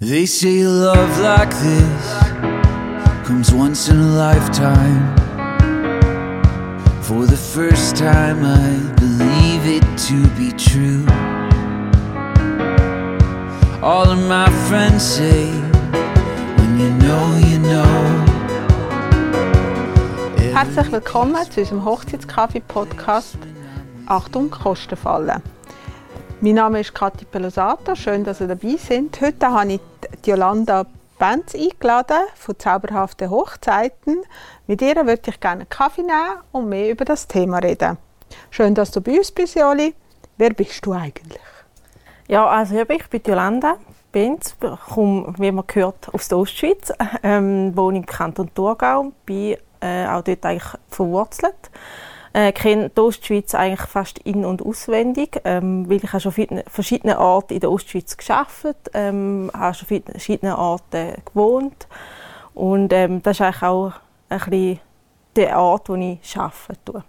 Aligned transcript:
They 0.00 0.26
say 0.26 0.62
love 0.62 1.18
like 1.18 1.50
this 1.58 2.22
comes 3.26 3.52
once 3.52 3.88
in 3.88 3.98
a 3.98 4.06
lifetime. 4.06 5.16
For 7.02 7.26
the 7.26 7.36
first 7.36 7.96
time, 7.96 8.44
I 8.44 8.78
believe 8.94 9.66
it 9.66 9.82
to 10.06 10.28
be 10.38 10.52
true. 10.52 11.04
All 13.82 14.08
of 14.08 14.20
my 14.28 14.48
friends 14.68 15.02
say, 15.02 15.50
when 16.58 16.78
you 16.78 16.90
know, 17.00 17.36
you 17.48 17.58
know. 17.58 18.24
Herzlich 20.54 20.92
willkommen 20.92 21.44
zu 21.50 21.58
unserem 21.62 21.84
Hochzeitskaffee-Podcast 21.84 23.36
Achtung, 24.06 24.48
Kostenfalle. 24.48 25.42
Mein 26.40 26.54
Name 26.54 26.78
ist 26.78 26.94
Kathi 26.94 27.24
Pelosato, 27.24 27.96
schön, 27.96 28.22
dass 28.22 28.40
ihr 28.40 28.46
dabei 28.46 28.76
sind. 28.76 29.20
Heute 29.20 29.48
habe 29.48 29.72
ich 29.72 29.80
Jolanda 30.24 30.86
Benz 31.18 31.54
eingeladen 31.54 32.22
von 32.34 32.58
Zauberhaften 32.58 33.30
Hochzeiten. 33.30 34.22
Mit 34.66 34.82
ihr 34.82 34.94
würde 34.94 35.30
ich 35.30 35.40
gerne 35.40 35.62
einen 35.62 35.68
Kaffee 35.68 36.02
nehmen 36.02 36.38
und 36.52 36.68
mehr 36.68 36.90
über 36.90 37.04
das 37.04 37.26
Thema 37.26 37.58
reden. 37.58 37.98
Schön, 38.50 38.74
dass 38.74 38.90
du 38.90 39.00
bei 39.00 39.18
uns 39.18 39.32
bist, 39.32 39.54
Joli. 39.54 39.94
Wer 40.36 40.50
bist 40.50 40.84
du 40.86 40.92
eigentlich? 40.92 41.40
Ja, 42.28 42.46
also 42.46 42.78
ich 42.78 43.08
bin 43.08 43.20
Jolanda 43.26 43.78
Benz, 44.12 44.56
komme, 44.94 45.34
wie 45.38 45.52
man 45.52 45.66
gehört, 45.66 46.12
aus 46.12 46.28
der 46.28 46.38
Ostschweiz, 46.38 46.92
ähm, 47.22 47.76
wohne 47.76 47.98
im 47.98 48.06
Kanton 48.06 48.50
Thurgau, 48.54 49.12
bin 49.26 49.56
äh, 49.80 50.06
auch 50.06 50.22
dort 50.22 50.44
eigentlich 50.44 50.72
verwurzelt 50.88 51.70
äh, 52.32 52.52
kenne 52.52 52.90
die 52.90 53.00
Ostschweiz 53.00 53.54
eigentlich 53.54 53.88
fast 53.88 54.18
in- 54.20 54.44
und 54.44 54.62
auswendig, 54.62 55.40
ähm, 55.44 55.88
weil 55.88 56.04
ich 56.04 56.12
habe 56.12 56.20
schon 56.20 56.62
verschiedene 56.66 57.18
Orte 57.18 57.54
in 57.54 57.60
der 57.60 57.70
Ostschweiz 57.70 58.16
geschafft, 58.16 58.76
ähm, 58.94 59.50
habe 59.54 59.74
schon 59.74 60.02
verschiedene 60.02 60.58
Orte 60.58 61.16
gewohnt 61.24 61.88
und 62.54 62.92
ähm, 62.92 63.22
das 63.22 63.36
ist 63.36 63.42
eigentlich 63.42 63.62
auch 63.62 63.92
ein 64.28 64.38
bisschen 64.38 64.80
der 65.36 65.58
Ort, 65.58 65.88
wo 65.88 65.94
ich 65.94 66.36
arbeite. 66.36 67.04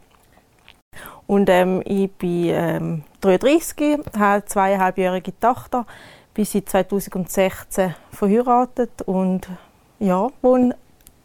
Und 1.28 1.50
ähm, 1.50 1.81
ich 1.86 2.12
bin 2.14 2.45
ähm, 2.45 3.03
33, 3.22 4.00
habe 4.14 4.20
eine 4.20 4.45
zweieinhalbjährige 4.45 5.40
Tochter, 5.40 5.86
bin 6.34 6.45
seit 6.45 6.70
2016 6.70 7.94
verheiratet 8.12 9.02
und 9.03 9.47
ja, 10.00 10.30
wohne 10.42 10.75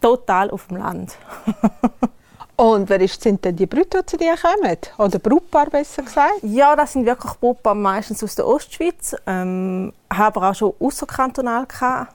total 0.01 0.51
auf 0.51 0.67
dem 0.67 0.79
Land. 0.79 1.17
Und 2.57 2.89
wer 2.89 3.01
ist, 3.01 3.21
sind 3.21 3.45
denn 3.45 3.57
die 3.57 3.67
Brüder, 3.67 4.03
die 4.03 4.07
zu 4.07 4.17
dir 4.17 4.37
kommen? 4.37 4.77
Oder 4.99 5.19
Brutpaar 5.19 5.71
besser 5.71 6.03
gesagt? 6.03 6.35
Ja, 6.43 6.77
das 6.77 6.93
sind 6.93 7.05
wirklich 7.05 7.33
Brutpaar 7.35 7.75
meistens 7.75 8.23
aus 8.23 8.37
der 8.37 8.47
Ostschweiz. 8.47 9.17
Ähm, 9.27 9.93
habe 10.13 10.37
aber 10.37 10.51
auch 10.51 10.55
schon 10.55 10.73
außerkantonal 10.79 11.67
gehabt. 11.67 12.15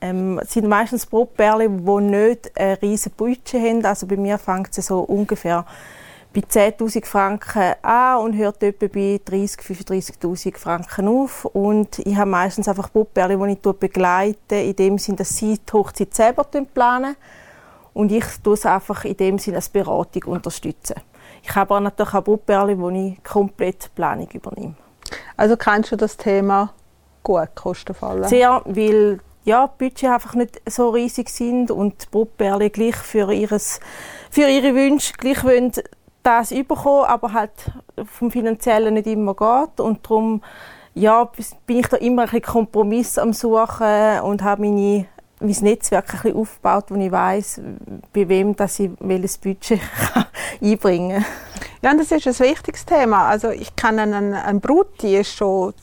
Ähm, 0.00 0.40
sind 0.46 0.68
meistens 0.68 1.04
Brutpaare, 1.04 1.68
die 1.68 2.00
nicht 2.00 2.58
ein 2.58 2.74
riesiges 2.80 3.14
Budget 3.14 3.60
haben. 3.60 3.84
Also 3.84 4.06
bei 4.06 4.16
mir 4.16 4.38
fängt 4.38 4.76
es 4.76 4.86
so 4.86 5.00
ungefähr 5.00 5.66
bei 6.34 6.40
10'000 6.40 7.04
Franken 7.04 7.74
an 7.82 8.18
und 8.20 8.36
hört 8.36 8.62
etwa 8.62 8.86
bei 8.86 9.20
30'000, 9.24 10.18
35'000 10.18 10.56
Franken 10.56 11.08
auf. 11.08 11.44
Und 11.44 11.98
ich 11.98 12.16
habe 12.16 12.30
meistens 12.30 12.68
einfach 12.68 12.88
Brutpaare, 12.88 13.36
die 13.36 13.52
ich 13.52 13.78
begleite, 13.78 14.56
in 14.56 14.76
dem 14.76 14.98
Sinne, 14.98 15.18
dass 15.18 15.36
sie 15.36 15.58
die 15.58 15.72
Hochzeit 15.72 16.14
selber 16.14 16.44
planen 16.44 17.16
und 17.94 18.12
ich 18.12 18.24
tue 18.42 18.54
es 18.54 18.66
einfach 18.66 19.04
in 19.04 19.16
dem 19.16 19.38
Sinne 19.38 19.56
als 19.56 19.68
Beratung 19.68 20.24
unterstützen. 20.24 20.96
Ich 21.42 21.54
habe 21.54 21.74
aber 21.74 21.80
natürlich 21.80 22.14
auch 22.14 22.24
Brutperle, 22.24 22.78
wo 22.78 22.90
ich 22.90 23.22
komplett 23.22 23.84
die 23.84 23.88
Planung 23.94 24.28
übernehme. 24.32 24.74
Also 25.36 25.56
kennst 25.56 25.92
du 25.92 25.96
das 25.96 26.16
Thema 26.16 26.72
gut, 27.22 27.54
Kostenfallen? 27.54 28.24
Sehr, 28.24 28.62
weil 28.64 29.20
ja, 29.44 29.66
die 29.66 29.84
Budget 29.84 30.10
einfach 30.10 30.34
nicht 30.34 30.60
so 30.68 30.90
riesig 30.90 31.28
sind 31.28 31.70
und 31.70 32.02
die 32.02 32.06
Brutperle 32.10 32.70
gleich 32.70 32.96
für, 32.96 33.32
ihres, 33.32 33.80
für 34.30 34.48
ihre 34.48 34.74
Wünsche 34.74 35.12
gleich 35.14 35.44
wollen 35.44 35.72
das 36.22 36.52
überkommen, 36.52 37.04
aber 37.04 37.34
halt 37.34 37.70
vom 38.06 38.30
Finanziellen 38.30 38.94
nicht 38.94 39.06
immer 39.06 39.34
geht 39.34 39.78
und 39.78 40.06
darum 40.06 40.42
ja, 40.94 41.28
bin 41.66 41.78
ich 41.78 41.88
da 41.88 41.96
immer 41.98 42.22
ein 42.22 42.28
bisschen 42.28 42.42
Kompromiss 42.42 43.18
am 43.18 43.32
Suchen 43.32 44.20
und 44.22 44.42
habe 44.42 44.62
meine 44.62 45.06
mein 45.40 45.56
Netzwerk 45.60 46.14
ein 46.14 46.20
bisschen 46.20 46.36
aufgebaut, 46.36 46.84
wo 46.88 46.94
ich 46.96 47.10
weiß, 47.10 47.60
bei 48.12 48.28
wem 48.28 48.54
dass 48.56 48.78
ich 48.78 48.90
welches 49.00 49.38
Budget 49.38 49.80
einbringen 50.62 51.22
kann. 51.22 51.32
Ja, 51.82 51.94
das 51.94 52.10
ist 52.10 52.26
ein 52.26 52.48
wichtiges 52.48 52.86
Thema. 52.86 53.28
Also 53.28 53.50
ich 53.50 53.76
kenne 53.76 54.02
eine, 54.02 54.44
eine 54.44 54.60
Brut, 54.60 55.02
die 55.02 55.16
ist 55.16 55.34
schon 55.34 55.74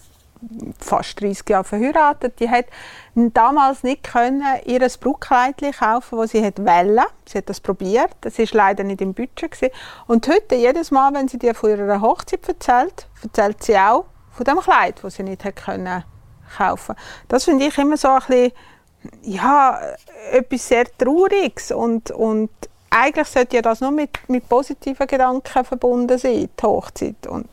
fast 0.80 1.22
30 1.22 1.48
Jahre 1.48 1.64
verheiratet. 1.64 2.40
Die 2.40 2.50
hat 2.50 2.66
damals 3.14 3.84
nicht 3.84 4.04
können 4.04 4.44
ihr 4.66 4.80
Brutkleid 5.00 5.62
kaufen, 5.78 6.18
das 6.18 6.32
sie 6.32 6.42
wollte. 6.42 7.04
Sie 7.28 7.38
hat 7.38 7.50
das 7.50 7.60
probiert. 7.60 8.16
Das 8.22 8.40
ist 8.40 8.54
leider 8.54 8.84
nicht 8.84 9.02
im 9.02 9.14
Budget 9.14 9.52
gewesen. 9.52 9.72
Und 10.08 10.28
heute 10.28 10.56
jedes 10.56 10.92
Mal, 10.92 11.14
wenn 11.14 11.28
sie 11.28 11.38
dir 11.38 11.54
von 11.54 11.70
ihrer 11.70 12.02
Hochzeit 12.02 12.48
erzählt, 12.48 13.08
erzählt 13.22 13.64
sie 13.64 13.78
auch 13.78 14.06
von 14.32 14.46
dem 14.46 14.60
Kleid, 14.60 15.00
das 15.04 15.16
sie 15.16 15.24
nicht 15.24 15.44
hat 15.44 15.58
können 15.58 16.04
kaufen. 16.58 16.96
Das 17.28 17.46
finde 17.46 17.66
ich 17.66 17.78
immer 17.78 17.98
so 17.98 18.10
ein 18.10 18.20
bisschen 18.20 18.52
ja, 19.24 19.80
etwas 20.32 20.68
sehr 20.68 20.86
Trauriges 20.98 21.72
und, 21.72 22.12
und 22.12 22.50
eigentlich 22.90 23.28
sollte 23.28 23.56
ja 23.56 23.62
das 23.62 23.82
nur 23.82 23.92
mit, 23.92 24.12
mit 24.28 24.48
positiven 24.48 25.08
Gedanken 25.08 25.64
verbunden 25.64 26.18
sein, 26.18 26.50
die 26.60 26.64
Hochzeit. 26.64 27.26
Und 27.28 27.48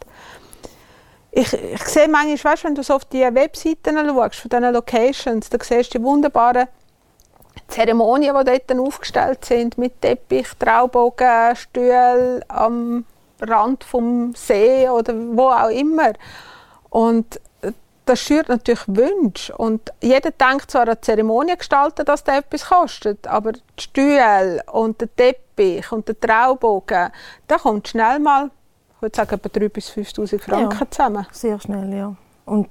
ich, 1.31 1.53
ich 1.53 1.85
sehe 1.85 2.09
manchmal, 2.09 2.53
weißt, 2.53 2.65
wenn 2.65 2.75
du 2.75 2.83
so 2.83 2.95
auf 2.95 3.05
die 3.05 3.23
Webseiten 3.23 3.97
schaust, 3.97 4.37
von 4.37 4.49
diesen 4.51 4.73
Locations, 4.73 5.49
da 5.49 5.59
siehst 5.63 5.95
du 5.95 5.99
die 5.99 6.05
wunderbaren 6.05 6.67
Zeremonien, 7.69 8.35
die 8.39 8.45
dort 8.45 8.81
aufgestellt 8.81 9.45
sind, 9.45 9.79
mit 9.79 10.01
Teppich, 10.01 10.49
Traubogen, 10.59 11.55
Stühlen 11.55 12.45
am 12.49 13.05
Rand 13.41 13.85
vom 13.85 14.35
See 14.35 14.89
oder 14.89 15.15
wo 15.15 15.51
auch 15.51 15.71
immer. 15.71 16.13
Und 16.91 17.41
das 18.09 18.21
schürt 18.21 18.49
natürlich 18.49 18.87
Wünsche. 18.87 19.57
Und 19.57 19.93
jeder 20.03 20.31
denkt 20.31 20.71
zwar 20.71 20.89
an 20.89 20.95
die 20.95 21.01
Zeremonie 21.03 21.57
gestalten, 21.57 22.05
dass 22.05 22.25
das 22.25 22.39
etwas 22.39 22.67
kostet, 22.67 23.27
aber 23.27 23.53
die 23.53 23.61
Stühle 23.79 24.63
und 24.73 25.01
der 25.01 25.15
Teppich 25.15 25.93
und 25.93 26.09
der 26.09 26.19
Traubogen, 26.19 27.11
da 27.47 27.59
kommt 27.59 27.89
schnell 27.89 28.19
mal, 28.19 28.51
ich 28.97 29.03
würde 29.03 29.17
sagen, 29.17 29.35
etwa 29.35 29.49
3'000 29.49 29.69
bis 29.69 29.91
5'000 29.91 30.41
Franken 30.41 30.79
ja, 30.81 30.91
zusammen. 30.91 31.27
sehr 31.33 31.61
schnell, 31.61 31.93
ja. 31.95 32.15
Und 32.47 32.69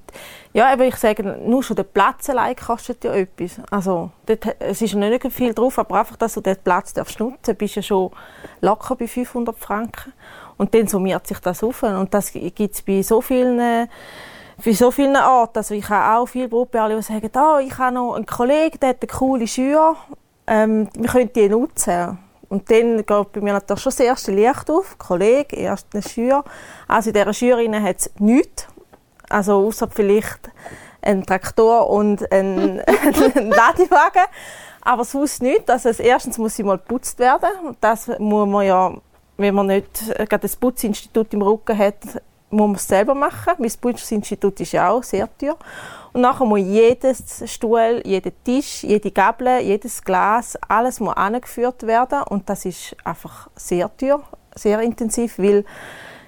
ja, 0.53 0.73
aber 0.73 0.85
ich 0.85 0.95
sage, 0.95 1.21
nur 1.23 1.61
schon 1.61 1.75
der 1.75 1.83
Platz 1.83 2.29
allein 2.31 2.55
kostet 2.55 3.03
ja 3.03 3.13
etwas. 3.13 3.61
Also, 3.69 4.09
dort, 4.25 4.55
es 4.59 4.81
ist 4.81 4.93
ja 4.93 4.99
nicht 4.99 5.31
viel 5.31 5.53
drauf, 5.53 5.77
aber 5.77 5.99
einfach, 5.99 6.15
dass 6.15 6.33
du 6.33 6.41
den 6.41 6.57
Platz 6.63 6.93
darfst 6.93 7.19
nutzen 7.19 7.55
bist 7.55 7.75
ja 7.75 7.83
schon 7.83 8.09
locker 8.61 8.95
bei 8.95 9.07
500 9.07 9.55
Franken. 9.55 10.13
Und 10.57 10.73
dann 10.73 10.87
summiert 10.87 11.27
sich 11.27 11.37
das 11.39 11.63
auf. 11.63 11.83
Und 11.83 12.11
das 12.11 12.33
gibt 12.33 12.59
es 12.59 12.81
bei 12.81 13.03
so 13.03 13.21
vielen... 13.21 13.87
Äh, 14.57 14.62
für 14.62 14.73
so 14.73 14.91
viele 14.91 15.22
Arten. 15.22 15.57
Also 15.57 15.73
ich 15.73 15.88
habe 15.90 16.19
auch 16.19 16.25
viele 16.28 16.47
Brutpaare, 16.47 16.95
die 16.95 17.01
sagen, 17.01 17.29
oh, 17.35 17.59
ich 17.59 17.78
habe 17.78 17.95
noch 17.95 18.16
einen 18.16 18.25
Kollegen, 18.25 18.79
der 18.79 18.90
hat 18.90 18.97
eine 19.01 19.07
coole 19.07 19.47
Schür, 19.47 19.95
ähm, 20.47 20.90
wir 20.94 21.09
können 21.09 21.31
die 21.34 21.50
nutzen. 21.50 22.19
Und 22.50 22.72
dann 22.72 22.97
geht 22.97 23.07
bei 23.34 23.41
mir 23.41 23.53
natürlich 23.53 23.81
schon 23.81 23.91
das 23.91 24.00
erste 24.00 24.31
Licht 24.31 24.69
auf, 24.69 24.97
Kollege, 24.97 25.57
erst 25.57 25.88
eine 25.94 26.01
Schür. 26.01 26.44
Also 26.88 27.09
in 27.09 27.16
dieser 27.16 27.34
Schür 27.34 27.57
hat 27.57 27.97
es 27.97 28.12
nichts, 28.19 28.67
also 29.29 29.67
außer 29.67 29.90
vielleicht 29.90 30.50
ein 31.01 31.25
Traktor 31.25 31.90
und 31.90 32.31
ein, 32.31 32.79
ein 33.35 33.50
Ladewagen. 33.50 34.23
Aber 34.81 35.03
sonst 35.03 35.41
nicht. 35.41 35.69
Also 35.69 35.90
als 35.90 36.00
erstens 36.00 36.38
muss 36.38 36.56
sie 36.56 36.63
mal 36.63 36.78
geputzt 36.78 37.19
werden. 37.19 37.50
Und 37.66 37.78
das 37.81 38.07
muss 38.19 38.47
man 38.47 38.66
ja, 38.66 38.94
wenn 39.35 39.53
man 39.53 39.67
nicht 39.67 40.07
gerade 40.16 40.40
das 40.40 40.56
Putzinstitut 40.56 41.34
im 41.34 41.41
Rücken 41.41 41.78
hat, 41.78 41.97
muss 42.50 42.68
man 42.68 42.75
es 42.75 42.88
selber 42.88 43.16
machen. 43.16 43.53
Mein 43.58 43.72
Putzingsinstitut 43.80 44.59
ist 44.62 44.72
ja 44.72 44.90
auch 44.90 45.03
sehr 45.03 45.28
teuer. 45.38 45.58
Und 46.13 46.22
nachher 46.22 46.46
muss 46.46 46.59
jedes 46.59 47.44
Stuhl, 47.52 48.02
jeder 48.06 48.31
Tisch, 48.44 48.84
jede 48.84 49.11
Gabel, 49.11 49.59
jedes 49.59 50.03
Glas, 50.03 50.58
alles 50.67 50.99
muss 50.99 51.16
angeführt 51.16 51.85
werden. 51.85 52.23
Und 52.23 52.49
das 52.49 52.66
ist 52.66 52.96
einfach 53.03 53.49
sehr 53.55 53.96
teuer, 53.97 54.22
sehr 54.55 54.79
intensiv, 54.82 55.38
weil 55.38 55.66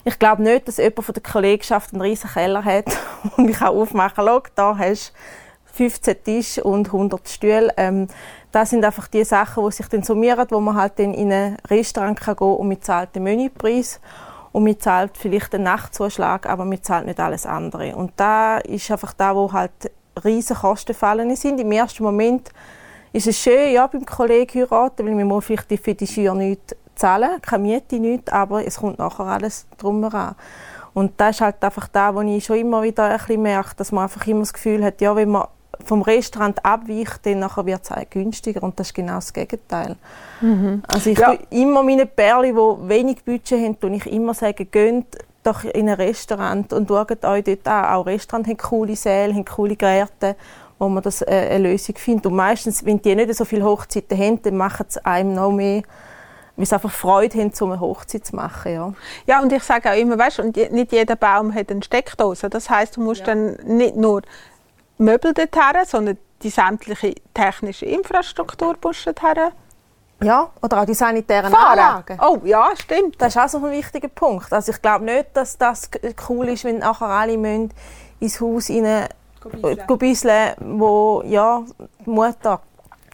ich 0.06 0.18
glaube 0.20 0.44
nicht, 0.44 0.68
dass 0.68 0.78
jemand 0.78 1.06
von 1.06 1.14
der 1.14 1.24
Kollegschaft 1.24 1.94
einen 1.94 2.02
riesen 2.02 2.30
Keller 2.30 2.64
hat 2.64 2.86
und 3.38 3.50
ich 3.50 3.58
kann 3.58 3.70
aufmachen, 3.70 4.26
schau, 4.26 4.42
da 4.56 4.78
hast 4.78 5.14
du 5.14 5.74
15 5.74 6.24
Tische 6.24 6.64
und 6.64 6.88
100 6.88 7.28
Stühle. 7.28 7.74
Ähm, 7.78 8.08
das 8.52 8.72
sind 8.72 8.84
einfach 8.84 9.08
die 9.08 9.24
Sachen, 9.24 9.66
die 9.66 9.72
sich 9.72 9.88
dann 9.88 10.04
summieren, 10.04 10.48
wo 10.50 10.60
man 10.60 10.76
halt 10.76 10.98
dann 10.98 11.14
in 11.14 11.32
ein 11.32 11.58
Restaurant 11.70 12.20
kann 12.20 12.38
und 12.38 12.68
mit 12.68 12.84
zahlt 12.84 13.16
den 13.16 13.24
Menüpreis 13.24 14.00
und 14.52 14.64
man 14.64 14.80
zahlt 14.80 15.18
vielleicht 15.18 15.54
einen 15.54 15.66
Nachtzuschlag, 15.66 16.48
aber 16.48 16.66
man 16.66 16.82
zahlt 16.82 17.06
nicht 17.06 17.20
alles 17.20 17.46
andere. 17.46 17.96
Und 17.96 18.14
da 18.16 18.58
ist 18.58 18.90
einfach 18.92 19.14
da, 19.14 19.36
wo 19.36 19.52
halt 19.52 19.92
riesige 20.24 20.60
Kosten 20.60 20.94
fallen 20.94 21.36
sind. 21.36 21.60
Im 21.60 21.72
ersten 21.72 22.04
Moment 22.04 22.50
ist 23.14 23.28
es 23.28 23.40
schön, 23.40 23.74
ja, 23.74 23.88
beim 23.88 24.06
Kollegen 24.06 24.62
heiraten, 24.62 25.06
weil 25.06 25.16
man 25.16 25.28
muss 25.28 25.46
vielleicht 25.46 25.72
für 25.84 25.96
die 25.96 26.08
Schür 26.08 26.34
nichts 26.34 26.76
zahlen, 26.96 27.42
keine 27.42 27.64
Miete, 27.64 28.00
nichts, 28.00 28.32
aber 28.32 28.66
es 28.66 28.78
kommt 28.78 29.00
nachher 29.00 29.26
alles 29.26 29.66
drum 29.78 30.04
heran. 30.04 30.36
Und 30.94 31.14
das 31.18 31.38
ist 31.38 31.42
halt 31.42 31.64
einfach 31.64 31.88
da, 31.88 32.14
wo 32.14 32.22
ich 32.22 32.44
schon 32.44 32.58
immer 32.58 32.84
wieder 32.84 33.06
ein 33.06 33.18
bisschen 33.18 33.42
merke, 33.42 33.76
dass 33.78 33.92
man 33.92 34.04
einfach 34.04 34.26
immer 34.28 34.42
das 34.42 34.54
Gefühl 34.54 34.84
hat, 34.84 35.00
ja, 35.02 35.16
wenn 35.16 35.30
man 35.30 35.48
vom 35.86 36.02
Restaurant 36.02 36.64
abweicht, 36.66 37.26
dann 37.26 37.40
nachher 37.40 37.66
wird 37.66 37.82
es 37.84 37.92
auch 37.92 38.10
günstiger 38.10 38.64
und 38.64 38.80
das 38.80 38.88
ist 38.88 38.94
genau 38.94 39.16
das 39.16 39.34
Gegenteil. 39.34 39.96
Also 40.88 41.10
ich 41.10 41.18
Ja. 41.18 41.34
immer 41.50 41.84
meine 41.84 42.06
Perle, 42.06 42.50
die 42.50 42.90
wenig 42.90 43.24
Budget 43.24 43.60
haben, 43.64 43.80
tue 43.80 43.96
ich 43.96 44.06
immer 44.12 44.34
sagen, 44.34 44.68
geht 44.72 45.06
doch 45.44 45.64
in 45.64 45.88
ein 45.90 45.96
Restaurant 45.96 46.74
und 46.74 46.88
schaut 46.90 47.24
euch 47.26 47.44
dort 47.44 47.68
an. 47.68 47.86
Auch 47.86 48.06
Restaurants 48.06 48.50
haben 48.50 48.58
coole 48.58 48.96
Säle, 48.96 49.34
haben 49.34 49.46
coole 49.46 49.76
Gärten, 49.76 50.36
wo 50.78 50.90
man 50.90 51.02
das 51.02 51.22
äh, 51.22 51.26
eine 51.52 51.70
Lösung 51.70 51.96
findet. 51.98 52.26
Und 52.28 52.36
meistens, 52.36 52.86
wenn 52.86 53.02
die 53.02 53.16
nicht 53.16 53.34
so 53.34 53.46
viele 53.46 53.64
Hochzeiten 53.66 54.18
haben, 54.18 54.42
dann 54.42 54.58
machen 54.58 54.86
sie 54.90 55.04
einem 55.06 55.34
noch 55.34 55.52
mehr, 55.52 55.82
weil 56.58 56.66
sie 56.66 56.76
einfach 56.76 56.92
Freude 56.92 57.38
haben, 57.40 57.52
um 57.62 57.72
eine 57.72 57.80
Hochzeit 57.80 58.26
zu 58.26 58.36
machen. 58.36 58.74
Ja. 58.74 58.94
Ja, 59.28 59.42
und 59.42 59.52
ich 59.54 59.64
sage 59.64 59.90
auch 59.92 59.96
immer, 59.98 60.18
weißt, 60.18 60.40
und 60.42 60.56
nicht 60.56 60.92
jeder 60.92 61.16
Baum 61.16 61.54
hat 61.56 61.72
eine 61.72 61.82
Steckdose. 61.84 62.50
Das 62.50 62.70
heißt, 62.70 62.98
du 62.98 63.02
musst 63.02 63.26
dann 63.28 63.54
nicht 63.66 63.96
nur 63.96 64.22
Möbel 65.00 65.34
dorthin, 65.34 65.86
sondern 65.86 66.18
die 66.44 66.50
sämtliche 66.50 67.16
technische 67.34 67.86
Infrastruktur 67.86 68.76
du 68.80 68.92
dorthin 68.92 69.52
ja, 70.22 70.50
oder 70.62 70.82
auch 70.82 70.86
die 70.86 70.94
sanitären 70.94 71.52
fahren. 71.52 71.80
Anlagen. 71.80 72.20
Oh, 72.22 72.40
ja, 72.44 72.72
stimmt. 72.78 73.22
Das 73.22 73.36
ist 73.36 73.42
auch 73.42 73.48
so 73.48 73.66
ein 73.66 73.72
wichtiger 73.72 74.10
Punkt. 74.10 74.52
Also 74.52 74.72
ich 74.74 74.82
glaube 74.82 75.06
nicht, 75.06 75.28
dass 75.34 75.58
das 75.58 75.90
cool 76.28 76.50
ist, 76.50 76.66
wenn 76.66 76.80
nachher 76.80 77.08
alle 77.08 77.38
müssen 77.38 77.74
ins 78.20 78.42
Haus 78.42 78.70
rein 78.70 79.08
go 79.88 79.96
bisseln, 79.96 80.56
wo 80.60 81.24
ja, 81.26 81.64
die 82.06 82.10
Mutter 82.10 82.62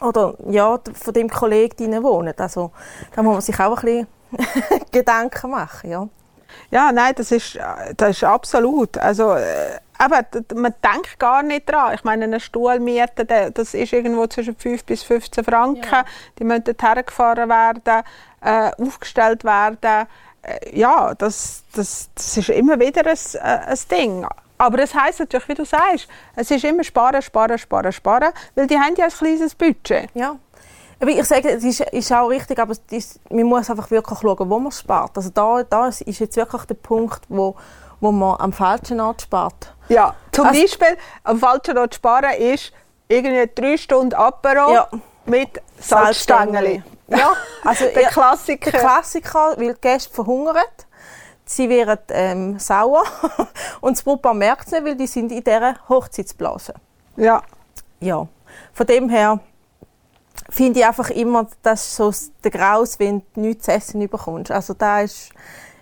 oder 0.02 0.34
ja, 0.50 0.80
von 0.94 1.14
dem 1.14 1.30
Kollegen 1.30 2.04
wohnen. 2.04 2.34
Also 2.38 2.72
da 3.16 3.22
muss 3.22 3.34
man 3.34 3.42
sich 3.42 3.60
auch 3.60 3.84
ein 3.84 3.86
bisschen 3.86 4.86
Gedanken 4.92 5.52
machen. 5.52 5.92
Ja. 5.92 6.08
Ja, 6.72 6.92
nein, 6.92 7.14
das 7.16 7.32
ist, 7.32 7.56
äh, 7.56 7.94
das 7.96 8.18
ist 8.18 8.24
absolut. 8.24 8.98
Also, 8.98 9.34
äh, 9.34 9.80
aber 9.98 10.26
man 10.54 10.74
denkt 10.84 11.20
gar 11.20 11.44
nicht 11.44 11.70
dran. 11.70 11.94
Ich 11.94 12.04
meine, 12.04 12.26
eine 12.26 12.40
Stuhlmiete, 12.40 13.52
das 13.54 13.74
ist 13.74 13.94
irgendwo 13.94 14.28
zwischen 14.28 14.56
5 14.56 14.84
bis 14.84 15.04
15 15.04 15.44
Franken. 15.44 16.04
Die 16.38 16.44
müssen 16.44 16.64
dorthin 16.66 17.06
gefahren 17.06 17.50
werden, 17.50 18.04
äh, 18.42 18.72
aufgestellt 18.82 19.44
werden. 19.44 20.08
Äh, 20.42 20.78
ja, 20.78 21.14
das, 21.16 21.64
das, 21.74 22.10
das 22.16 22.38
ist 22.38 22.50
immer 22.50 22.80
wieder 22.80 23.06
ein, 23.06 23.18
äh, 23.34 23.72
ein 23.72 23.80
Ding. 23.90 24.28
Aber 24.58 24.78
das 24.78 24.94
heisst 24.96 25.20
natürlich, 25.20 25.48
wie 25.50 25.54
du 25.54 25.66
sagst, 25.66 26.08
es 26.36 26.52
ist 26.52 26.64
immer 26.64 26.84
sparen, 26.84 27.22
sparen, 27.22 27.58
sparen, 27.58 27.92
sparen, 27.92 28.32
weil 28.56 28.68
die 28.68 28.78
haben 28.78 28.96
ja 28.96 29.06
ein 29.06 29.12
kleines 29.12 29.54
Budget. 29.54 30.10
Ja. 30.14 30.38
Aber 31.00 31.12
ich 31.12 31.26
sage, 31.26 31.50
es 31.50 31.64
ist, 31.64 31.82
ist 31.82 32.12
auch 32.14 32.28
richtig, 32.30 32.58
aber 32.58 32.72
es 32.72 32.82
ist, 32.90 33.20
man 33.30 33.44
muss 33.44 33.70
einfach 33.70 33.92
wirklich 33.92 34.18
schauen, 34.18 34.50
wo 34.50 34.60
man 34.60 34.72
spart. 34.72 35.18
Also 35.18 35.30
da, 35.30 35.64
da 35.64 35.88
ist 35.88 36.20
jetzt 36.20 36.38
wirklich 36.38 36.64
der 36.64 36.76
Punkt, 36.76 37.22
wo, 37.28 37.56
wo 38.00 38.12
man 38.12 38.40
am 38.40 38.54
falschen 38.54 39.00
Ort 39.00 39.22
spart. 39.24 39.74
Ja, 39.90 40.16
zum 40.32 40.48
Also- 40.48 40.62
Beispiel 40.62 40.98
am 41.24 41.40
falschen 41.40 41.78
Ort 41.78 41.96
sparen 41.96 42.34
ist 42.38 42.72
irgendwie 43.08 43.50
drei 43.54 43.78
Stunden 43.78 44.14
Apero 44.14 44.74
Ja. 44.74 44.88
mit 45.26 45.62
Salzstängeli. 45.80 46.84
Ja, 47.08 47.34
also 47.64 47.86
Der 47.86 48.08
Klassiker. 48.10 48.72
Der 48.72 48.80
Klassiker, 48.80 49.54
weil 49.58 49.74
die 49.76 49.82
Gäste 49.82 50.14
verhungern. 50.14 50.56
Sie 51.48 51.70
werden 51.70 52.00
ähm, 52.10 52.60
sauer 52.60 53.04
und 53.82 53.96
das 53.96 54.04
Brautpaar 54.04 54.34
merkt 54.34 54.66
es 54.66 54.72
nicht, 54.72 54.84
weil 54.86 54.96
die 54.96 55.06
sind 55.06 55.32
in 55.32 55.44
dieser 55.44 55.76
Hochzeitsblase. 55.88 56.74
Ja. 57.18 57.44
Ja, 58.00 58.28
von 58.74 58.86
dem 58.88 59.10
her 59.10 59.40
finde 60.50 60.80
ich 60.80 60.86
einfach 60.86 61.12
immer, 61.12 61.48
das 61.62 61.86
ist 61.86 61.96
so 61.96 62.32
der 62.44 62.50
Graus, 62.52 62.98
wenn 63.00 63.22
du 63.36 63.42
nichts 63.42 63.66
zu 63.66 63.72
essen 63.74 64.08
bekommst. 64.10 64.50
Also 64.52 64.74
da 64.74 65.02
ist, 65.02 65.30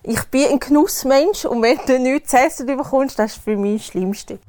ich 0.04 0.22
bin 0.26 0.50
ein 0.52 0.60
Genussmensch 0.60 1.46
und 1.46 1.62
wenn 1.62 1.78
du 1.86 1.98
nichts 2.00 2.32
zu 2.32 2.38
essen 2.38 2.66
bekommst, 2.68 3.18
das 3.20 3.38
ist 3.38 3.44
für 3.44 3.56
mich 3.56 3.84
das 3.84 3.92
Schlimmste. 3.92 4.40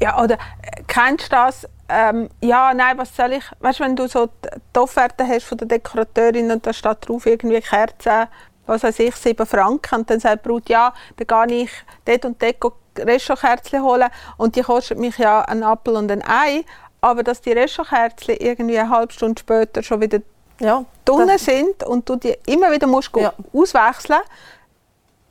Ja, 0.00 0.20
oder 0.22 0.34
äh, 0.34 0.82
kennst 0.86 1.26
du 1.26 1.30
das? 1.30 1.68
Ähm, 1.88 2.28
ja, 2.40 2.72
nein, 2.74 2.98
was 2.98 3.14
soll 3.14 3.32
ich? 3.34 3.44
Weißt 3.60 3.78
du, 3.78 3.84
wenn 3.84 3.94
du 3.96 4.08
so 4.08 4.26
die 4.44 4.78
Offerte 4.78 5.26
hast 5.26 5.44
von 5.44 5.58
der 5.58 5.68
Dekorateurin 5.68 6.50
und 6.50 6.66
da 6.66 6.72
steht 6.72 7.08
drauf 7.08 7.26
irgendwie 7.26 7.60
Kerzen, 7.60 8.26
was 8.66 8.82
weiß 8.82 8.98
ich, 9.00 9.14
7 9.14 9.44
Franken 9.46 9.96
und 10.00 10.10
dann 10.10 10.18
sagt 10.18 10.44
die 10.44 10.48
Brut, 10.48 10.68
ja, 10.68 10.92
dann 11.16 11.48
gehe 11.48 11.64
ich 11.64 11.70
dort 12.06 12.24
und 12.24 12.42
dort 12.42 12.72
Restaurantkerzen 12.98 13.82
holen 13.82 14.08
und 14.38 14.56
die 14.56 14.62
kostet 14.62 14.98
mich 14.98 15.18
ja 15.18 15.42
einen 15.42 15.62
Apfel 15.62 15.96
und 15.96 16.10
ein 16.10 16.22
Ei, 16.26 16.64
aber 17.02 17.22
dass 17.22 17.40
die 17.42 17.52
Restaurantkerzen 17.52 18.36
irgendwie 18.38 18.78
eine 18.78 18.88
halbe 18.88 19.12
Stunde 19.12 19.38
später 19.40 19.82
schon 19.82 20.00
wieder 20.00 20.20
Ja, 20.60 20.84
drinnen 21.04 21.28
das- 21.28 21.44
sind 21.44 21.82
und 21.84 22.08
du 22.08 22.16
die 22.16 22.34
immer 22.46 22.70
wieder 22.72 22.86
musst 22.86 23.10
Ja. 23.16 23.34
auswechseln, 23.52 24.20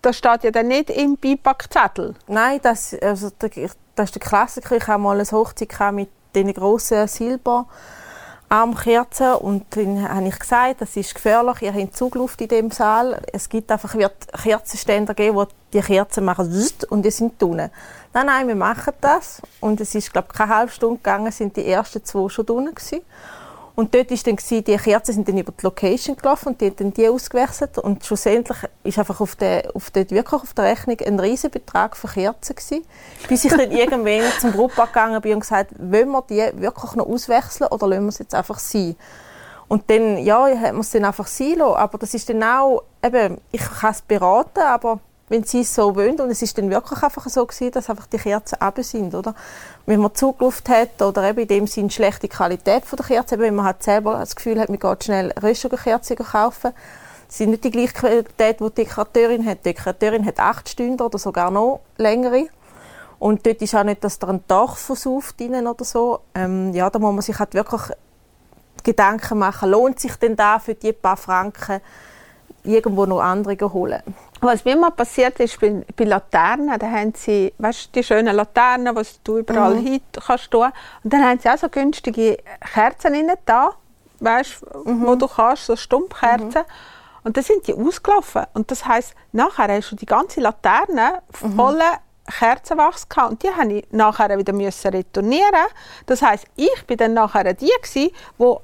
das 0.04 0.18
steht 0.18 0.44
ja 0.44 0.52
dann 0.52 0.68
nicht 0.68 0.90
im 0.90 1.18
Beipackzettel. 1.18 2.16
Nein, 2.28 2.60
das, 2.62 2.94
also, 3.02 3.32
das 3.40 3.58
ist 3.58 3.78
der 3.96 4.06
Klassiker. 4.06 4.76
Ich 4.76 4.88
hatte 4.88 5.00
mal 5.00 5.20
eine 5.20 5.32
Hochzeit 5.32 5.94
mit 5.94 6.10
diesen 6.36 6.54
grossen 6.54 7.08
Silberarmkerzen 7.08 9.36
und 9.36 9.66
dann 9.76 10.10
habe 10.10 10.28
ich 10.28 10.38
gesagt, 10.38 10.82
das 10.82 10.98
ist 10.98 11.16
gefährlich, 11.16 11.62
ihr 11.62 11.74
habt 11.74 11.96
Zugluft 11.96 12.42
in 12.42 12.50
dem 12.50 12.72
Saal. 12.72 13.22
Es 13.32 13.48
gibt 13.48 13.72
einfach, 13.72 13.96
wird 13.96 14.28
Kerzenständer 14.44 15.14
geben, 15.14 15.38
wo 15.38 15.48
die 15.72 15.82
Kerzen 15.82 16.26
machen 16.26 16.52
und 16.90 17.04
die 17.04 17.12
sind 17.12 17.42
drinnen. 17.42 17.72
Nein, 18.14 18.26
nein, 18.26 18.48
wir 18.48 18.56
machen 18.56 18.94
das. 19.00 19.42
Und 19.60 19.80
es 19.80 19.96
ist, 19.96 20.12
glaube 20.12 20.28
ich, 20.32 20.38
keine 20.38 20.56
halbe 20.56 20.72
Stunde 20.72 20.98
gegangen, 20.98 21.32
sind 21.32 21.56
die 21.56 21.66
ersten 21.66 22.04
zwei 22.04 22.28
schon 22.30 22.46
drinnen 22.46 22.76
gewesen. 22.76 23.02
Und 23.76 23.96
dort 23.96 24.12
ist 24.12 24.28
dann 24.28 24.36
gewesen, 24.36 24.64
die 24.64 24.78
Kerzen 24.78 25.14
sind 25.14 25.28
dann 25.28 25.38
über 25.38 25.52
die 25.52 25.64
Location 25.64 26.16
gelaufen 26.16 26.50
und 26.50 26.62
die 26.62 26.68
haben 26.68 26.76
dann 26.76 26.94
die 26.94 27.08
ausgewechselt 27.10 27.80
und 27.80 28.06
schlussendlich 28.06 28.60
ist 28.84 29.00
einfach 29.00 29.20
auf 29.20 29.36
der, 29.36 29.76
auf 29.76 29.90
der, 29.90 30.08
wirklich 30.12 30.42
auf 30.42 30.54
der 30.54 30.66
Rechnung 30.66 30.98
ein 31.00 31.20
riesen 31.20 31.50
Betrag 31.50 31.98
für 31.98 32.08
Kerzen 32.08 32.56
gewesen. 32.56 32.86
Bis 33.28 33.46
ich 33.46 33.52
dann 33.52 33.72
irgendwann 33.72 34.32
zum 34.40 34.52
Brautpaar 34.52 34.88
gegangen 34.88 35.22
bin 35.22 35.34
und 35.34 35.40
gesagt, 35.40 35.72
wollen 35.80 36.12
wir 36.12 36.24
die 36.30 36.62
wirklich 36.62 36.94
noch 36.94 37.08
auswechseln 37.08 37.70
oder 37.72 37.88
lassen 37.88 38.04
wir 38.04 38.10
es 38.10 38.20
jetzt 38.20 38.36
einfach 38.36 38.60
sein? 38.60 38.96
Und 39.68 39.90
dann, 39.90 40.20
ja, 40.20 40.46
hat 40.46 40.74
man 40.74 40.82
es 40.82 40.92
dann 40.92 41.06
einfach 41.06 41.26
sein 41.26 41.56
lassen. 41.58 41.76
Aber 41.76 41.98
das 41.98 42.14
ist 42.14 42.30
dann 42.30 42.44
auch, 42.44 42.84
eben, 43.04 43.40
ich 43.52 43.62
kann 43.62 43.92
es 43.92 44.04
beraten, 44.04 44.60
aber 44.60 45.00
wenn 45.34 45.44
sie 45.44 45.62
es 45.62 45.74
so 45.74 45.96
wollen, 45.96 46.20
und 46.22 46.30
es 46.30 46.44
ist 46.44 46.60
dann 46.60 46.70
wirklich 46.70 47.02
einfach 47.02 47.28
so 47.28 47.44
gewesen, 47.44 47.72
dass 47.72 47.90
einfach 47.90 48.06
die 48.06 48.20
Kerzen 48.20 48.56
runter 48.62 48.84
sind, 48.84 49.16
oder? 49.16 49.34
Wenn 49.88 50.00
man 50.00 50.14
Zugluft 50.14 50.70
hat 50.70 51.02
oder 51.02 51.28
eben 51.28 51.40
in 51.40 51.48
dem 51.48 51.66
Sinne 51.66 51.90
schlechte 51.90 52.28
Qualität 52.28 52.86
von 52.86 52.98
der 52.98 53.08
Kerze, 53.08 53.40
wenn 53.40 53.56
man 53.56 53.66
halt 53.66 53.82
selber 53.82 54.20
das 54.20 54.36
Gefühl 54.36 54.60
hat, 54.60 54.70
man 54.70 54.78
geht 54.78 55.04
schnell 55.04 55.34
Röstsugarkerzen 55.42 56.18
kaufen, 56.18 56.72
das 57.28 57.38
sind 57.40 57.50
nicht 57.50 57.64
die 57.64 57.72
gleiche 57.72 57.94
Qualität, 57.94 58.60
die 58.60 58.64
die 58.66 58.76
Dekorateurin 58.76 59.44
hat. 59.48 59.66
Die 59.66 59.74
Dekorateurin 59.74 60.24
hat 60.24 60.40
acht 60.40 60.70
Stunden 60.70 61.02
oder 61.02 61.18
sogar 61.18 61.50
noch 61.50 61.80
längere. 61.98 62.46
Und 63.18 63.44
dort 63.48 63.60
ist 63.60 63.74
auch 63.74 63.84
nicht, 63.84 64.04
dass 64.04 64.20
da 64.20 64.28
ein 64.28 64.44
Dach 64.48 64.76
versauft 64.76 65.42
oder 65.42 65.84
so. 65.84 66.20
Ähm, 66.36 66.76
ja, 66.76 66.92
da 66.92 67.00
muss 67.00 67.12
man 67.12 67.22
sich 67.24 67.40
halt 67.40 67.56
wirklich 67.56 67.82
Gedanken 68.84 69.40
machen, 69.40 69.72
lohnt 69.72 70.00
sich 70.00 70.16
denn 70.18 70.36
da 70.36 70.60
für 70.60 70.76
die 70.76 70.94
paar 70.94 71.18
Franken 71.18 71.82
irgendwo 72.64 73.06
noch 73.06 73.22
andere 73.22 73.58
holen? 73.72 74.02
Was 74.42 74.66
mir 74.66 74.76
mal 74.76 74.92
passiert 74.92 75.40
ist 75.40 75.60
bei, 75.60 75.86
bei 75.96 76.04
Laternen, 76.04 76.78
da 76.78 76.90
haben 76.90 77.14
sie, 77.16 77.54
weißt 77.58 77.96
die 77.96 78.04
schönen 78.04 78.36
Laternen, 78.36 78.94
die 78.96 79.02
du 79.24 79.38
überall 79.38 79.78
hin 79.78 80.02
kannst 80.26 80.52
tun. 80.52 80.70
Und 81.04 81.14
dann 81.14 81.24
haben 81.24 81.40
sie 81.40 81.50
auch 81.50 81.58
so 81.58 81.70
günstige 81.70 82.38
Kerzen 82.74 83.14
rein 83.14 83.32
da, 83.46 83.72
weißt, 84.20 84.66
wo 84.84 85.16
du 85.16 85.28
kannst, 85.28 85.66
so 85.66 85.76
Stumpfkerzen. 85.76 86.64
Und 87.24 87.38
dann 87.38 87.44
sind 87.44 87.68
die 87.68 87.74
ausgelaufen. 87.74 88.44
Und 88.54 88.70
das 88.70 88.86
heisst, 88.86 89.16
nachher 89.32 89.70
hast 89.70 89.92
du 89.92 89.96
die 89.96 90.06
ganze 90.06 90.42
Laterne 90.42 91.22
voller 91.32 92.00
Kerzenwachs 92.40 93.08
gehabt. 93.08 93.32
Und 93.32 93.44
die 93.44 93.50
habe 93.50 93.74
ich 93.74 93.88
nachher 93.92 94.38
wieder 94.38 94.54
müssen 94.54 94.92
retournieren. 94.92 95.68
Das 96.06 96.22
heisst, 96.22 96.48
ich 96.56 96.86
bin 96.86 96.98
dann 96.98 97.14
nachher 97.14 97.54
die 97.54 97.72
wo 98.38 98.62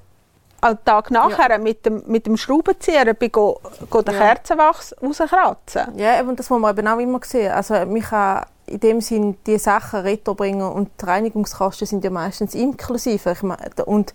am 0.61 0.83
Tag 0.83 1.11
nachher 1.11 1.57
mit 1.59 1.85
dem, 1.85 2.03
mit 2.07 2.25
dem 2.25 2.37
Schraubenzieher 2.37 3.13
bin 3.13 3.31
go, 3.31 3.59
go 3.89 4.01
den 4.01 4.15
Ja. 4.15 4.19
Kerzenwachs 4.19 4.95
rauskratzen. 5.01 5.97
Ja, 5.97 6.19
eben, 6.19 6.35
das 6.35 6.49
muss 6.49 6.59
man 6.59 6.77
eben 6.77 6.87
auch 6.87 6.99
immer 6.99 7.19
sehen. 7.23 7.51
Also, 7.51 7.73
man 7.73 8.01
kann 8.01 8.45
in 8.65 8.79
dem 8.79 9.01
Sinn 9.01 9.37
die 9.45 9.57
Sachen 9.57 10.01
retro 10.01 10.35
bringen 10.35 10.61
und 10.69 10.89
die 11.01 11.05
Reinigungskosten 11.05 11.87
sind 11.87 12.03
ja 12.03 12.09
meistens 12.09 12.53
inklusive. 12.53 13.31
Ich 13.31 13.41
meine, 13.41 13.85
und 13.85 14.13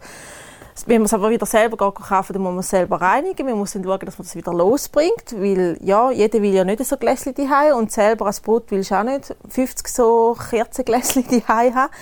wenn 0.87 1.03
man 1.03 1.07
es 1.07 1.15
aber 1.15 1.31
wieder 1.31 1.47
selber 1.47 1.77
kaufen, 1.93 2.33
dann 2.33 2.43
muss 2.43 2.51
man 2.51 2.61
es 2.61 2.71
selber 2.71 3.01
reinigen. 3.01 3.47
Man 3.47 3.59
muss 3.59 3.73
dann 3.73 3.85
schauen, 3.85 4.01
dass 4.01 4.19
man 4.19 4.27
das 4.27 4.35
wieder 4.35 4.53
losbringt, 4.53 5.33
weil 5.37 5.79
ja, 5.81 6.11
jeder 6.11 6.43
will 6.43 6.53
ja 6.53 6.65
nicht 6.65 6.85
so 6.85 6.97
Gläschen 6.97 7.35
daheim 7.35 7.77
und 7.77 7.93
selber 7.93 8.27
als 8.27 8.41
Brot 8.41 8.65
willst 8.71 8.91
du 8.91 8.97
auch 8.97 9.05
nicht 9.05 9.35
50 9.49 9.87
so 9.89 10.37
Kerzengläschen 10.51 11.25
daheim 11.29 11.75
haben. 11.75 11.93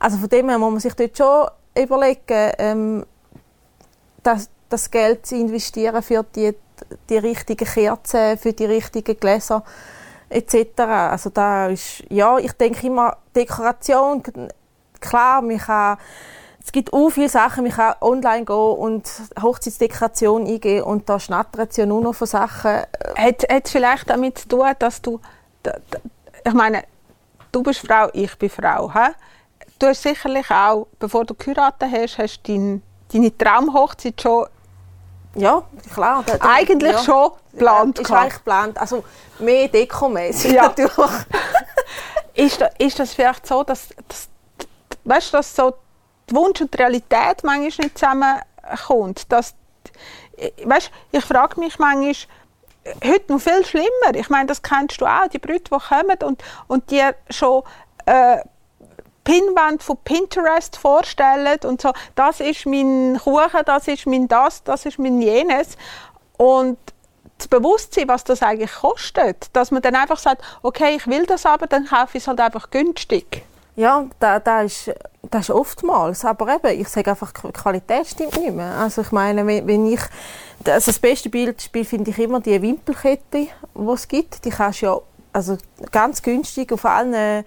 Also 0.00 0.16
von 0.16 0.28
dem 0.28 0.48
her 0.48 0.58
muss 0.58 0.70
man 0.70 0.80
sich 0.80 0.94
dort 0.94 1.16
schon 1.16 1.46
überlegen, 1.76 2.52
ähm, 2.58 3.06
das, 4.22 4.48
das 4.68 4.90
Geld 4.90 5.26
zu 5.26 5.36
investieren 5.36 6.02
für 6.02 6.22
die, 6.22 6.54
die 7.08 7.18
richtigen 7.18 7.66
Kerzen, 7.66 8.38
für 8.38 8.52
die 8.52 8.64
richtigen 8.64 9.18
Gläser 9.18 9.64
etc. 10.28 10.80
Also 10.80 11.30
da 11.30 11.68
ist, 11.68 12.04
ja, 12.08 12.38
ich 12.38 12.52
denke 12.52 12.86
immer, 12.86 13.16
Dekoration, 13.34 14.22
klar, 15.00 15.42
man 15.42 15.58
kann, 15.58 15.98
es 16.64 16.72
gibt 16.72 16.92
auch 16.92 17.10
viele 17.10 17.28
Sachen, 17.28 17.64
man 17.64 17.72
kann 17.72 17.94
online 18.00 18.44
gehen 18.44 18.56
und 18.56 19.08
Hochzeitsdekoration 19.40 20.46
eingeben 20.46 20.84
und 20.84 21.08
da 21.08 21.18
schnattert 21.20 21.70
es 21.72 21.76
ja 21.76 21.86
nur 21.86 22.00
noch 22.00 22.14
von 22.14 22.26
Sachen. 22.26 22.82
Hat 23.16 23.44
es 23.48 23.70
vielleicht 23.70 24.08
damit 24.08 24.38
zu 24.38 24.48
tun, 24.48 24.70
dass 24.78 25.02
du, 25.02 25.20
ich 26.44 26.54
meine, 26.54 26.84
du 27.50 27.62
bist 27.62 27.86
Frau, 27.86 28.08
ich 28.12 28.36
bin 28.38 28.48
Frau, 28.48 28.92
hä? 28.94 29.10
du 29.82 29.88
hast 29.88 30.02
sicherlich 30.02 30.50
auch, 30.50 30.86
bevor 30.98 31.24
du 31.24 31.34
geheiratet 31.34 31.90
hast, 31.90 32.18
hast 32.18 32.42
du 32.44 32.52
dein, 32.52 32.82
deine 33.12 33.36
Traumhochzeit 33.36 34.20
schon 34.20 34.46
Ja, 35.34 35.62
klar. 35.92 36.22
Da, 36.26 36.36
da, 36.36 36.48
eigentlich 36.52 36.92
ja. 36.92 36.98
schon 36.98 37.32
geplant 37.52 37.98
Ist 37.98 38.10
eigentlich 38.10 38.34
geplant. 38.34 38.78
Also 38.78 39.04
mehr 39.38 39.68
dekomäßig 39.68 40.52
Ja. 40.52 40.64
natürlich. 40.64 40.94
Ist, 42.34 42.62
da, 42.62 42.70
ist 42.78 42.98
das 42.98 43.12
vielleicht 43.12 43.46
so, 43.46 43.62
dass, 43.62 43.88
dass, 44.08 44.28
weißt, 45.04 45.34
dass 45.34 45.54
so 45.54 45.74
die 46.30 46.34
Wunsch 46.34 46.62
und 46.62 46.72
die 46.72 46.78
Realität 46.78 47.44
manchmal 47.44 47.60
nicht 47.60 47.98
zusammenkommt? 47.98 49.30
Dass, 49.30 49.54
weißt, 50.64 50.90
ich 51.10 51.24
frage 51.26 51.60
mich 51.60 51.78
manchmal, 51.78 52.14
heute 53.04 53.32
noch 53.32 53.40
viel 53.40 53.64
schlimmer. 53.64 54.14
Ich 54.14 54.30
meine, 54.30 54.46
das 54.46 54.62
kennst 54.62 55.00
du 55.00 55.06
auch, 55.06 55.28
die 55.28 55.38
Brüder, 55.38 55.58
die 55.58 55.88
kommen 55.88 56.16
und, 56.24 56.42
und 56.68 56.90
die 56.90 57.02
schon 57.30 57.62
äh, 58.06 58.38
Pinwand 59.24 59.82
von 59.82 59.96
Pinterest 60.04 60.76
vorstellen 60.76 61.58
und 61.64 61.80
so, 61.80 61.92
das 62.14 62.40
ist 62.40 62.66
mein 62.66 63.18
Kuchen, 63.22 63.60
das 63.64 63.88
ist 63.88 64.06
mein 64.06 64.28
das, 64.28 64.64
das 64.64 64.86
ist 64.86 64.98
mein 64.98 65.20
jenes. 65.20 65.76
Und 66.36 66.78
das 67.38 67.48
Bewusstsein, 67.48 68.08
was 68.08 68.24
das 68.24 68.42
eigentlich 68.42 68.72
kostet, 68.72 69.48
dass 69.52 69.70
man 69.70 69.82
dann 69.82 69.94
einfach 69.94 70.18
sagt, 70.18 70.42
okay, 70.62 70.96
ich 70.96 71.06
will 71.06 71.26
das 71.26 71.46
aber, 71.46 71.66
dann 71.66 71.86
kaufe 71.86 72.18
ich 72.18 72.24
es 72.24 72.28
halt 72.28 72.40
einfach 72.40 72.70
günstig. 72.70 73.44
Ja, 73.74 74.04
da, 74.20 74.38
da, 74.38 74.62
ist, 74.62 74.90
das 75.30 75.48
ist 75.48 75.50
oftmals. 75.50 76.24
Aber 76.24 76.54
eben, 76.54 76.80
ich 76.80 76.88
sage 76.88 77.10
einfach, 77.10 77.32
die 77.32 77.52
Qualität 77.52 78.06
stimmt 78.06 78.38
nicht 78.38 78.54
mehr. 78.54 78.74
Also 78.74 79.02
ich 79.02 79.12
meine, 79.12 79.46
wenn, 79.46 79.86
ich... 79.86 80.00
Also 80.64 80.92
das 80.92 80.98
beste 80.98 81.30
Beispiel 81.30 81.84
finde 81.84 82.10
ich 82.10 82.18
immer 82.18 82.40
die 82.40 82.60
Wimpelkette, 82.60 83.48
die 83.74 83.88
es 83.92 84.06
gibt. 84.06 84.44
Die 84.44 84.50
kannst 84.50 84.82
du 84.82 84.86
ja 84.86 84.98
also 85.32 85.56
ganz 85.90 86.22
günstig 86.22 86.70
auf 86.72 86.84
allen 86.84 87.44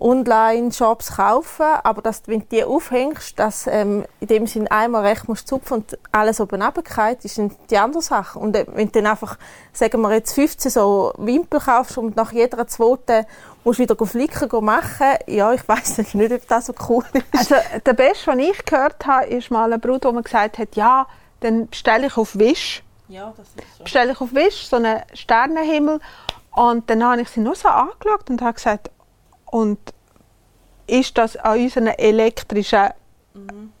Online-Shops 0.00 1.16
kaufen, 1.16 1.66
aber 1.82 2.02
dass, 2.02 2.22
wenn 2.26 2.40
du 2.40 2.46
die 2.46 2.64
aufhängst, 2.64 3.38
dass 3.38 3.66
ähm, 3.66 4.04
in 4.20 4.26
dem 4.28 4.46
Sinn 4.46 4.68
einmal 4.68 5.04
recht 5.06 5.28
musst 5.28 5.46
zupfen 5.48 5.78
und 5.78 5.98
alles 6.12 6.40
oben 6.40 6.62
runterfällt, 6.62 7.24
ist 7.24 7.38
dann 7.38 7.54
die 7.70 7.78
andere 7.78 8.02
Sache. 8.02 8.38
Und 8.38 8.56
äh, 8.56 8.66
wenn 8.72 8.86
du 8.86 8.92
dann 9.00 9.06
einfach, 9.12 9.36
sagen 9.72 10.00
wir 10.00 10.12
jetzt 10.12 10.34
15 10.34 10.70
so 10.70 11.12
Wimpel 11.18 11.60
kaufst 11.60 11.98
und 11.98 12.16
nach 12.16 12.32
jeder 12.32 12.66
zweiten 12.66 13.26
musst 13.64 13.78
du 13.78 13.82
wieder 13.82 14.06
flicken 14.06 14.64
machen, 14.64 15.16
ja, 15.26 15.52
ich 15.52 15.68
weiß 15.68 15.98
nicht, 16.14 16.32
ob 16.32 16.48
das 16.48 16.66
so 16.66 16.74
cool 16.88 17.04
ist. 17.12 17.24
Also 17.36 17.54
der 17.84 17.92
Beste, 17.92 18.30
den 18.30 18.40
ich 18.40 18.64
gehört 18.64 19.06
habe, 19.06 19.26
ist 19.26 19.50
mal 19.50 19.72
ein 19.72 19.80
Bruder, 19.80 19.98
der 19.98 20.12
mir 20.12 20.22
gesagt 20.22 20.58
hat, 20.58 20.76
ja, 20.76 21.06
dann 21.40 21.68
bestelle 21.68 22.06
ich 22.06 22.16
auf 22.16 22.38
Wish, 22.38 22.82
Ja, 23.08 23.32
das 23.36 23.46
ist 23.48 23.76
so. 23.78 23.84
bestelle 23.84 24.12
ich 24.12 24.20
auf 24.20 24.32
Wish 24.34 24.66
so 24.66 24.76
einen 24.76 25.02
Sternenhimmel 25.14 26.00
und 26.52 26.88
dann 26.90 27.04
habe 27.04 27.20
ich 27.22 27.28
sie 27.28 27.40
nur 27.40 27.54
so 27.54 27.68
angeschaut 27.68 28.28
und 28.30 28.40
habe 28.42 28.54
gesagt, 28.54 28.90
und 29.50 29.78
ist 30.86 31.16
das 31.18 31.36
an 31.36 31.60
unseren 31.60 31.86
elektrischen 31.88 32.88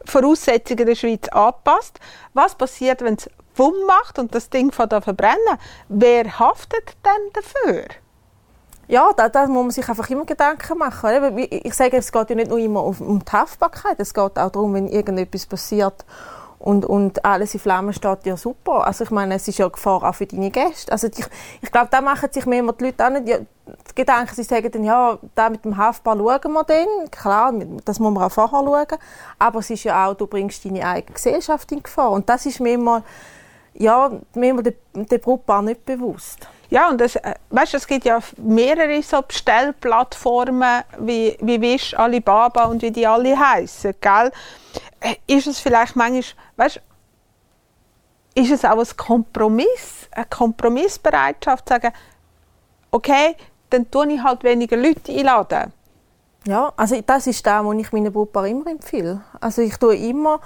Voraussetzungen 0.04 0.80
in 0.80 0.86
der 0.86 0.94
Schweiz 0.94 1.28
angepasst? 1.28 1.98
Was 2.34 2.54
passiert, 2.54 3.02
wenn 3.02 3.14
es 3.14 3.28
Wumm 3.56 3.74
macht 3.86 4.18
und 4.18 4.34
das 4.34 4.48
Ding 4.48 4.72
an 4.76 4.90
zu 4.90 5.00
verbrennen? 5.00 5.58
Wer 5.88 6.38
haftet 6.38 6.96
denn 7.04 7.32
dafür? 7.32 7.84
Ja, 8.86 9.12
da, 9.16 9.28
da 9.28 9.46
muss 9.46 9.62
man 9.62 9.70
sich 9.70 9.88
einfach 9.88 10.08
immer 10.10 10.24
Gedanken 10.24 10.78
machen. 10.78 11.38
Ich 11.38 11.74
sage, 11.74 11.96
es 11.96 12.10
geht 12.10 12.30
ja 12.30 12.36
nicht 12.36 12.48
nur 12.48 12.58
immer 12.58 12.82
um 12.82 13.24
die 13.24 13.32
Haftbarkeit, 13.32 14.00
es 14.00 14.12
geht 14.12 14.36
auch 14.38 14.50
darum, 14.50 14.74
wenn 14.74 14.88
irgendetwas 14.88 15.46
passiert 15.46 16.04
und, 16.60 16.84
und 16.84 17.24
alles 17.24 17.54
in 17.54 17.60
Flammen 17.60 17.94
steht, 17.94 18.26
ja 18.26 18.36
super. 18.36 18.86
Also 18.86 19.04
ich 19.04 19.10
meine, 19.10 19.34
es 19.34 19.48
ist 19.48 19.58
ja 19.58 19.68
Gefahr 19.68 20.04
auch 20.04 20.14
für 20.14 20.26
deine 20.26 20.50
Gäste. 20.50 20.92
Also 20.92 21.06
ich, 21.06 21.24
ich 21.62 21.72
glaube, 21.72 21.88
da 21.90 22.02
machen 22.02 22.30
sich 22.30 22.44
mehr 22.44 22.62
die 22.62 22.84
Leute 22.84 23.06
auch 23.06 23.10
nicht 23.10 23.28
ja, 23.28 23.38
die 23.38 23.94
Gedanken, 23.94 24.34
sie 24.34 24.42
sagen 24.42 24.70
dann, 24.70 24.84
ja, 24.84 25.18
da 25.34 25.48
mit 25.48 25.64
dem 25.64 25.78
Haftbar 25.78 26.16
schauen 26.18 26.52
wir 26.52 26.64
dann. 26.64 27.10
Klar, 27.10 27.54
das 27.86 27.98
muss 27.98 28.12
man 28.12 28.24
auch 28.24 28.30
vorher 28.30 28.60
schauen. 28.60 28.98
Aber 29.38 29.60
es 29.60 29.70
ist 29.70 29.84
ja 29.84 30.06
auch, 30.06 30.14
du 30.14 30.26
bringst 30.26 30.62
deine 30.66 30.86
eigene 30.86 31.14
Gesellschaft 31.14 31.72
in 31.72 31.82
Gefahr. 31.82 32.10
Und 32.10 32.28
das 32.28 32.44
ist 32.44 32.60
mir 32.60 32.74
immer, 32.74 33.04
ja, 33.72 34.10
mir 34.34 34.50
immer 34.50 34.62
der, 34.62 34.74
der 34.94 35.18
Brautpaar 35.18 35.62
nicht 35.62 35.86
bewusst. 35.86 36.46
Ja, 36.70 36.88
und 36.88 37.00
das, 37.00 37.16
äh, 37.16 37.34
weißt, 37.50 37.74
es 37.74 37.86
gibt 37.86 38.04
ja 38.04 38.20
mehrere 38.36 39.02
so 39.02 39.20
Bestellplattformen 39.22 40.82
wie, 41.00 41.36
wie 41.40 41.60
Wish, 41.60 41.94
Alibaba 41.94 42.64
und 42.66 42.80
wie 42.80 42.92
die 42.92 43.06
alle 43.06 43.38
heißen, 43.38 43.94
gell? 44.00 44.30
Äh, 45.00 45.16
Ist 45.26 45.48
es 45.48 45.58
vielleicht 45.58 45.96
manchmal, 45.96 46.24
weißt, 46.56 46.80
ist 48.34 48.52
es 48.52 48.64
auch 48.64 48.78
ein 48.78 48.96
Kompromiss, 48.96 50.08
eine 50.12 50.26
Kompromissbereitschaft, 50.26 51.68
zu 51.68 51.74
sagen, 51.74 51.92
okay, 52.92 53.34
dann 53.68 53.90
tue 53.90 54.12
ich 54.12 54.22
halt 54.22 54.44
weniger 54.44 54.76
Leute 54.76 55.12
einladen. 55.12 55.72
Ja, 56.46 56.72
also 56.76 57.00
das 57.04 57.26
ist 57.26 57.44
das, 57.44 57.64
was 57.64 57.76
ich 57.76 57.92
meinen 57.92 58.12
Brautpaar 58.12 58.46
immer 58.46 58.70
empfehle. 58.70 59.20
Also 59.40 59.62
ich 59.62 59.76
tue 59.76 59.96
immer, 59.96 60.40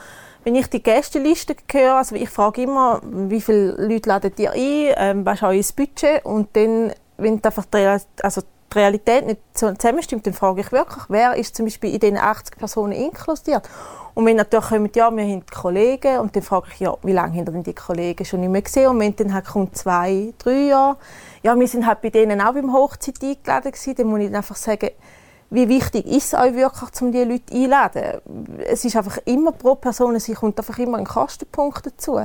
wenn 0.44 0.54
ich 0.54 0.68
die 0.68 0.82
Gästeliste 0.82 1.56
höre, 1.72 1.96
also 1.96 2.14
ich 2.14 2.28
frage 2.28 2.62
immer, 2.62 3.00
wie 3.02 3.40
viele 3.40 3.72
Leute 3.72 4.08
ladet 4.10 4.38
ihr 4.38 4.52
ein, 4.52 4.94
ähm, 4.96 5.26
was 5.26 5.40
ist 5.40 5.42
euer 5.42 5.62
Budget? 5.86 6.24
Und 6.24 6.54
dann, 6.54 6.92
wenn 7.16 7.38
die 7.38 7.44
einfach 7.44 7.64
die, 7.64 7.98
also 8.22 8.42
die 8.42 8.78
Realität 8.78 9.26
nicht 9.26 9.40
zusammenstimmt, 9.54 10.26
dann 10.26 10.34
frage 10.34 10.60
ich 10.60 10.70
wirklich, 10.70 11.04
wer 11.08 11.34
ist 11.34 11.56
zum 11.56 11.64
Beispiel 11.64 11.94
in 11.94 12.00
diesen 12.00 12.18
80 12.18 12.58
Personen 12.58 12.92
inkludiert. 12.92 13.68
Und 14.14 14.26
wenn 14.26 14.36
natürlich 14.36 14.66
kommen, 14.66 14.90
ja, 14.94 15.10
wir 15.10 15.24
haben 15.24 15.44
Kollegen 15.46 16.18
und 16.20 16.36
dann 16.36 16.42
frage 16.42 16.68
ich, 16.72 16.80
ja, 16.80 16.96
wie 17.02 17.12
lange 17.12 17.38
haben 17.38 17.46
denn 17.46 17.62
die 17.64 17.74
Kollegen 17.74 18.24
schon 18.24 18.40
nicht 18.40 18.50
mehr 18.50 18.62
gesehen? 18.62 18.88
Und 18.88 19.00
wenn 19.00 19.16
dann 19.16 19.34
halt 19.34 19.46
kommt 19.46 19.76
zwei, 19.76 20.32
drei 20.38 20.68
Jahre, 20.68 20.98
ja, 21.42 21.58
wir 21.58 21.66
sind 21.66 21.86
halt 21.86 22.00
bei 22.00 22.10
denen 22.10 22.40
auch 22.40 22.52
beim 22.52 22.72
Hochzeit 22.72 23.16
eingeladen 23.22 23.72
gewesen, 23.72 23.94
dann 23.96 24.06
muss 24.06 24.20
ich 24.20 24.34
einfach 24.34 24.56
sagen, 24.56 24.90
wie 25.50 25.68
wichtig 25.68 26.06
ist 26.06 26.32
es 26.32 26.34
euch 26.34 26.54
wirklich, 26.54 27.02
um 27.02 27.12
diese 27.12 27.24
Leute 27.24 27.52
einzuladen? 27.52 28.20
Es 28.66 28.84
ist 28.84 28.96
einfach 28.96 29.18
immer 29.24 29.52
pro 29.52 29.74
Person, 29.74 30.16
es 30.16 30.32
kommt 30.34 30.58
einfach 30.58 30.78
immer 30.78 30.98
ein 30.98 31.04
Kostenpunkt 31.04 31.86
dazu. 31.86 32.20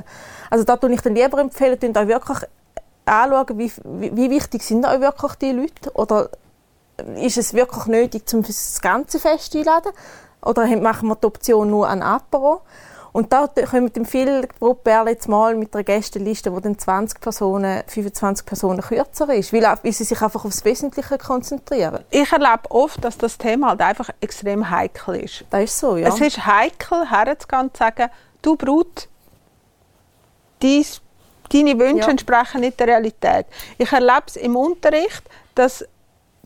Also 0.49 0.63
da 0.63 0.77
tue 0.77 0.93
ich 0.93 1.01
dann 1.01 1.15
lieber 1.15 1.39
empfehlen, 1.39 1.77
euch 1.81 2.07
wirklich 2.07 2.39
anschauen, 3.05 3.57
wie, 3.57 3.71
wie, 3.83 4.29
wichtig 4.29 4.63
sind 4.63 4.85
euch 4.85 5.01
wirklich 5.01 5.33
die 5.35 5.51
Leute 5.51 5.91
oder 5.93 6.29
ist 7.21 7.37
es 7.37 7.53
wirklich 7.53 7.85
nötig, 7.85 8.23
um 8.33 8.43
das 8.43 8.81
ganze 8.81 9.19
Fest 9.19 9.55
einzuladen? 9.55 9.91
Oder 10.41 10.67
machen 10.77 11.09
wir 11.09 11.15
die 11.15 11.27
Option 11.27 11.69
nur 11.69 11.87
an 11.87 12.01
Apero? 12.01 12.61
Und 13.11 13.33
da 13.33 13.47
kommen 13.69 13.91
dann 13.91 14.05
viele 14.05 14.47
Brautpaare 14.59 15.09
jetzt 15.09 15.27
mal 15.27 15.55
mit 15.55 15.73
einer 15.73 15.83
Gästeliste, 15.83 16.53
wo 16.53 16.59
dann 16.59 16.77
20 16.77 17.19
Personen, 17.19 17.83
25 17.87 18.45
Personen 18.45 18.81
kürzer 18.81 19.33
ist, 19.33 19.51
weil, 19.51 19.63
weil 19.63 19.91
sie 19.91 20.03
sich 20.03 20.21
einfach 20.21 20.45
aufs 20.45 20.63
Wesentliche 20.63 21.17
konzentrieren. 21.17 22.03
Ich 22.11 22.31
erlebe 22.31 22.69
oft, 22.69 23.03
dass 23.03 23.17
das 23.17 23.37
Thema 23.37 23.69
halt 23.69 23.81
einfach 23.81 24.09
extrem 24.21 24.69
heikel 24.69 25.15
ist. 25.23 25.43
Das 25.49 25.63
ist 25.63 25.79
so, 25.79 25.97
ja. 25.97 26.07
Es 26.07 26.21
ist 26.21 26.45
heikel, 26.45 27.09
herzugehen 27.09 27.63
und 27.63 27.75
zu 27.75 27.79
sagen, 27.79 28.09
du 28.41 28.55
Brut, 28.55 29.07
dies, 30.61 31.01
deine 31.51 31.77
Wünsche 31.79 32.05
Ja. 32.05 32.09
entsprechen 32.09 32.61
nicht 32.61 32.79
der 32.79 32.87
Realität. 32.87 33.47
Ich 33.77 33.91
erlebe 33.91 34.23
es 34.27 34.35
im 34.35 34.55
Unterricht, 34.55 35.23
dass, 35.55 35.85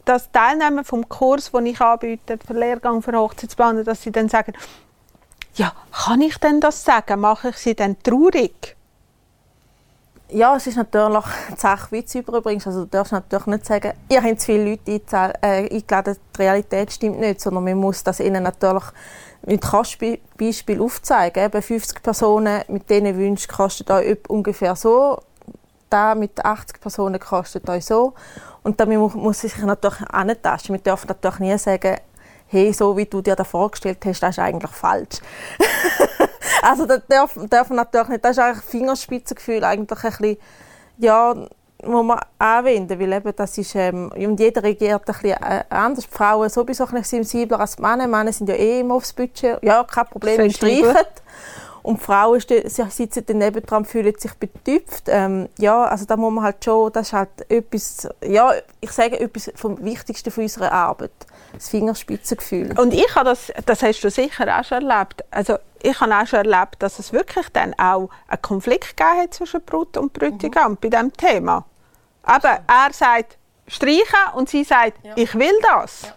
dass 0.05 0.31
Teilnehmer 0.31 0.83
vom 0.83 1.07
Kurs, 1.09 1.51
den 1.51 1.65
ich 1.65 1.81
anbiete, 1.81 2.37
für 2.45 2.53
Lehrgang 2.53 3.01
für 3.01 3.11
Hochzeitsplaner, 3.17 3.83
dass 3.83 4.01
sie 4.01 4.11
dann 4.11 4.29
sagen, 4.29 4.53
ja, 5.55 5.73
kann 5.91 6.21
ich 6.21 6.37
denn 6.39 6.59
das 6.59 6.83
sagen? 6.83 7.19
Mache 7.19 7.49
ich 7.49 7.57
sie 7.57 7.75
dann 7.75 8.01
traurig? 8.01 8.75
Ja, 10.29 10.55
es 10.55 10.65
ist 10.65 10.77
natürlich 10.77 11.25
die 11.51 11.57
Sache, 11.59 12.03
überbringst. 12.19 12.65
Also 12.65 12.85
du 12.85 12.87
darfst 12.87 13.11
natürlich 13.11 13.45
nicht 13.45 13.65
sagen, 13.67 13.93
ihr 14.09 14.23
habt 14.23 14.39
zu 14.39 14.47
viele 14.47 14.71
Leute 14.71 15.01
äh, 15.41 15.69
eingeladen, 15.71 16.17
die 16.35 16.41
Realität 16.41 16.91
stimmt 16.91 17.19
nicht, 17.19 17.39
sondern 17.39 17.63
man 17.65 17.75
muss 17.77 18.03
das 18.03 18.19
ihnen 18.19 18.41
natürlich 18.41 18.83
mit 19.45 19.61
Kostenbeispiel 19.61 20.81
aufzeigen. 20.81 21.43
Eben 21.45 21.61
50 21.61 22.01
Personen 22.01 22.63
mit 22.67 22.89
diesen 22.89 23.15
Wünschen 23.15 23.51
kostet 23.51 23.91
euch 23.91 24.17
ungefähr 24.27 24.75
so, 24.75 25.21
da 25.89 26.15
mit 26.15 26.43
80 26.43 26.81
Personen 26.81 27.19
kostet 27.19 27.69
euch 27.69 27.85
so. 27.85 28.13
Und 28.63 28.79
damit 28.79 28.97
mu- 28.97 29.09
muss 29.09 29.41
sie 29.41 29.49
sich 29.49 29.61
natürlich 29.61 30.01
antasten. 30.09 30.73
Wir 30.73 30.81
dürfen 30.81 31.07
natürlich 31.09 31.39
nie 31.39 31.57
sagen, 31.59 31.97
hey, 32.53 32.71
so 32.71 32.95
wie 32.95 33.05
du 33.05 33.21
dir 33.21 33.35
das 33.35 33.47
vorgestellt 33.47 33.99
hast, 34.05 34.21
das 34.21 34.31
ist 34.31 34.39
eigentlich 34.39 34.71
falsch. 34.71 35.19
Also 36.61 36.85
das 36.85 37.01
darf, 37.09 37.37
darf 37.49 37.69
man 37.69 37.77
natürlich 37.77 38.07
nicht. 38.07 38.23
Das 38.23 38.31
ist 38.31 38.39
eigentlich 38.39 38.63
Fingerspitzengefühl 38.63 39.63
eigentlich 39.65 40.03
ein 40.03 40.11
bisschen, 40.11 40.37
ja, 40.97 41.35
muss 41.85 42.05
man 42.05 42.19
anwenden, 42.39 42.97
weil 42.99 43.11
eben 43.11 43.33
das 43.35 43.57
ist, 43.57 43.75
ähm, 43.75 44.09
und 44.15 44.39
jeder 44.39 44.63
reagiert 44.63 45.01
ein 45.01 45.13
bisschen 45.13 45.31
äh, 45.31 45.63
anders. 45.69 46.05
Die 46.05 46.15
Frauen 46.15 46.49
sowieso 46.49 46.85
ein 46.85 46.91
bisschen 46.91 47.23
sensibler 47.23 47.59
als 47.59 47.75
die 47.75 47.81
Männer. 47.81 48.05
Die 48.05 48.11
Männer 48.11 48.31
sind 48.31 48.47
ja 48.47 48.55
eh 48.55 48.79
immer 48.79 48.95
aufs 48.95 49.11
Budget. 49.11 49.61
Ja, 49.61 49.83
kein 49.83 50.05
Problem, 50.05 50.49
streichen. 50.49 50.95
Und 51.81 51.99
die 51.99 52.05
Frauen 52.05 52.39
sitzen 52.39 53.23
daneben 53.27 53.65
dran, 53.65 53.83
fühlen 53.83 54.13
sich 54.17 54.33
betüpft. 54.35 55.03
Ähm, 55.07 55.49
ja, 55.59 55.83
also 55.83 56.05
da 56.05 56.15
muss 56.15 56.31
man 56.31 56.45
halt 56.45 56.63
schon, 56.63 56.93
das 56.93 57.07
ist 57.07 57.13
halt 57.13 57.29
etwas, 57.49 58.07
ja, 58.25 58.53
ich 58.79 58.91
sage 58.91 59.19
etwas 59.19 59.51
vom 59.55 59.83
Wichtigsten 59.83 60.31
von 60.31 60.43
unserer 60.43 60.71
Arbeit. 60.71 61.11
Das 61.53 61.69
Fingerspitzengefühl. 61.69 62.77
Und 62.79 62.93
ich 62.93 63.15
habe 63.15 63.29
das, 63.29 63.51
das 63.65 63.83
hast 63.83 64.01
du 64.01 64.09
sicher 64.09 64.59
auch 64.59 64.63
schon 64.63 64.89
erlebt. 64.89 65.23
Also 65.31 65.57
ich 65.81 65.99
habe 65.99 66.15
auch 66.15 66.25
schon 66.25 66.45
erlebt, 66.45 66.75
dass 66.79 66.99
es 66.99 67.13
wirklich 67.13 67.47
dann 67.49 67.73
auch 67.77 68.09
einen 68.27 68.41
Konflikt 68.41 68.97
gegeben 68.97 69.21
hat 69.21 69.33
zwischen 69.33 69.61
Brut 69.61 69.97
und 69.97 70.13
Bräutigam 70.13 70.77
bei 70.77 70.89
diesem 70.89 71.13
Thema. 71.13 71.65
Aber 72.23 72.59
er 72.67 72.91
sagt 72.91 73.37
streichen 73.67 74.33
und 74.35 74.49
sie 74.49 74.63
sagt, 74.63 74.97
ich 75.15 75.35
will 75.35 75.59
das. 75.61 76.13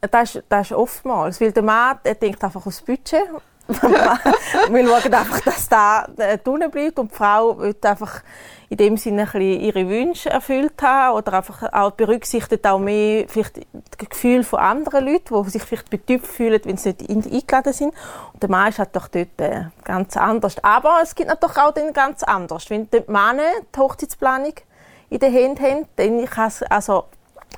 Das 0.00 0.36
ist, 0.36 0.44
das 0.48 0.70
ist 0.70 0.76
oftmals, 0.76 1.40
weil 1.40 1.52
der 1.52 1.62
Mann 1.62 1.98
der 2.04 2.14
denkt 2.14 2.42
einfach 2.44 2.64
aufs 2.64 2.80
Budget. 2.80 3.22
Wir 3.68 4.86
schauen 4.86 5.14
einfach, 5.14 5.40
dass 5.40 5.68
da 5.68 6.06
drinnen 6.42 6.70
bleibt 6.70 6.98
und 6.98 7.12
die 7.12 7.14
Frau 7.14 7.58
will 7.58 7.76
einfach 7.82 8.22
in 8.70 8.78
dem 8.78 8.96
Sinne 8.96 9.28
ihre 9.34 9.88
Wünsche 9.88 10.30
erfüllt 10.30 10.80
haben 10.82 11.16
oder 11.16 11.34
einfach 11.34 11.70
auch 11.72 11.90
berücksichtigt 11.92 12.66
auch 12.66 12.78
mehr 12.78 13.26
vielleicht 13.28 13.66
das 13.98 14.08
Gefühl 14.08 14.42
von 14.42 14.58
anderen 14.60 15.06
Leuten, 15.06 15.42
die 15.42 15.50
sich 15.50 15.62
vielleicht 15.62 15.90
betüpft 15.90 16.32
fühlen, 16.32 16.60
wenn 16.64 16.76
sie 16.78 16.94
nicht 16.98 17.30
eingeladen 17.30 17.72
sind. 17.72 17.94
Und 18.32 18.42
der 18.42 18.50
Mann 18.50 18.68
ist 18.68 18.78
halt 18.78 18.96
doch 18.96 19.08
dort 19.08 19.38
äh, 19.38 19.64
ganz 19.84 20.16
anders. 20.16 20.62
Aber 20.62 21.00
es 21.02 21.14
gibt 21.14 21.28
natürlich 21.28 21.56
auch 21.56 21.72
den 21.72 21.92
ganz 21.92 22.22
anders. 22.22 22.68
Wenn 22.70 22.90
die 22.90 23.02
Männer 23.06 23.50
die 23.74 23.78
Hochzeitsplanung 23.78 24.54
in 25.10 25.18
den 25.18 25.32
Händen 25.32 25.62
haben, 25.62 25.86
dann 25.96 26.24
kann 26.26 26.48
es 26.48 26.62
also 26.62 27.04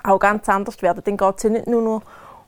auch 0.04 0.18
ganz 0.18 0.48
anders 0.48 0.80
werden. 0.82 1.02
Dann 1.04 1.16
geht 1.16 1.36
es 1.36 1.42
ja 1.42 1.50
nicht 1.50 1.66
nur 1.66 1.82
noch 1.82 2.02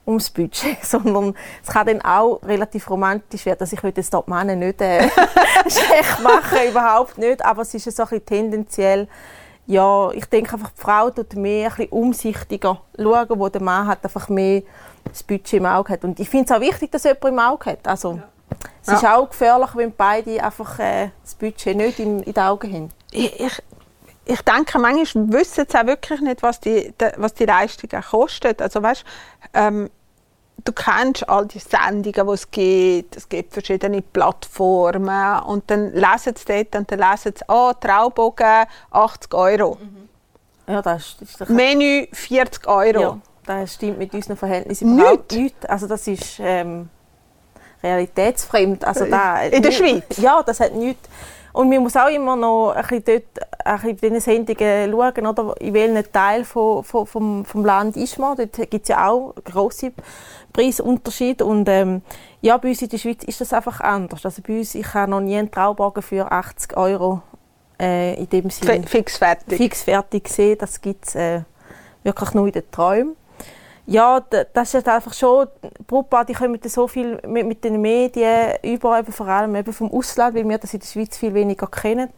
ums 0.06 0.30
Budget, 0.30 0.78
sondern 0.82 1.34
es 1.62 1.68
kann 1.72 1.86
dann 1.86 2.02
auch 2.02 2.40
relativ 2.42 2.88
romantisch 2.90 3.46
werden. 3.46 3.60
Also 3.60 3.76
ich 3.76 3.82
würde 3.82 4.00
jetzt 4.00 4.12
dort 4.12 4.28
Männer 4.28 4.56
nicht 4.56 4.80
äh, 4.80 5.08
schlecht 5.66 6.22
machen, 6.22 6.68
überhaupt 6.68 7.18
nicht, 7.18 7.44
aber 7.44 7.62
es 7.62 7.74
ist 7.74 7.84
so 7.84 8.02
ein 8.02 8.08
bisschen 8.08 8.26
tendenziell, 8.26 9.08
ja, 9.66 10.10
ich 10.10 10.26
denke 10.26 10.54
einfach, 10.54 10.70
die 10.70 10.80
Frau 10.80 11.10
tut 11.10 11.34
mehr 11.36 11.70
ein 11.70 11.76
bisschen 11.76 11.92
umsichtiger 11.92 12.80
schauen, 12.98 13.38
wo 13.38 13.48
der 13.48 13.62
Mann 13.62 13.86
hat 13.86 14.02
einfach 14.04 14.28
mehr 14.28 14.62
das 15.04 15.22
Budget 15.22 15.54
im 15.54 15.66
Auge 15.66 15.92
hat. 15.92 16.04
Und 16.04 16.18
ich 16.18 16.28
finde 16.28 16.46
es 16.46 16.56
auch 16.56 16.60
wichtig, 16.60 16.90
dass 16.90 17.04
jemand 17.04 17.24
im 17.24 17.38
Auge 17.38 17.70
hat. 17.70 17.86
Also, 17.86 18.14
ja. 18.14 18.22
Es 18.84 18.92
ist 18.92 19.06
auch 19.06 19.28
gefährlich, 19.28 19.70
wenn 19.74 19.92
beide 19.92 20.42
einfach 20.42 20.78
äh, 20.78 21.10
das 21.22 21.34
Budget 21.34 21.76
nicht 21.76 21.98
in, 22.00 22.22
in 22.22 22.32
den 22.32 22.42
Augen 22.42 22.72
haben. 22.72 22.90
Ich, 23.12 23.40
ich, 23.40 23.62
ich 24.24 24.42
denke, 24.42 24.78
manchmal 24.78 25.32
wissen 25.32 25.66
sie 25.68 25.78
auch 25.78 25.86
wirklich 25.86 26.20
nicht, 26.20 26.42
was 26.42 26.60
die, 26.60 26.94
was 27.16 27.34
die 27.34 27.44
Leistungen 27.44 28.02
kosten. 28.02 28.54
Also 28.58 28.82
weißt, 28.82 29.04
ähm, 29.54 29.90
du 30.64 30.72
kennst 30.72 31.28
all 31.28 31.46
die 31.46 31.58
Sendungen, 31.58 32.26
die 32.26 32.32
es 32.32 32.50
gibt. 32.50 33.16
Es 33.16 33.28
gibt 33.28 33.52
verschiedene 33.52 34.02
Plattformen. 34.02 35.40
Und 35.40 35.70
dann 35.70 35.92
lesen 35.92 36.34
sie 36.36 36.44
dort 36.46 36.76
und 36.76 36.90
dann 36.90 36.98
lesen 36.98 37.34
sie, 37.36 37.44
oh, 37.48 37.72
Traubogen 37.80 38.66
80 38.90 39.34
Euro. 39.34 39.78
Mhm. 39.80 40.08
Ja, 40.68 40.80
das 40.80 41.16
ist, 41.20 41.40
das 41.40 41.48
Menü 41.48 42.06
40 42.12 42.68
Euro. 42.68 43.00
Ja, 43.00 43.18
das 43.44 43.74
stimmt 43.74 43.98
mit 43.98 44.14
unseren 44.14 44.36
Verhältnissen 44.36 44.96
überhaupt 44.96 45.32
nicht. 45.32 45.42
nicht. 45.42 45.70
Also 45.70 45.88
das 45.88 46.06
ist 46.06 46.38
ähm, 46.38 46.88
realitätsfremd. 47.82 48.84
Also 48.84 49.06
da, 49.06 49.42
In 49.42 49.62
der 49.62 49.72
Schweiz? 49.72 50.16
Ja, 50.18 50.42
das 50.44 50.60
hat 50.60 50.74
nichts 50.74 51.08
und 51.52 51.68
man 51.68 51.82
muss 51.82 51.96
auch 51.96 52.08
immer 52.08 52.34
noch 52.34 52.72
ein 52.72 52.82
bisschen 52.82 53.04
dort 53.04 53.48
ein 53.64 53.74
bisschen 53.74 53.96
bei 53.96 54.08
den 54.08 54.20
Sendungen 54.20 54.90
schauen, 54.90 55.26
oder, 55.26 55.60
in 55.60 55.74
welchem 55.74 56.12
Teil 56.12 56.44
von, 56.44 56.82
von, 56.82 57.06
vom, 57.06 57.44
vom 57.44 57.64
Land 57.64 57.96
ist 57.96 58.18
man. 58.18 58.36
Dort 58.36 58.54
gibt 58.70 58.84
es 58.84 58.88
ja 58.88 59.08
auch 59.08 59.34
grosse 59.44 59.92
Preisunterschiede. 60.52 61.44
Und 61.44 61.68
ähm, 61.68 62.02
ja, 62.40 62.56
bei 62.56 62.70
uns 62.70 62.82
in 62.82 62.88
der 62.88 62.98
Schweiz 62.98 63.22
ist 63.24 63.40
das 63.40 63.52
einfach 63.52 63.80
anders. 63.80 64.24
Also 64.24 64.42
bei 64.46 64.58
uns, 64.58 64.74
ich 64.74 64.94
habe 64.94 65.10
noch 65.10 65.20
nie 65.20 65.36
einen 65.36 65.50
Traubogen 65.50 66.02
für 66.02 66.30
80 66.32 66.76
Euro 66.76 67.22
äh, 67.78 68.14
in 68.14 68.28
dem 68.30 68.50
Sinne. 68.50 68.86
Fix 68.86 69.18
fertig. 69.18 69.56
Fix 69.56 69.82
fertig 69.82 70.24
gesehen. 70.24 70.56
Das 70.58 70.80
gibt 70.80 71.06
es 71.06 71.14
äh, 71.14 71.42
wirklich 72.02 72.32
nur 72.34 72.46
in 72.46 72.52
den 72.52 72.70
Träumen 72.70 73.16
ja, 73.86 74.20
das 74.20 74.74
ist 74.74 74.88
einfach 74.88 75.12
schon, 75.12 75.48
Brautpaare, 75.86 76.26
die 76.26 76.34
kommen 76.34 76.60
so 76.64 76.86
viel 76.86 77.18
mit, 77.26 77.46
mit, 77.46 77.64
den 77.64 77.80
Medien 77.80 78.52
über, 78.62 79.02
vor 79.04 79.26
allem 79.26 79.56
eben 79.56 79.72
vom 79.72 79.90
Ausland, 79.92 80.36
weil 80.36 80.48
wir 80.48 80.58
das 80.58 80.72
in 80.74 80.80
der 80.80 80.86
Schweiz 80.86 81.16
viel 81.16 81.34
weniger 81.34 81.66
kennen. 81.66 82.10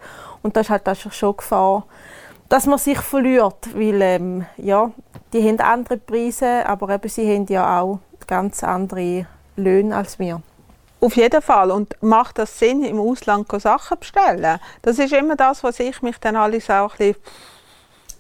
Und 0.43 0.57
das 0.57 0.67
ist 0.67 0.71
halt 0.71 0.87
einfach 0.87 1.13
schon 1.13 1.37
Gefahr, 1.37 1.87
dass 2.51 2.67
man 2.67 2.79
sich 2.79 2.99
verliert, 2.99 3.75
weil 3.75 4.03
ähm, 4.03 4.45
ja, 4.59 4.91
die 5.33 5.43
haben 5.49 5.59
andere 5.61 5.97
Preise, 5.97 6.67
aber 6.67 6.91
eben 6.91 7.09
sie 7.09 7.35
haben 7.35 7.47
ja 7.47 7.81
auch 7.81 8.01
ganz 8.27 8.63
andere 8.63 9.27
Löhne 9.57 9.97
als 9.97 10.19
wir. 10.19 10.43
Auf 11.01 11.17
jeden 11.17 11.43
Fall. 11.43 11.71
Und 11.71 11.97
macht 12.03 12.39
das 12.39 12.59
Sinn, 12.59 12.83
im 12.83 12.99
Ausland 12.99 13.51
Sachen 13.61 13.99
bestellen? 13.99 14.59
Das 14.83 14.99
ist 14.99 15.13
immer 15.13 15.37
das, 15.37 15.63
was 15.63 15.81
ich 15.81 16.03
mich 16.03 16.19
dann 16.19 16.37
alles 16.37 16.71
auch 16.71 16.93
ein 16.93 17.15
bisschen 17.15 17.17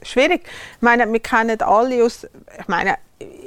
schwierig. 0.05 0.43
Ich 0.77 0.83
meine, 0.83 1.11
wir 1.11 1.21
kennen 1.21 1.61
alle 1.62 2.05
aus, 2.05 2.27
ich 2.59 2.69
meine, 2.69 2.97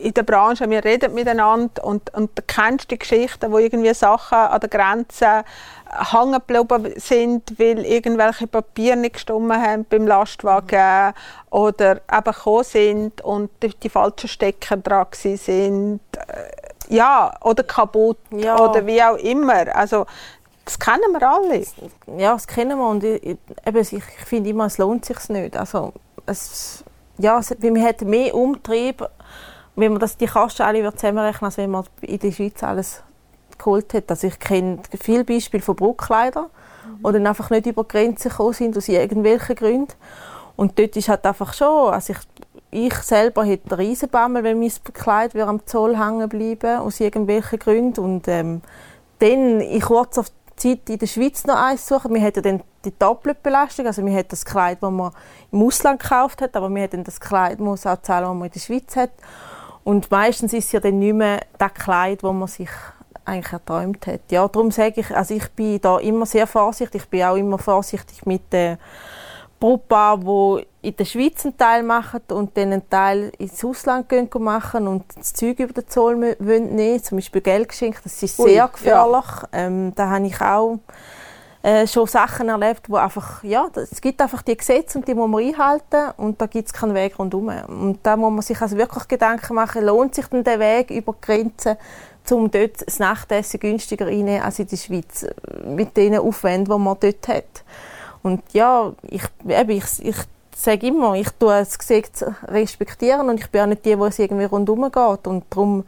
in 0.01 0.13
der 0.13 0.23
Branche, 0.23 0.69
wir 0.69 0.83
reden 0.83 1.13
miteinander 1.13 1.83
und, 1.83 2.13
und 2.13 2.37
du 2.37 2.41
kennst 2.45 2.89
die 2.91 2.99
Geschichten, 2.99 3.51
wo 3.51 3.57
irgendwie 3.57 3.93
Sachen 3.93 4.37
an 4.37 4.59
der 4.59 4.69
Grenze 4.69 5.43
hängen 6.11 6.33
geblieben 6.33 6.93
sind, 6.97 7.59
weil 7.59 7.85
irgendwelche 7.85 8.47
Papiere 8.47 8.97
nicht 8.97 9.13
gestimmt 9.13 9.53
haben 9.53 9.85
beim 9.85 10.07
Lastwagen 10.07 11.13
oder 11.49 12.01
eben 12.11 12.23
gekommen 12.23 12.63
sind 12.63 13.21
und 13.21 13.49
die, 13.61 13.69
die 13.69 13.89
falschen 13.89 14.27
Stecker 14.27 14.77
dran 14.77 15.07
sind. 15.11 15.99
Äh, 16.13 16.95
ja, 16.95 17.33
oder 17.41 17.63
kaputt 17.63 18.17
ja. 18.31 18.57
oder 18.57 18.85
wie 18.85 19.01
auch 19.01 19.17
immer. 19.17 19.75
Also, 19.75 20.05
das 20.63 20.79
kennen 20.79 21.11
wir 21.11 21.27
alle. 21.27 21.65
Ja, 22.17 22.33
das 22.33 22.47
kennen 22.47 22.77
wir 22.77 22.87
und 22.87 23.03
ich, 23.03 23.23
eben, 23.23 23.77
ich, 23.77 23.93
ich 23.93 24.25
finde 24.25 24.49
immer, 24.49 24.65
es 24.65 24.77
lohnt 24.77 25.05
sich 25.05 25.29
nicht. 25.29 25.55
Also, 25.57 25.93
es, 26.27 26.83
ja, 27.17 27.39
es, 27.39 27.55
wir 27.59 27.83
hätten 27.83 28.09
mehr 28.09 28.35
Umtrieb 28.35 29.07
wenn 29.77 29.91
man 29.91 30.01
das, 30.01 30.17
die 30.17 30.25
Kasten 30.25 30.63
alle 30.63 30.91
zusammenrechnen 30.91 31.45
als 31.45 31.57
wenn 31.57 31.69
man 31.69 31.85
in 32.01 32.19
der 32.19 32.31
Schweiz 32.31 32.61
alles 32.63 33.03
geholt 33.57 33.93
hat. 33.93 34.09
Also 34.09 34.27
ich 34.27 34.39
kenne 34.39 34.79
viele 34.99 35.23
Beispiele 35.23 35.63
von 35.63 35.75
Brautkleidern, 35.75 36.45
mhm. 36.45 37.07
die 37.07 37.13
dann 37.13 37.27
einfach 37.27 37.49
nicht 37.51 37.67
über 37.67 37.83
die 37.83 37.89
Grenzen 37.89 38.29
gekommen 38.29 38.53
sind, 38.53 38.75
aus 38.75 38.87
irgendwelchen 38.87 39.55
Gründen. 39.55 39.93
Und 40.55 40.79
dort 40.79 40.97
ist 40.97 41.09
halt 41.09 41.25
einfach 41.25 41.53
schon, 41.53 41.93
also 41.93 42.13
ich, 42.13 42.19
ich 42.71 42.93
selber 42.95 43.45
hätte 43.45 43.71
einen 43.71 43.87
Riesenbammel, 43.87 44.43
wenn 44.43 44.59
mein 44.59 44.71
Kleid 44.93 45.35
am 45.35 45.63
Zoll 45.67 45.95
hängen 45.95 46.27
bleiben 46.27 46.79
aus 46.79 46.99
irgendwelchen 46.99 47.59
Gründen. 47.59 47.99
Und 48.03 48.27
ähm, 48.27 48.61
dann 49.19 49.61
in 49.61 49.81
kurzer 49.81 50.25
Zeit 50.55 50.89
in 50.89 50.97
der 50.97 51.05
Schweiz 51.05 51.45
noch 51.45 51.55
eins 51.55 51.87
suchen. 51.87 52.15
Wir 52.15 52.21
hatten 52.21 52.41
dann 52.41 52.63
die 52.87 52.97
Doppelbelastung, 52.97 53.85
also 53.85 54.05
wir 54.05 54.13
hatten 54.17 54.29
das 54.29 54.45
Kleid, 54.45 54.77
das 54.81 54.91
man 54.91 55.11
im 55.51 55.61
Ausland 55.61 56.01
gekauft 56.01 56.41
hat, 56.41 56.55
aber 56.55 56.69
wir 56.73 56.83
hatten 56.83 57.03
das 57.03 57.19
Kleid, 57.19 57.59
muss 57.59 57.85
auch 57.85 58.01
zahlen, 58.01 58.25
das 58.25 58.35
man 58.35 58.45
in 58.45 58.51
der 58.51 58.59
Schweiz 58.59 58.95
hat. 58.95 59.11
Und 59.83 60.09
meistens 60.11 60.53
ist 60.53 60.65
es 60.65 60.71
ja 60.73 60.79
dann 60.79 60.99
nicht 60.99 61.13
mehr 61.13 61.41
das 61.57 61.73
Kleid, 61.73 62.23
das 62.23 62.33
man 62.33 62.47
sich 62.47 62.69
eigentlich 63.25 63.53
erträumt 63.53 64.07
hat. 64.07 64.21
Ja, 64.31 64.47
darum 64.47 64.71
sage 64.71 65.01
ich, 65.01 65.15
also 65.15 65.33
ich 65.33 65.49
bin 65.51 65.81
da 65.81 65.99
immer 65.99 66.25
sehr 66.25 66.47
vorsichtig. 66.47 67.03
Ich 67.03 67.09
bin 67.09 67.23
auch 67.23 67.35
immer 67.35 67.57
vorsichtig 67.57 68.25
mit 68.25 68.51
den 68.51 68.77
Brautpaaren, 69.59 70.21
die 70.21 70.87
in 70.87 70.95
der 70.95 71.05
Schweiz 71.05 71.45
einen 71.45 71.57
Teil 71.57 71.83
machen 71.83 72.21
und 72.29 72.55
dann 72.55 72.71
einen 72.71 72.89
Teil 72.89 73.31
ins 73.37 73.63
Ausland 73.65 74.07
gehen 74.07 74.29
machen 74.39 74.87
und 74.87 75.03
das 75.17 75.33
Zeug 75.33 75.59
über 75.59 75.73
den 75.73 75.87
Zoll 75.87 76.15
nehmen 76.15 77.03
zum 77.03 77.17
Beispiel 77.17 77.41
Geld 77.41 77.69
geschenkt. 77.69 78.05
Das 78.05 78.21
ist 78.21 78.37
sehr 78.37 78.65
Ui, 78.65 78.71
gefährlich. 78.71 79.25
Ja. 79.25 79.47
Ähm, 79.51 79.93
da 79.95 80.09
habe 80.09 80.27
ich 80.27 80.39
auch 80.39 80.79
äh, 81.67 81.85
schon 81.85 82.07
Sachen 82.07 82.47
erlebt, 82.47 82.89
wo 82.89 82.95
einfach, 82.95 83.43
ja, 83.43 83.67
es 83.75 83.99
gibt 83.99 84.21
einfach 84.21 84.41
die 84.41 84.55
Gesetze 84.55 84.97
und 84.97 85.05
die 85.05 85.13
muss 85.13 85.29
man 85.29 85.43
einhalten 85.43 86.13
und 86.15 86.39
da 86.39 86.45
gibt 86.45 86.67
es 86.67 86.73
keinen 86.73 86.93
Weg 86.93 87.19
rundherum. 87.19 87.49
Und 87.67 87.99
da 88.03 88.15
muss 88.15 88.31
man 88.31 88.41
sich 88.41 88.61
also 88.61 88.77
wirklich 88.77 89.05
Gedanken 89.09 89.55
machen, 89.55 89.83
lohnt 89.83 90.15
sich 90.15 90.27
denn 90.27 90.45
der 90.45 90.61
Weg 90.61 90.91
über 90.91 91.11
die 91.11 91.25
Grenzen, 91.25 91.75
um 92.31 92.49
dort 92.49 92.87
das 92.87 92.99
Nachtessen 92.99 93.59
günstiger 93.59 94.05
reinzunehmen 94.05 94.43
als 94.43 94.59
in 94.59 94.67
der 94.67 94.77
Schweiz, 94.77 95.25
mit 95.65 95.97
den 95.97 96.17
Aufwänden, 96.17 96.73
die 96.73 96.81
man 96.81 96.97
dort 97.01 97.27
hat. 97.27 97.63
Und 98.23 98.43
ja, 98.53 98.93
ich, 99.03 99.23
eben, 99.45 99.71
ich, 99.71 100.05
ich 100.05 100.17
sage 100.55 100.87
immer, 100.87 101.15
ich 101.15 101.31
tue 101.31 101.49
das 101.49 101.77
Gesetz 101.77 102.23
respektieren 102.47 103.27
und 103.27 103.41
ich 103.41 103.49
bin 103.49 103.61
auch 103.61 103.65
nicht 103.65 103.83
die, 103.83 103.97
die 103.97 104.03
es 104.03 104.19
irgendwie 104.19 104.45
rundherum 104.45 104.89
geht 104.89 105.27
und 105.27 105.43
darum 105.49 105.83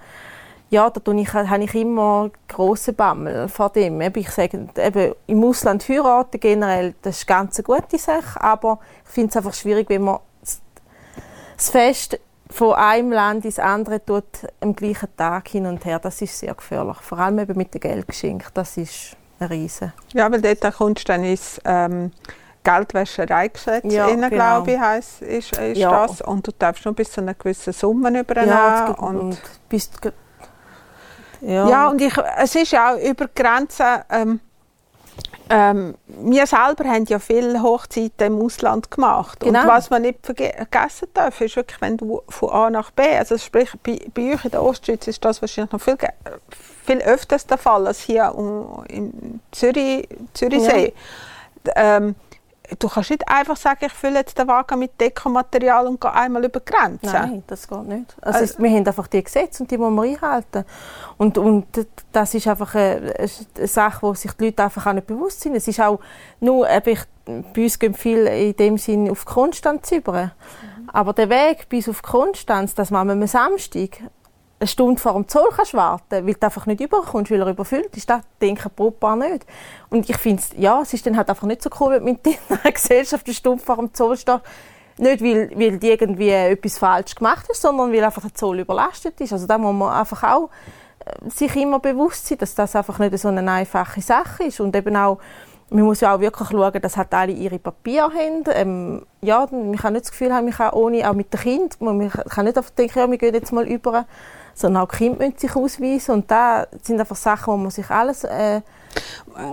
ja, 0.69 0.89
da 0.89 1.11
ich, 1.11 1.33
habe 1.33 1.63
ich 1.63 1.75
immer 1.75 2.29
große 2.47 2.93
Bammel 2.93 3.47
vor 3.47 3.69
dem. 3.69 3.99
Ich 4.01 4.29
sage, 4.29 4.67
eben, 4.77 5.13
im 5.25 5.43
Ausland 5.43 5.87
heiraten 5.89 6.39
generell, 6.39 6.93
das 7.01 7.19
ist 7.19 7.27
ganz 7.27 7.57
eine 7.57 7.63
gute 7.63 7.97
Sache, 7.97 8.39
aber 8.39 8.79
ich 9.05 9.11
finde 9.11 9.29
es 9.29 9.37
einfach 9.37 9.53
schwierig, 9.53 9.89
wenn 9.89 10.03
man 10.03 10.19
das 11.57 11.69
Fest 11.69 12.19
von 12.51 12.73
einem 12.73 13.11
Land 13.11 13.45
ins 13.45 13.59
andere 13.59 14.03
tut, 14.03 14.23
am 14.59 14.75
gleichen 14.75 15.09
Tag 15.17 15.49
hin 15.49 15.65
und 15.65 15.85
her. 15.85 15.99
Das 15.99 16.21
ist 16.21 16.39
sehr 16.39 16.53
gefährlich. 16.53 16.97
Vor 16.97 17.19
allem 17.19 17.39
eben 17.39 17.57
mit 17.57 17.73
dem 17.73 17.81
Geldgeschenk. 17.81 18.53
Das 18.53 18.77
ist 18.77 19.15
eine 19.39 19.49
Riese. 19.49 19.93
Ja, 20.13 20.31
weil 20.31 20.41
dort 20.41 20.75
kommst 20.75 21.07
du 21.07 21.13
dann 21.13 21.23
ins 21.23 21.61
ähm, 21.65 22.11
Geldwäschereigesetz 22.63 23.93
ja, 23.93 24.05
rein, 24.05 24.21
genau. 24.21 24.29
glaube 24.29 24.71
ich, 24.71 24.79
heisst, 24.79 25.21
ist, 25.21 25.57
ist 25.57 25.77
ja. 25.77 26.07
das. 26.07 26.21
Und 26.21 26.47
du 26.47 26.51
darfst 26.57 26.85
nur 26.85 26.95
bis 26.95 27.11
zu 27.11 27.21
einer 27.21 27.33
gewissen 27.33 27.73
Summe 27.73 28.19
übernehmen. 28.19 28.49
Ja, 28.49 28.91
und, 28.91 29.17
und 29.17 29.41
bist 29.69 29.99
ja, 31.41 31.69
ja 31.69 31.89
und 31.89 32.01
ich, 32.01 32.13
es 32.37 32.55
ist 32.55 32.71
ja 32.71 32.93
auch 32.93 32.99
über 32.99 33.27
Grenzen. 33.33 33.85
Ähm, 34.09 34.39
ähm, 35.51 35.95
wir 36.07 36.45
selber 36.45 36.85
haben 36.85 37.05
ja 37.05 37.17
viele 37.17 37.61
Hochzeiten 37.63 38.27
im 38.27 38.41
Ausland 38.41 38.91
gemacht. 38.91 39.39
Genau. 39.39 39.61
Und 39.61 39.67
was 39.67 39.89
man 39.89 40.03
nicht 40.03 40.19
vergessen 40.23 41.07
darf, 41.13 41.41
ist 41.41 41.55
wirklich, 41.55 41.81
wenn 41.81 41.97
du 41.97 42.21
von 42.29 42.49
A 42.51 42.69
nach 42.69 42.91
B, 42.91 43.03
also 43.17 43.37
sprich, 43.37 43.71
bei, 43.81 43.99
bei 44.13 44.33
euch 44.33 44.45
in 44.45 44.51
der 44.51 44.61
Ostschweiz 44.61 45.07
ist 45.07 45.25
das 45.25 45.41
wahrscheinlich 45.41 45.71
noch 45.71 45.81
viel, 45.81 45.97
viel 46.85 46.99
öfters 46.99 47.47
der 47.47 47.57
Fall 47.57 47.87
als 47.87 48.01
hier 48.01 48.33
um, 48.35 48.83
im 48.89 49.39
Zürich, 49.51 50.07
Zürichsee. 50.33 50.93
Ja. 51.65 51.97
Ähm, 51.97 52.15
du 52.77 52.87
kannst 52.87 53.09
nicht 53.09 53.27
einfach 53.27 53.57
sagen, 53.57 53.85
ich 53.85 53.93
fülle 53.93 54.19
jetzt 54.19 54.37
den 54.37 54.47
Wagen 54.47 54.79
mit 54.79 54.99
Dekomaterial 54.99 55.87
und 55.87 55.99
gehe 55.99 56.13
einmal 56.13 56.45
über 56.45 56.59
die 56.59 56.71
Grenze. 56.71 57.05
Nein, 57.05 57.43
das 57.47 57.67
geht 57.67 57.83
nicht. 57.83 58.15
Also, 58.21 58.39
also 58.39 58.59
wir 58.59 58.69
haben 58.69 58.85
einfach 58.85 59.07
die 59.07 59.23
Gesetze 59.23 59.63
und 59.63 59.71
die 59.71 59.77
muss 59.77 59.91
man 59.91 60.07
einhalten. 60.07 60.65
Und, 61.17 61.37
und 61.37 61.65
das 62.11 62.33
ist 62.33 62.47
einfach 62.47 62.75
eine, 62.75 63.13
eine 63.17 63.67
Sache, 63.67 64.01
wo 64.01 64.13
sich 64.13 64.31
die 64.33 64.45
Leute 64.45 64.63
einfach 64.63 64.85
auch 64.85 64.93
nicht 64.93 65.07
bewusst 65.07 65.41
sind. 65.41 65.55
Es 65.55 65.67
ist 65.67 65.79
auch 65.79 65.99
nur, 66.39 66.67
ich, 66.85 66.99
bei 67.25 67.63
uns 67.63 67.79
gehen 67.79 67.93
viel 67.93 68.25
in 68.27 68.55
dem 68.55 68.77
Sinn 68.77 69.09
auf 69.09 69.25
Konstanz 69.25 69.91
über. 69.91 70.25
Mhm. 70.25 70.89
Aber 70.91 71.13
der 71.13 71.29
Weg 71.29 71.69
bis 71.69 71.87
auf 71.87 72.01
Konstanz, 72.01 72.75
das 72.75 72.91
machen 72.91 73.07
wir 73.07 73.13
am 73.13 73.27
Samstag, 73.27 73.99
eine 74.59 74.67
Stunde 74.67 74.99
vor 74.99 75.13
dem 75.13 75.27
Zoll 75.27 75.49
kannst 75.55 75.73
warten, 75.73 76.27
weil 76.27 76.33
du 76.33 76.41
einfach 76.41 76.65
nicht 76.65 76.81
überkommst, 76.81 77.31
weil 77.31 77.39
er 77.39 77.47
überfüllt 77.47 77.95
ist. 77.95 78.09
Das 78.09 78.21
denken 78.41 78.69
Brotpaar 78.75 79.15
nicht. 79.15 79.45
Und 79.89 80.09
ich 80.09 80.17
finde, 80.17 80.43
ja, 80.57 80.81
es 80.81 80.93
ist 80.93 81.05
dann 81.05 81.15
halt 81.15 81.29
einfach 81.29 81.47
nicht 81.47 81.61
so 81.61 81.69
cool, 81.79 81.91
wenn 81.91 82.03
man 82.03 82.19
in 82.25 82.35
einer 82.49 82.71
Gesellschaft 82.71 83.25
eine 83.25 83.33
Stunde 83.33 83.63
vor 83.63 83.77
dem 83.77 83.93
Zoll 83.93 84.17
steht. 84.17 84.41
Nicht, 84.97 85.23
weil, 85.23 85.49
weil 85.55 85.77
die 85.77 85.89
irgendwie 85.89 86.29
etwas 86.29 86.77
falsch 86.77 87.15
gemacht 87.15 87.47
haben, 87.47 87.55
sondern 87.55 87.93
weil 87.93 88.03
einfach 88.03 88.21
der 88.21 88.33
Zoll 88.33 88.59
überlastet 88.59 89.19
ist. 89.21 89.31
Also 89.31 89.47
da 89.47 89.57
muss 89.57 89.73
man 89.73 89.93
einfach 89.93 90.23
auch 90.23 90.49
äh, 91.05 91.29
sich 91.29 91.55
immer 91.55 91.79
bewusst 91.79 92.27
sein, 92.27 92.37
dass 92.37 92.53
das 92.53 92.75
einfach 92.75 92.99
nicht 92.99 93.17
so 93.17 93.29
eine 93.29 93.49
einfache 93.49 94.01
Sache 94.01 94.43
ist. 94.43 94.59
Und 94.59 94.75
eben 94.75 94.97
auch, 94.97 95.19
man 95.69 95.85
muss 95.85 96.01
ja 96.01 96.13
auch 96.13 96.19
wirklich 96.19 96.49
schauen, 96.49 96.81
dass 96.81 96.97
halt 96.97 97.13
alle 97.13 97.31
ihre 97.31 97.59
Papiere 97.59 98.11
haben. 98.11 98.43
Ähm, 98.51 99.05
ja, 99.21 99.47
man 99.49 99.77
kann 99.77 99.93
nicht 99.93 100.05
das 100.05 100.11
Gefühl 100.11 100.33
haben, 100.33 100.45
man 100.45 100.53
kann 100.53 100.71
ohne, 100.71 101.09
auch 101.09 101.13
mit 101.13 101.33
dem 101.33 101.39
Kind, 101.39 101.79
man 101.79 102.09
kann 102.09 102.43
nicht 102.43 102.57
einfach 102.57 102.71
denken, 102.71 102.99
ja, 102.99 103.09
wir 103.09 103.17
gehen 103.17 103.33
jetzt 103.33 103.53
mal 103.53 103.65
über 103.65 104.05
sondern 104.59 104.83
auch 104.83 104.89
die 104.91 104.97
Kinder 104.97 105.25
müssen 105.25 105.37
sich 105.37 105.55
ausweisen 105.55 106.15
und 106.15 106.31
da 106.31 106.67
sind 106.81 106.99
einfach 106.99 107.15
Sachen, 107.15 107.53
wo 107.53 107.57
man 107.57 107.71
sich 107.71 107.89
alles 107.89 108.23
äh, 108.23 108.61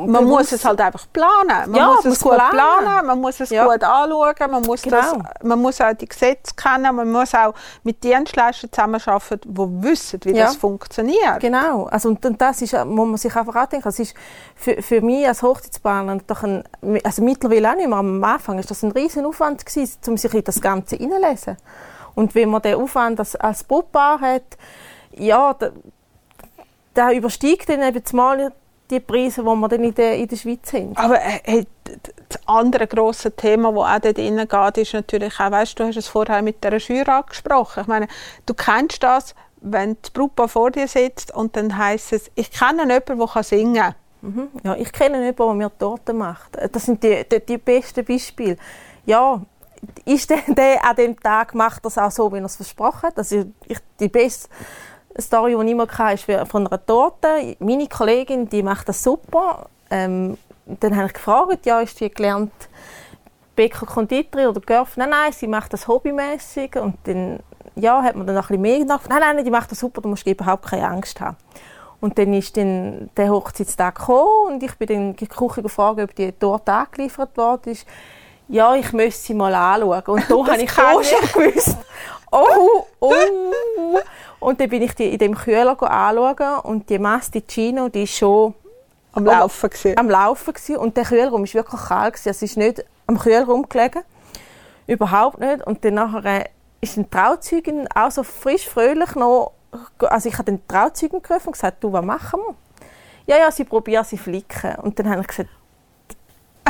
man 0.07 0.25
muss 0.25 0.51
es 0.53 0.65
halt 0.65 0.81
einfach 0.81 1.07
planen. 1.13 1.71
Man 1.71 1.75
ja, 1.75 1.87
muss 1.89 2.05
es 2.07 2.21
gut 2.21 2.33
planen. 2.35 2.51
planen, 2.53 3.07
man 3.07 3.21
muss 3.21 3.39
es 3.39 3.51
Ja. 3.51 3.67
gut 3.67 3.85
anschauen, 3.85 4.51
man 4.51 4.63
muss, 4.63 4.83
Genau. 4.83 4.97
das, 4.97 5.15
man 5.43 5.61
muss 5.61 5.81
auch 5.81 5.93
die 5.93 6.07
Gesetze 6.09 6.55
kennen, 6.57 6.97
man 6.97 7.13
muss 7.13 7.35
auch 7.35 7.55
mit 7.85 8.03
Dienstleistern 8.03 8.73
zusammenarbeiten, 8.73 9.41
die 9.45 9.83
wissen, 9.83 10.21
wie 10.25 10.35
Ja. 10.35 10.47
das 10.47 10.57
funktioniert. 10.57 11.39
Genau, 11.41 11.85
also 11.85 12.09
und, 12.09 12.25
und 12.25 12.41
das 12.41 12.63
ist, 12.63 12.73
äh, 12.73 12.85
muss 12.85 13.07
man 13.07 13.17
sich 13.19 13.37
einfach 13.37 13.55
auch 13.55 13.67
denken, 13.67 13.87
es 13.89 13.99
ist 13.99 14.15
für, 14.55 14.81
für 14.83 15.01
mich 15.03 15.29
als 15.29 15.43
Hochzeitsplaner 15.43 16.19
doch 16.27 16.43
ein, 16.43 16.65
also 17.05 17.23
mittlerweile 17.23 17.71
auch 17.73 17.77
nicht 17.77 17.89
mehr, 17.89 17.99
am 17.99 18.25
Anfang 18.25 18.59
ist 18.59 18.71
das 18.71 18.83
ein 18.83 18.93
riesen 18.93 19.27
Aufwand 19.27 19.65
gewesen, 19.67 19.99
um 20.09 20.17
sich 20.17 20.33
in 20.33 20.45
das 20.45 20.61
Ganze 20.63 20.97
hineinzulesen. 20.97 21.59
Und 22.15 22.35
wenn 22.35 22.49
man 22.49 22.63
den 22.63 22.77
Aufwand 22.77 23.19
als, 23.21 23.37
als 23.37 23.63
Brautpaar 23.63 24.19
hat, 24.21 24.57
ja, 25.17 25.55
da, 25.55 25.71
da 26.95 27.13
übersteigt 27.13 27.69
dann 27.69 27.83
eben 27.83 28.03
mal 28.13 28.53
die 28.91 29.01
Preise, 29.01 29.43
die 29.43 29.47
wir 29.47 29.69
dann 29.69 29.85
in 29.85 29.95
der, 29.95 30.17
in 30.17 30.29
der 30.29 30.37
Schweiz 30.37 30.73
haben. 30.73 30.97
Aber 30.97 31.17
äh, 31.17 31.41
hey, 31.45 31.67
das 32.29 32.41
andere 32.47 32.87
grosse 32.87 33.33
Thema, 33.33 33.73
das 33.73 33.81
auch 33.83 34.13
dort 34.13 34.19
rein 34.19 34.49
geht, 34.49 34.83
ist 34.83 34.95
natürlich 34.95 35.41
auch, 35.41 35.51
weißt, 35.51 35.79
du 35.79 35.85
hast 35.85 35.97
es 35.97 36.09
vorher 36.09 36.43
mit 36.43 36.63
der 36.63 36.79
Schür 36.79 37.09
angesprochen. 37.09 37.83
Ich 37.83 37.87
meine, 37.87 38.09
du 38.47 38.55
kennst 38.55 39.03
das, 39.03 39.35
wenn 39.61 39.95
die 39.95 40.11
Brautpaar 40.13 40.49
vor 40.49 40.71
dir 40.71 40.89
sitzt 40.89 41.35
und 41.35 41.57
dann 41.57 41.77
heisst 41.77 42.13
es, 42.13 42.31
ich 42.35 42.51
kenne 42.51 42.83
jemanden, 42.83 43.19
der 43.19 43.43
singen 43.43 43.75
kann. 43.75 43.95
Mhm. 44.23 44.49
Ja, 44.63 44.75
ich 44.77 44.93
kenne 44.93 45.19
jemanden, 45.19 45.37
der 45.37 45.55
mir 45.55 45.79
Torten 45.79 46.19
macht. 46.19 46.57
Das 46.73 46.85
sind 46.85 47.03
die, 47.03 47.25
die, 47.29 47.45
die 47.45 47.59
besten 47.59 48.05
Beispiele. 48.05 48.57
Ja, 49.05 49.41
ist 50.05 50.31
der, 50.31 50.39
der 50.49 50.85
an 50.85 50.97
dem 50.97 51.19
Tag 51.19 51.55
macht 51.55 51.85
das 51.85 51.99
auch 51.99 52.11
so, 52.11 52.33
wie 52.33 52.39
er 52.39 52.45
es 52.45 52.57
versprochen 52.57 53.03
hat? 53.03 53.19
Also 53.19 53.45
ich, 53.67 53.79
die 54.01 54.09
beste 54.09 54.49
Story, 55.21 55.57
die 55.57 55.65
ich 55.65 55.71
immer 55.73 55.89
hatte, 55.89 56.15
ist 56.15 56.49
von 56.51 56.67
einer 56.67 56.85
Torte. 56.85 57.57
Meine 57.59 57.89
Kollegin, 57.89 58.49
die 58.49 58.63
macht 58.63 58.89
das 58.89 59.03
super. 59.03 59.69
Ähm, 59.91 60.37
dann 60.67 60.97
habe 60.97 61.07
ich 61.07 61.15
gefragt, 61.15 61.65
ja, 61.67 61.81
ist 61.81 62.01
die 62.01 62.11
gelernt 62.11 62.53
Bäcker, 63.55 63.87
Konditorei 63.87 64.49
oder 64.49 64.61
Görf? 64.61 64.97
Nein, 64.97 65.11
nein, 65.11 65.33
sie 65.33 65.47
macht 65.47 65.73
das 65.73 65.89
hobbymäßig. 65.89 66.77
Und 66.77 66.97
dann 67.05 67.41
ja, 67.77 68.03
hat 68.03 68.17
man 68.17 68.27
dann 68.27 68.37
noch 68.37 68.45
ein 68.45 68.49
bisschen 68.49 68.63
mehr 68.63 68.79
gedacht. 68.79 69.09
Nein, 69.09 69.21
nein, 69.21 69.45
die 69.45 69.51
macht 69.51 69.71
das 69.71 69.81
super, 69.81 70.01
da 70.01 70.09
musst 70.09 70.27
du 70.27 70.31
überhaupt 70.31 70.67
keine 70.67 70.89
Angst 70.89 71.21
haben. 71.21 71.37
Und 72.01 72.19
dann 72.19 72.33
ist 72.35 72.57
dann 72.57 73.11
der 73.17 73.31
Hochzeitstag 73.31 73.97
gekommen 73.97 74.55
und 74.55 74.63
ich 74.63 74.75
bin 74.75 74.89
dann 74.89 74.97
in 74.97 75.17
die 75.17 75.27
Küche 75.27 75.63
gefragt, 75.63 76.01
ob 76.01 76.15
die 76.15 76.33
Torte 76.33 76.73
angeliefert 76.73 77.37
worden 77.37 77.73
ist. 77.73 77.87
Ja, 78.49 78.75
ich 78.75 78.93
müsste 78.93 79.27
sie 79.27 79.35
mal 79.35 79.55
anschauen. 79.55 80.03
Und 80.07 80.31
da 80.31 80.35
habe 80.53 80.63
ich 80.63 80.79
auch 80.79 81.03
schon 81.03 81.45
gewusst, 81.45 81.77
oh, 82.41 82.87
oh. 83.01 83.99
Und 84.41 84.61
dann 84.61 84.69
bin 84.69 84.83
ich 84.83 84.95
die 84.95 85.13
in 85.13 85.19
dem 85.19 85.35
Kühler 85.35 85.81
anschauen 85.83 86.61
und 86.63 86.89
die 86.91 86.99
Masticino, 86.99 87.89
die 87.89 88.05
ist 88.05 88.17
schon 88.17 88.55
Am 89.13 89.25
Laufen 89.25 89.71
gewesen. 89.71 89.99
am 89.99 90.11
Laufen 90.11 90.53
gewesen. 90.55 90.77
und 90.77 90.97
der 90.97 91.05
Kühlraum 91.05 91.43
war 91.43 91.55
wirklich 91.55 91.81
kalt. 91.81 92.15
Gewesen. 92.15 92.29
Es 92.29 92.43
ist 92.43 92.57
nicht 92.57 92.85
am 93.07 93.19
Kühlraum 93.19 93.69
gelegen. 93.69 94.03
Überhaupt 94.87 95.41
nicht. 95.41 95.67
Und 95.67 95.85
dann 95.85 95.95
nachher 95.95 96.43
äh, 96.43 96.45
ist 96.81 96.97
eine 96.97 97.09
Trauzeugin 97.09 97.89
auch 97.95 98.11
so 98.11 98.23
frisch, 98.23 98.69
fröhlich 98.69 99.15
noch, 99.15 99.53
also 99.99 100.29
ich 100.29 100.35
habe 100.35 100.45
den 100.45 100.67
Trauzeugin 100.69 101.23
gerufen 101.23 101.49
und 101.49 101.53
gesagt, 101.53 101.83
du, 101.83 101.93
was 101.93 102.05
machen 102.05 102.41
wir? 102.47 102.55
Ja, 103.27 103.43
ja, 103.43 103.51
sie 103.51 103.65
probieren, 103.65 104.05
sie 104.05 104.19
flicken. 104.19 104.77
Und 104.83 104.99
dann 104.99 105.09
habe 105.11 105.23
ich 105.23 105.27
gesagt, 105.27 105.49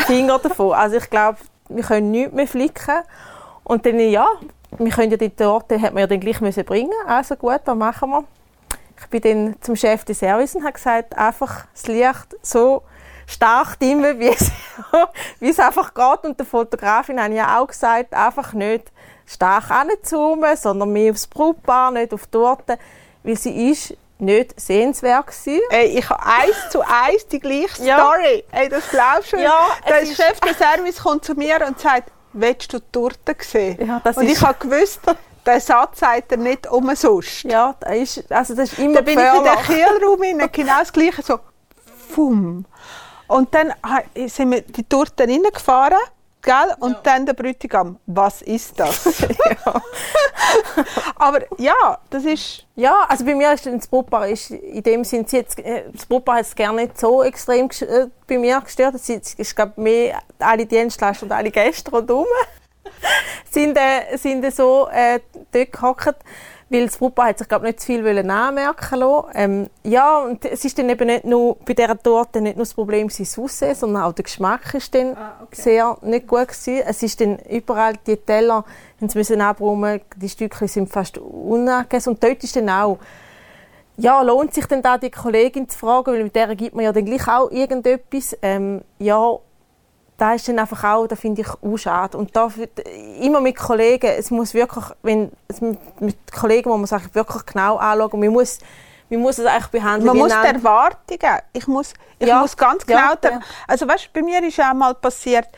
Finger 0.07 0.39
davon. 0.39 0.73
Also 0.73 0.97
ich 0.97 1.11
glaube, 1.11 1.39
wir 1.69 1.83
können 1.83 2.11
nichts 2.11 2.33
mehr 2.33 2.47
flicken. 2.47 3.01
Und 3.65 3.85
dann, 3.85 3.99
ja, 3.99 4.27
wir 4.79 4.93
können 4.93 5.11
ja 5.11 5.17
die 5.17 5.31
Torte, 5.31 5.81
hat 5.81 5.93
man 5.95 6.01
ja 6.03 6.07
dann 6.07 6.21
gleich 6.21 6.41
müssen 6.41 6.65
bringen. 6.65 6.93
Also 7.07 7.37
gut, 7.37 7.61
was 7.65 7.77
machen 7.77 8.11
wir? 8.11 8.25
Ich 9.01 9.07
bin 9.09 9.21
dann 9.21 9.57
zum 9.63 9.77
Chef 9.77 10.05
des 10.05 10.19
Service 10.19 10.55
und 10.55 10.63
habe 10.65 10.73
gesagt, 10.73 11.17
einfach 11.17 11.67
das 11.73 11.87
Licht 11.87 12.37
so 12.43 12.83
stark 13.27 13.79
dimmen, 13.79 14.19
wie 14.19 14.29
es, 14.29 14.51
wie 15.41 15.51
es 15.51 15.59
einfach 15.59 15.93
geht. 15.93 16.25
Und 16.25 16.39
der 16.39 16.47
Fotografin 16.47 17.21
habe 17.21 17.31
ich 17.33 17.37
ja 17.39 17.59
auch 17.59 17.67
gesagt, 17.67 18.15
einfach 18.15 18.53
nicht 18.53 18.91
stark 19.27 19.71
anzoomen, 19.71 20.57
sondern 20.57 20.93
mehr 20.93 21.11
aufs 21.13 21.27
Brautpaar, 21.27 21.91
nicht 21.91 22.15
auf 22.15 22.25
die 22.27 22.31
Torte, 22.31 22.79
weil 23.23 23.37
sie 23.37 23.71
ist 23.71 23.95
nicht 24.19 24.59
sehenswert 24.59 25.27
gewesen. 25.27 25.61
Ey, 25.71 25.99
ich 25.99 26.09
habe 26.09 26.23
eins 26.25 26.71
zu 26.71 26.81
eins 26.81 27.27
die 27.27 27.39
gleiche 27.41 27.83
Ja. 27.85 27.99
Story. 27.99 28.45
Ey, 28.53 28.69
das 28.71 28.89
glaubst 28.89 29.33
du? 29.33 29.37
Ja, 29.37 29.67
Der 29.87 30.07
Chef 30.07 30.41
des 30.41 30.57
Service 30.57 31.03
kommt 31.03 31.25
zu 31.25 31.35
mir 31.35 31.59
und 31.67 31.79
sagt, 31.79 32.11
willst 32.41 32.73
du 32.73 32.79
die 32.79 32.85
Torte 32.93 33.37
sehen? 33.41 33.87
Ja, 33.87 34.03
und 34.15 34.29
ich 34.29 34.41
habe 34.41 34.57
gewusst, 34.59 35.01
den 35.47 35.61
Satz 35.61 36.01
sagt 36.01 36.33
er 36.33 36.39
nicht 36.39 36.67
umsonst. 36.67 37.45
Ja, 37.45 37.75
das 37.81 37.97
ist, 37.97 38.33
also 38.33 38.55
das 38.55 38.73
ist 38.73 38.79
immer 38.79 38.95
Dann 38.95 39.05
bin 39.05 39.19
ich 39.19 39.25
in 39.25 39.45
den. 39.45 39.57
Kühlraum 39.57 40.21
rein, 40.21 40.49
genau 40.53 40.79
das 40.79 40.93
Gleiche, 40.93 41.23
so 41.23 41.39
fumm. 42.11 42.65
Und 43.29 43.55
dann 43.55 43.73
sind 44.27 44.51
wir 44.51 44.61
die 44.63 44.85
Torte 44.85 45.25
reingefahren, 45.25 45.99
gell? 46.47 46.75
Und 46.81 46.97
dann 47.03 47.27
der 47.27 47.35
Bräutigam, 47.35 47.99
was 48.07 48.41
ist 48.41 48.81
das? 48.81 49.07
Aber 51.17 51.41
ja, 51.59 51.99
das 52.09 52.25
ist... 52.25 52.65
Ja, 52.77 53.05
also 53.09 53.25
bei 53.25 53.35
mir 53.35 53.53
ist 53.53 53.67
das 53.67 53.87
Brautpaar 53.87 54.29
ist 54.29 54.51
in 54.51 54.83
dem 54.83 55.05
Sinn, 55.05 55.27
jetzt, 55.31 55.59
das 55.93 56.07
Brautpaar 56.07 56.37
hat 56.37 56.47
es 56.47 56.55
gerne 56.55 56.83
nicht 56.83 56.99
so 56.99 57.23
extrem 57.23 57.69
äh, 57.81 58.07
bei 58.27 58.39
mir 58.39 58.61
gestört. 58.61 58.95
Es 58.95 59.09
ist, 59.09 59.57
glaube 59.57 59.81
mehr 59.81 60.23
alle 60.39 60.65
Dienstleister 60.65 61.25
und 61.25 61.33
alle 61.33 61.51
Gäste 61.51 61.91
rundherum 61.91 62.27
sind, 63.51 63.77
äh, 63.77 64.17
sind 64.17 64.55
so 64.55 64.89
äh, 64.89 65.21
dort 65.53 65.73
gehockt, 65.73 66.17
weil 66.69 66.87
das 66.87 66.99
Brautpaar 66.99 67.29
hat 67.29 67.39
sich 67.39 67.49
glaube 67.49 67.67
nicht 67.67 67.81
zu 67.81 67.87
viel 67.87 68.05
wollen 68.05 68.31
anmerken 68.31 68.99
lassen. 68.99 69.29
Ähm, 69.35 69.67
ja, 69.85 70.19
und 70.19 70.45
es 70.45 70.65
ist 70.65 70.79
dann 70.79 70.89
eben 70.89 71.07
nicht 71.07 71.25
nur 71.25 71.57
bei 71.65 71.75
dieser 71.75 72.01
Torte 72.01 72.41
nicht 72.41 72.57
nur 72.57 72.65
das 72.65 72.75
Problem 72.75 73.09
das 73.09 73.39
Aussehen, 73.39 73.75
sondern 73.75 74.03
auch 74.03 74.13
der 74.13 74.25
Geschmack 74.25 74.75
ist 74.75 74.95
dann 74.95 75.17
sehr 75.53 75.97
nicht 76.03 76.27
gut 76.27 76.49
gewesen. 76.49 76.83
Es 76.87 77.03
ist 77.03 77.21
dann 77.21 77.39
überall 77.51 77.95
die 78.07 78.17
Teller, 78.17 78.65
haben 79.01 79.09
sie 79.09 79.19
müssen 79.19 79.41
abräumen, 79.41 80.01
die 80.17 80.29
Stückchen 80.29 80.69
sind 80.69 80.91
fast 80.91 81.19
unangegessen 81.19 82.15
und 82.15 82.23
dort 82.23 82.43
ist 82.43 82.57
dann 82.57 82.69
auch 82.69 82.99
ja, 83.99 84.21
lohnt 84.21 84.53
sich 84.53 84.67
denn 84.67 84.83
da 84.83 84.99
die 84.99 85.11
Kollegin 85.11 85.69
zu 85.69 85.79
fragen, 85.79 86.13
weil 86.13 86.25
mit 86.25 86.37
der 86.37 86.55
gibt 86.55 86.75
man 86.75 86.85
ja 86.85 86.93
dann 86.93 87.07
gleich 87.07 87.27
auch 87.29 87.51
irgendetwas. 87.51 88.37
Ähm, 88.43 88.83
ja, 88.99 89.39
da 90.19 90.33
ist 90.35 90.49
dann 90.49 90.59
einfach 90.59 90.83
auch, 90.85 91.07
da 91.07 91.15
finde 91.17 91.43
ich 91.43 91.49
auch 91.49 91.77
schade. 91.77 92.17
Und 92.17 92.35
da 92.35 92.49
immer 93.21 93.41
mit 93.41 93.57
Kollegen, 93.57 94.07
es 94.19 94.31
muss 94.31 94.55
wirklich, 94.55 94.85
wenn 95.03 95.31
es 95.49 95.61
mit, 95.61 95.79
Kollegen 96.33 96.71
muss 96.71 96.91
man 96.91 97.01
sich 97.01 97.15
wirklich 97.15 97.45
genau 97.45 97.77
anschauen. 97.77 98.21
Man 98.21 98.31
muss, 98.31 98.59
man 99.11 99.21
muss 99.21 99.39
es 99.39 99.47
eigentlich 99.47 99.67
behandeln. 99.69 100.07
Man 100.07 100.17
muss 100.17 100.33
die. 100.33 100.47
Erwartungen, 100.55 101.39
ich 101.53 101.67
muss, 101.67 101.93
ich 102.19 102.29
Ja, 102.29 102.41
muss 102.41 102.57
ganz 102.57 102.85
ja, 102.89 102.97
genau, 103.01 103.15
der- 103.17 103.31
ja. 103.33 103.41
also 103.69 103.87
weißt, 103.87 104.11
bei 104.13 104.23
mir 104.23 104.43
ist 104.43 104.59
auch 104.59 104.73
mal 104.73 104.95
passiert, 104.95 105.49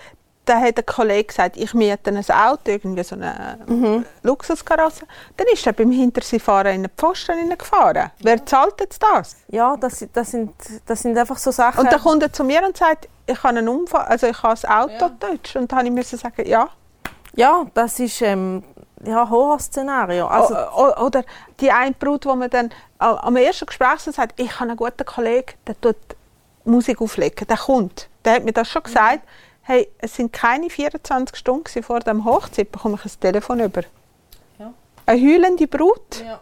da 0.44 0.58
hat 0.58 0.78
ein 0.78 0.86
Kollege 0.86 1.24
gesagt, 1.24 1.56
ich 1.58 1.74
miete 1.74 2.10
ein 2.10 2.16
Auto, 2.30 2.70
irgendwie 2.70 3.04
so 3.04 3.14
eine 3.16 3.58
Mhm. 3.66 4.06
Luxuskarosse. 4.22 5.04
Dann 5.36 5.46
ist 5.52 5.66
er 5.66 5.74
beim 5.74 5.90
Hinterseefahren 5.90 6.74
in 6.74 6.82
den 6.84 6.90
Pfosten 6.96 7.50
gefahren. 7.56 8.10
Wer 8.20 8.44
zahlt 8.46 8.80
jetzt 8.80 9.02
das? 9.02 9.36
Ja, 9.48 9.76
das, 9.76 10.04
das, 10.12 10.30
sind, 10.30 10.52
das 10.86 11.02
sind 11.02 11.16
einfach 11.18 11.36
so 11.36 11.50
Sachen. 11.50 11.80
Und 11.80 11.92
dann 11.92 12.00
kommt 12.00 12.22
er 12.22 12.32
zu 12.32 12.44
mir 12.44 12.64
und 12.66 12.76
sagt, 12.78 13.08
ich 13.28 13.42
habe 13.42 13.58
einen 13.58 13.68
Unfall, 13.68 14.06
also 14.06 14.26
ich 14.26 14.42
habe 14.42 14.54
das 14.54 14.64
Auto 14.64 15.08
getäuscht. 15.10 15.56
Und 15.56 15.70
dann 15.70 15.92
musste 15.94 16.16
ich 16.16 16.22
sagen, 16.22 16.46
ja. 16.48 16.68
ja, 17.34 17.66
das 17.74 17.98
ist 18.00 18.20
ähm, 18.22 18.62
ja, 19.04 19.28
Horrorszenario. 19.28 20.26
Also, 20.26 20.54
O- 20.54 21.04
Oder 21.06 21.22
die 21.60 21.70
eine 21.70 21.92
Brut, 21.94 22.26
wo 22.26 22.34
man 22.34 22.50
dann 22.50 22.70
a- 22.98 23.16
am 23.26 23.36
ersten 23.36 23.66
Gespräch 23.66 24.00
sagt, 24.00 24.40
ich 24.40 24.52
habe 24.58 24.70
einen 24.70 24.76
guten 24.76 25.04
Kollegen, 25.04 25.52
der 25.66 25.80
tut 25.80 25.96
Musik 26.64 27.00
auflegen, 27.00 27.46
der 27.46 27.56
kommt. 27.56 28.08
Der 28.24 28.34
hat 28.34 28.44
mir 28.44 28.52
das 28.52 28.68
schon 28.68 28.82
gesagt. 28.82 29.20
hey, 29.62 29.86
es 29.98 30.16
sind 30.16 30.32
keine 30.32 30.70
24 30.70 31.36
Stunden 31.36 31.82
vor 31.82 32.00
dem 32.00 32.24
Hochzeit, 32.24 32.72
bekomme 32.72 32.94
ich 32.96 33.04
ein 33.04 33.20
Telefon 33.20 33.60
über. 33.60 33.82
Ja. 34.58 34.72
Eine 35.04 35.20
heulende 35.20 35.66
Brut. 35.66 36.24
Ja. 36.24 36.40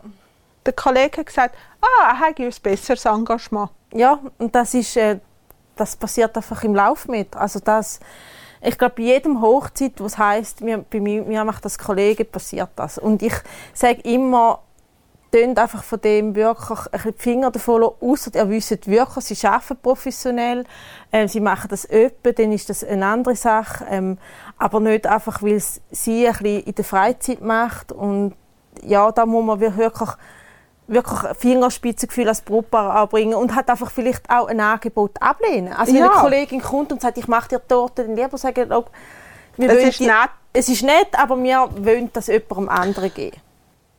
Der 0.64 0.72
Kollege 0.72 1.18
hat 1.18 1.26
gesagt, 1.26 1.56
ah, 1.80 2.10
er 2.10 2.18
hat 2.20 2.38
ein 2.38 2.52
besseres 2.62 3.04
Engagement. 3.04 3.70
Ja, 3.92 4.20
und 4.38 4.54
das 4.54 4.74
ist, 4.74 4.96
äh, 4.96 5.18
das 5.76 5.96
passiert 5.96 6.36
einfach 6.36 6.64
im 6.64 6.74
Lauf 6.74 7.08
mit. 7.08 7.36
Also 7.36 7.60
das, 7.60 8.00
ich 8.60 8.76
glaube, 8.76 8.94
bei 8.96 9.02
jedem 9.04 9.40
Hochzeit, 9.40 9.92
was 9.98 10.18
heißt, 10.18 10.62
mir, 10.62 10.78
bei 10.78 11.00
mir, 11.00 11.44
macht 11.44 11.64
das 11.64 11.78
Kollege, 11.78 12.24
passiert 12.24 12.70
das. 12.76 12.98
Und 12.98 13.22
ich 13.22 13.34
sage 13.74 14.00
immer, 14.02 14.60
tönt 15.30 15.58
einfach 15.58 15.82
von 15.82 16.00
dem 16.00 16.34
wirklich 16.34 16.78
ein 16.92 17.00
die 17.04 17.22
Finger 17.22 17.50
davon 17.50 17.90
aus. 18.00 18.30
Ihr 18.32 18.48
wisst 18.48 18.86
wirklich, 18.86 19.24
sie 19.24 19.46
arbeiten 19.46 19.76
professionell, 19.82 20.64
äh, 21.10 21.28
sie 21.28 21.40
machen 21.40 21.68
das 21.68 21.88
öppe, 21.90 22.32
dann 22.32 22.52
ist 22.52 22.70
das 22.70 22.84
eine 22.84 23.06
andere 23.06 23.36
Sache. 23.36 23.84
Ähm, 23.90 24.18
aber 24.58 24.80
nicht 24.80 25.06
einfach, 25.06 25.42
weil 25.42 25.54
es 25.54 25.80
sie 25.90 26.26
ein 26.28 26.44
in 26.44 26.74
der 26.74 26.84
Freizeit 26.84 27.42
macht. 27.42 27.92
Und 27.92 28.34
ja, 28.82 29.10
da 29.12 29.26
muss 29.26 29.44
man 29.44 29.60
wirklich 29.60 30.10
wirklich 30.88 31.36
Fingerspitzengefühl 31.38 32.28
als 32.28 32.40
Brautpaar 32.42 32.94
anbringen 32.94 33.34
und 33.34 33.54
hat 33.54 33.68
einfach 33.68 33.90
vielleicht 33.90 34.28
auch 34.30 34.46
ein 34.48 34.60
Angebot 34.60 35.20
ablehnen. 35.20 35.72
Also 35.72 35.92
wenn 35.92 36.00
Ja. 36.02 36.10
eine 36.12 36.20
Kollegin 36.20 36.62
kommt 36.62 36.92
und 36.92 37.00
sagt, 37.02 37.18
ich 37.18 37.26
mache 37.28 37.48
dir 37.48 37.66
Torte, 37.66 38.04
dann 38.04 38.14
lieber 38.16 38.38
sagen, 38.38 38.72
ob, 38.72 38.90
wir 39.56 39.70
Es 39.70 39.88
ist 39.88 40.00
die- 40.00 40.06
nett. 40.06 40.30
Es 40.52 40.68
ist 40.68 40.82
nett, 40.82 41.08
aber 41.12 41.42
wir 41.42 41.68
wollen 41.78 42.10
das 42.12 42.28
jemandem 42.28 42.68
anderen 42.68 43.12
geben. 43.12 43.36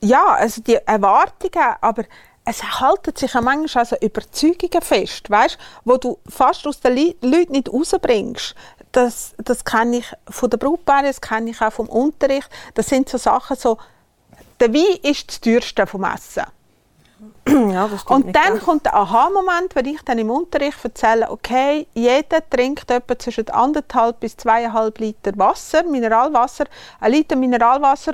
Ja, 0.02 0.26
also 0.36 0.62
die 0.62 0.76
Erwartungen, 0.76 1.76
aber 1.82 2.04
es 2.45 2.63
halten 2.80 3.15
sich 3.15 3.34
ja 3.34 3.41
manchmal 3.41 3.84
also 3.84 3.95
Überzeugungen 4.00 4.82
fest, 4.82 5.30
weißt, 5.30 5.58
wo 5.84 5.97
du 5.97 6.17
fast 6.30 6.65
aus 6.65 6.80
den 6.80 6.95
Leuten 7.21 7.52
nicht 7.52 7.71
rausbringst. 7.71 8.56
Das, 8.91 9.34
das 9.43 9.65
kenne 9.65 9.97
ich 9.97 10.12
von 10.30 10.50
der 10.50 10.58
Brautpaare, 10.58 11.04
das 11.08 11.19
kenne 11.21 11.50
ich 11.52 11.62
auch 11.62 11.73
vom 11.73 11.89
Unterricht. 11.89 12.50
Das 12.73 12.88
sind 12.88 13.10
so 13.10 13.17
Sachen 13.17 13.58
so, 13.58 13.78
der 14.60 14.73
Wein 14.73 14.97
ist 15.04 15.28
das 15.30 15.41
teuerste 15.41 15.86
vom 15.86 16.04
Essen. 16.06 16.43
ja, 17.74 17.88
das 17.88 18.04
Und 18.04 18.26
nicht 18.26 18.36
dann 18.36 18.54
ganz. 18.54 18.64
kommt 18.64 18.86
der 18.86 18.96
Aha-Moment, 18.96 19.76
wenn 19.76 19.86
ich 19.86 20.02
dann 20.04 20.18
im 20.18 20.30
Unterricht 20.30 20.78
erzähle, 20.84 21.30
okay, 21.32 21.88
jeder 21.94 22.48
trinkt 22.50 22.90
etwa 22.92 23.18
zwischen 23.18 23.50
anderthalb 23.50 24.20
bis 24.20 24.36
zweieinhalb 24.38 25.00
Liter 25.00 25.32
Wasser, 25.38 25.84
Mineralwasser. 25.84 26.66
Ein 27.00 27.12
Liter 27.12 27.36
Mineralwasser, 27.36 28.14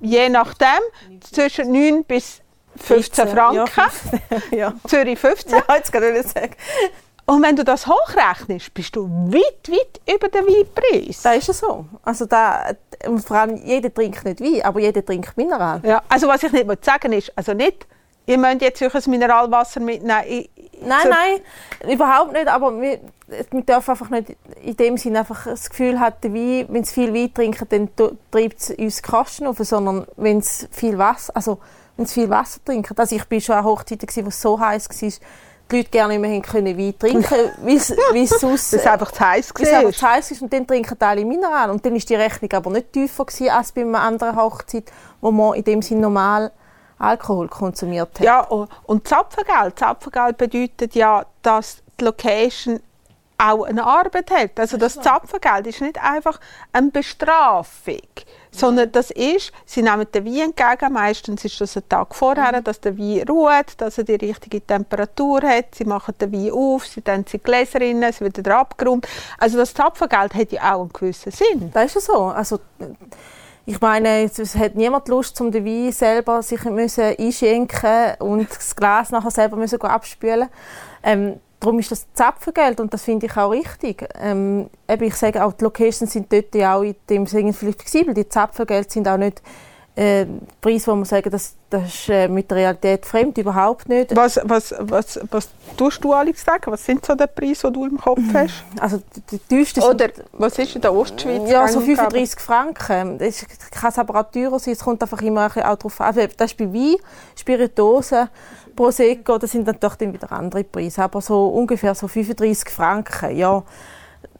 je 0.00 0.28
nachdem, 0.28 0.80
zwischen 1.20 1.72
9 1.72 2.04
bis 2.04 2.40
15 2.76 3.28
Franken. 3.28 3.56
Ja, 3.56 3.66
15, 3.66 4.20
ja. 4.52 4.72
Zürich 4.86 5.18
15. 5.18 5.58
ja, 5.68 5.74
jetzt 5.76 5.92
kann 5.92 6.02
ich 6.04 6.12
nicht 6.12 6.28
sagen. 6.30 6.54
Und 7.26 7.42
wenn 7.44 7.54
du 7.54 7.62
das 7.62 7.86
hochrechnest, 7.86 8.74
bist 8.74 8.96
du 8.96 9.08
weit, 9.08 9.68
weit 9.70 10.00
über 10.12 10.28
den 10.28 10.46
Weinpreis. 10.46 11.22
Das 11.22 11.36
ist 11.36 11.46
ja 11.48 11.54
so. 11.54 11.84
Also 12.02 12.26
da, 12.26 12.72
und 13.06 13.20
vor 13.24 13.36
allem, 13.36 13.56
jeder 13.56 13.92
trinkt 13.94 14.24
nicht 14.24 14.40
Wein, 14.40 14.62
aber 14.64 14.80
jeder 14.80 15.04
trinkt 15.04 15.36
Mineral. 15.36 15.80
Ja, 15.84 16.02
also 16.08 16.26
was 16.26 16.42
ich 16.42 16.50
nicht 16.50 16.66
will 16.66 16.78
sagen 16.82 17.12
ist, 17.12 17.30
also 17.36 17.52
nicht, 17.54 17.86
ihr 18.30 18.38
müsst 18.38 18.62
jetzt 18.62 18.82
euch 18.82 18.94
ein 18.94 19.10
Mineralwasser 19.10 19.80
mitnehmen. 19.80 20.22
Ich- 20.26 20.50
Nein, 20.82 21.08
nein, 21.10 21.92
überhaupt 21.92 22.32
nicht. 22.32 22.48
Aber 22.48 22.80
wir, 22.80 23.00
wir 23.50 23.62
dürfen 23.62 23.90
einfach 23.90 24.08
nicht 24.08 24.34
in 24.62 24.76
dem 24.78 24.96
Sinne 24.96 25.18
einfach 25.20 25.44
das 25.44 25.68
Gefühl 25.68 26.00
haben, 26.00 26.16
Wein, 26.22 26.66
wenn 26.70 26.84
sie 26.84 26.94
viel 26.94 27.12
Wein 27.12 27.34
trinken, 27.34 27.66
dann 27.68 27.90
treibt 28.30 28.60
es 28.60 28.70
uns 28.70 28.96
die 28.96 29.02
Kosten 29.02 29.46
auf, 29.46 29.58
sondern 29.58 30.06
wenn 30.16 30.40
sie 30.40 30.68
viel 30.70 30.96
Wasser, 30.96 31.36
also 31.36 31.58
wenn 31.98 32.06
sie 32.06 32.14
viel 32.22 32.30
Wasser 32.30 32.60
trinken. 32.64 32.96
Also 32.96 33.14
ich 33.14 33.24
bin 33.26 33.42
schon 33.42 33.56
an 33.56 33.64
Hochzeiten, 33.64 34.08
wo 34.24 34.28
es 34.28 34.40
so 34.40 34.58
heiß 34.58 34.88
war, 34.88 35.10
die 35.70 35.76
Leute 35.76 35.90
gerne 35.90 36.18
nicht 36.18 36.30
mehr 36.30 36.40
können 36.40 36.78
Wein 36.78 36.94
trinken, 36.98 37.50
weil 37.62 37.76
es 37.76 37.90
weil 37.90 38.22
es 38.24 38.30
sonst... 38.30 38.72
Das 38.72 38.80
ist 38.80 38.86
einfach 38.86 39.12
zu 39.12 39.20
heiß 39.20 39.52
Weil 39.54 39.66
es 39.66 39.72
einfach 39.72 39.84
war. 39.84 39.92
zu 39.92 40.08
heiß 40.08 40.30
ist 40.30 40.40
und 40.42 40.50
dann 40.52 40.66
trinken 40.66 40.96
alle 41.00 41.24
Mineral. 41.26 41.70
Und 41.70 41.84
dann 41.84 41.94
ist 41.94 42.08
die 42.08 42.14
Rechnung 42.14 42.50
aber 42.54 42.70
nicht 42.70 42.90
tiefer 42.94 43.26
gewesen 43.26 43.50
als 43.50 43.70
bei 43.72 43.82
einer 43.82 44.00
anderen 44.00 44.34
Hochzeit, 44.36 44.90
wo 45.20 45.30
man 45.30 45.54
in 45.54 45.64
dem 45.64 45.82
Sinne 45.82 46.00
normal 46.00 46.52
Alkohol 47.00 47.48
konsumiert 47.48 48.20
hat. 48.20 48.24
Ja, 48.24 48.40
und- 48.40 49.08
Zapfengeld. 49.08 49.78
Zapfengeld 49.78 50.36
bedeutet 50.36 50.94
ja, 50.94 51.24
dass 51.42 51.78
die 51.98 52.04
Location 52.04 52.80
auch 53.40 53.64
eine 53.64 53.84
Arbeit 53.84 54.30
hat. 54.30 54.60
Also 54.60 54.76
das 54.76 55.00
Zapfengeld 55.00 55.66
ist 55.66 55.80
nicht 55.80 56.02
einfach 56.02 56.38
eine 56.72 56.90
Bestrafung, 56.90 58.02
sondern 58.50 58.92
das 58.92 59.10
ist, 59.10 59.52
sie 59.64 59.82
nehmen 59.82 60.06
den 60.12 60.26
Wein 60.26 60.50
entgegen, 60.50 60.92
meistens 60.92 61.44
ist 61.46 61.58
das 61.58 61.76
ein 61.76 61.88
Tag 61.88 62.14
vorher, 62.14 62.60
dass 62.60 62.80
der 62.80 62.98
Wein 62.98 63.26
ruht, 63.26 63.74
dass 63.78 63.96
er 63.96 64.04
die 64.04 64.16
richtige 64.16 64.60
Temperatur 64.60 65.40
hat, 65.40 65.74
sie 65.74 65.84
machen 65.84 66.14
den 66.20 66.32
Wein 66.32 66.52
auf, 66.52 66.86
sie 66.86 67.00
dann 67.00 67.24
die 67.24 67.38
Gläser 67.38 67.80
rein, 67.80 68.02
es 68.02 68.20
wird 68.20 68.36
wieder 68.36 68.58
abgeräumt. 68.58 69.08
Also 69.38 69.56
das 69.56 69.72
Zapfengeld 69.72 70.34
hat 70.34 70.52
ja 70.52 70.74
auch 70.74 70.80
einen 70.80 70.92
gewissen 70.92 71.32
Sinn. 71.32 71.70
Das 71.72 71.96
ist 71.96 72.08
ja 72.08 72.14
so. 72.14 72.24
Also, 72.24 72.58
ich 73.70 73.80
meine, 73.80 74.24
es- 74.24 74.56
hat 74.56 74.74
niemand 74.74 75.06
Lust, 75.08 75.40
um 75.40 75.52
den 75.52 75.64
Wein 75.64 75.92
selber 75.92 76.42
sich 76.42 76.64
müssen 76.64 77.14
einschenken 77.16 78.14
und 78.18 78.48
das 78.50 78.74
Glas 78.74 79.10
nachher 79.10 79.30
selber 79.30 79.56
müssen 79.56 79.80
abspülen. 79.80 80.48
Ähm, 81.04 81.34
darum 81.60 81.78
ist 81.78 81.92
das 81.92 82.12
Zapfengeld 82.12 82.80
und 82.80 82.92
das 82.92 83.04
finde 83.04 83.26
ich 83.26 83.36
auch 83.36 83.50
richtig. 83.50 84.08
Ähm, 84.20 84.68
ich 84.88 85.14
sage 85.14 85.44
auch, 85.44 85.52
die 85.52 85.62
Locations 85.64 86.12
sind 86.12 86.32
dort 86.32 86.52
ja 86.54 86.74
auch 86.74 86.82
in 86.82 86.96
dem 87.08 87.26
Sinne 87.26 87.52
vielleicht 87.52 87.78
flexibel. 87.78 88.12
Die 88.12 88.28
Zapfengeld 88.28 88.90
sind 88.90 89.06
auch 89.06 89.16
nicht 89.18 89.40
äh, 89.96 90.24
Preise, 90.60 90.86
wo 90.92 90.94
man 90.94 91.04
sagen, 91.04 91.30
das, 91.30 91.54
das 91.68 91.86
ist 91.88 92.08
äh, 92.08 92.28
mit 92.28 92.50
der 92.50 92.58
Realität 92.58 93.04
fremd, 93.04 93.36
überhaupt 93.38 93.88
nicht. 93.88 94.14
Was, 94.16 94.40
was, 94.44 94.72
was, 94.78 95.20
was 95.30 95.48
tust 95.76 96.02
du, 96.04 96.12
Alex, 96.12 96.44
sagen? 96.44 96.70
Was 96.72 96.84
sind 96.86 97.04
so 97.04 97.14
die 97.14 97.26
Preise, 97.26 97.66
die 97.68 97.72
du 97.74 97.84
im 97.86 97.98
Kopf 97.98 98.20
hast? 98.32 98.64
Also 98.80 99.00
die, 99.50 99.64
sind- 99.64 99.84
Oder 99.84 100.08
was 100.32 100.58
ist 100.58 100.74
in 100.76 100.80
der 100.82 100.94
Ostschweiz? 100.94 101.50
Ja, 101.50 101.66
so 101.68 101.80
gang 101.80 101.88
und 101.88 101.96
gäbe? 101.96 101.96
35 101.96 102.40
Franken. 102.40 103.18
Das 103.18 103.44
kann 103.72 103.90
es 103.90 103.98
aber 103.98 104.20
auch 104.20 104.30
teurer 104.30 104.58
sein. 104.58 104.72
Es 104.74 104.80
kommt 104.80 105.02
einfach 105.02 105.20
immer 105.22 105.46
auch 105.46 105.54
darauf 105.54 106.00
an. 106.00 106.06
Also, 106.06 106.20
Das 106.36 106.52
ist 106.52 106.56
bei 106.56 106.72
Wein, 106.72 106.96
Spirituosen, 107.36 108.28
Prosecco, 108.76 109.38
das 109.38 109.50
sind 109.50 109.66
natürlich 109.66 109.96
dann 109.96 110.12
wieder 110.12 110.30
andere 110.32 110.64
Preise. 110.64 111.02
Aber 111.02 111.20
so 111.20 111.48
ungefähr 111.48 111.94
so 111.94 112.06
35 112.08 112.68
Franken, 112.70 113.36
ja. 113.36 113.62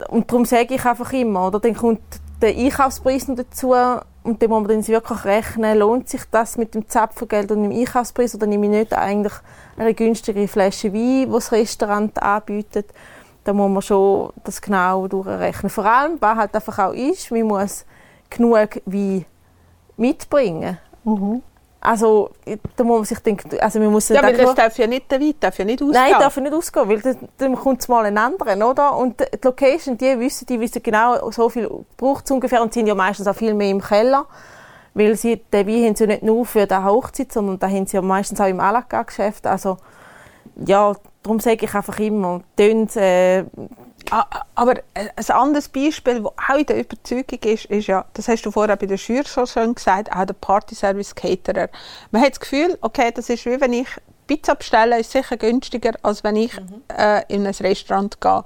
Und 0.08 0.30
darum 0.30 0.44
sage 0.44 0.74
ich 0.76 0.84
einfach 0.84 1.12
immer, 1.12 1.48
oder? 1.48 1.58
Dann 1.60 1.74
kommt 1.74 2.00
der 2.40 2.50
Einkaufspreis 2.56 3.28
noch 3.28 3.36
dazu 3.36 3.74
und 4.22 4.42
dann 4.42 4.50
muss 4.50 4.60
man 4.66 4.68
dann 4.68 4.86
wirklich 4.86 5.24
rechnen, 5.24 5.78
lohnt 5.78 6.08
sich 6.08 6.22
das 6.30 6.58
mit 6.58 6.74
dem 6.74 6.88
Zapfengeld 6.88 7.50
und 7.50 7.62
dem 7.62 7.72
Einkaufspreis 7.72 8.34
oder 8.34 8.46
nehme 8.46 8.66
ich 8.66 8.72
nicht 8.72 8.92
eigentlich 8.92 9.32
eine 9.78 9.94
günstigere 9.94 10.46
Flasche 10.46 10.92
Wein, 10.92 11.26
die 11.26 11.32
das 11.32 11.52
Restaurant 11.52 12.22
anbietet. 12.22 12.86
Da 13.44 13.54
muss 13.54 13.70
man 13.70 13.82
schon 13.82 14.32
das 14.44 14.60
genau 14.60 15.08
durchrechnen. 15.08 15.70
Vor 15.70 15.86
allem, 15.86 16.18
was 16.20 16.36
halt 16.36 16.54
einfach 16.54 16.78
auch 16.78 16.92
ist, 16.92 17.30
man 17.30 17.44
muss 17.44 17.86
genug 18.28 18.82
Wein 18.84 19.24
mitbringen. 19.96 20.78
Also, 21.82 22.30
da 22.76 22.84
muss 22.84 22.98
man 22.98 23.04
sich 23.06 23.18
denken, 23.20 23.58
also 23.58 23.78
man 23.78 23.90
muss 23.90 24.10
Ja, 24.10 24.22
weil 24.22 24.36
das 24.36 24.54
darf 24.54 24.76
ja 24.76 24.86
nicht, 24.86 25.10
der 25.10 25.18
Wein 25.18 25.34
darf 25.40 25.58
ja 25.58 25.64
nicht 25.64 25.80
ausgehen. 25.80 26.02
Nein, 26.02 26.12
darf 26.18 26.36
nicht 26.36 26.52
ausgehen, 26.52 26.88
weil 26.88 27.00
dann, 27.00 27.16
dann 27.38 27.54
kommt 27.56 27.80
es 27.80 27.88
mal 27.88 28.04
einen 28.04 28.18
anderen, 28.18 28.62
oder? 28.62 28.96
Und 28.96 29.20
die 29.20 29.24
Location, 29.42 29.96
die 29.96 30.18
wissen, 30.20 30.44
die 30.44 30.60
wissen 30.60 30.82
genau, 30.82 31.30
so 31.30 31.48
viel 31.48 31.70
braucht 31.96 32.26
es 32.26 32.30
ungefähr 32.30 32.60
und 32.60 32.74
sind 32.74 32.86
ja 32.86 32.94
meistens 32.94 33.26
auch 33.26 33.34
viel 33.34 33.54
mehr 33.54 33.70
im 33.70 33.80
Keller. 33.80 34.26
Weil 34.92 35.16
sie, 35.16 35.36
den 35.36 35.66
Wein 35.66 35.84
haben 35.86 35.96
sie 35.96 36.04
ja 36.04 36.08
nicht 36.08 36.22
nur 36.22 36.44
für 36.44 36.66
die 36.66 36.74
Hochzeit, 36.74 37.32
sondern 37.32 37.58
da 37.58 37.68
haben 37.68 37.86
sie 37.86 37.96
ja 37.96 38.02
meistens 38.02 38.40
auch 38.40 38.46
im 38.46 38.60
à 38.60 39.04
geschäft 39.04 39.46
Also, 39.46 39.78
ja, 40.66 40.94
darum 41.22 41.40
sage 41.40 41.64
ich 41.64 41.74
einfach 41.74 41.98
immer, 41.98 42.42
tönt, 42.56 42.94
äh, 42.96 43.44
Aber 44.10 44.74
ein 44.94 45.10
anderes 45.28 45.68
Beispiel, 45.68 46.22
das 46.22 46.32
auch 46.32 46.56
in 46.56 46.66
der 46.66 46.80
Überzeugung 46.80 47.38
ist, 47.44 47.64
ist 47.66 47.86
ja, 47.86 48.04
das 48.14 48.28
hast 48.28 48.42
du 48.42 48.50
vorher 48.50 48.76
bei 48.76 48.86
der 48.86 48.96
Schür 48.96 49.24
schon 49.24 49.46
schön 49.46 49.74
gesagt, 49.74 50.10
auch 50.12 50.24
der 50.24 50.34
Party-Service 50.34 51.14
Caterer. 51.14 51.68
Man 52.10 52.22
hat 52.22 52.32
das 52.32 52.40
Gefühl, 52.40 52.76
okay, 52.80 53.10
das 53.14 53.28
ist 53.28 53.46
wie 53.46 53.60
wenn 53.60 53.72
ich 53.72 53.88
Pizza 54.26 54.54
bestelle, 54.54 55.00
ist 55.00 55.10
sicher 55.10 55.36
günstiger, 55.36 55.92
als 56.02 56.22
wenn 56.22 56.36
ich 56.36 56.56
äh, 56.96 57.24
in 57.28 57.46
ein 57.46 57.54
Restaurant 57.54 58.20
gehe. 58.20 58.44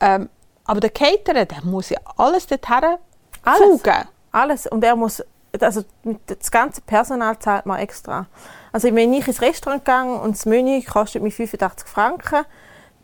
Ähm, 0.00 0.28
aber 0.64 0.80
der 0.80 0.90
Caterer, 0.90 1.44
der 1.44 1.62
muss 1.64 1.90
ja 1.90 1.98
alles 2.16 2.46
dorthin 2.46 2.96
Alles. 3.44 3.60
fugen. 3.60 4.08
Alles. 4.32 4.66
Und 4.66 4.84
er 4.84 4.96
muss, 4.96 5.22
also 5.60 5.84
das 6.26 6.50
ganze 6.50 6.80
Personal 6.80 7.38
zahlt 7.38 7.66
man 7.66 7.80
extra. 7.80 8.26
Also 8.72 8.94
wenn 8.94 9.12
ich 9.12 9.26
ins 9.26 9.42
Restaurant 9.42 9.84
gehe 9.84 10.04
und 10.04 10.36
das 10.36 10.46
Menü 10.46 10.80
kostet 10.82 11.22
mich 11.22 11.34
85 11.34 11.88
Franken, 11.88 12.44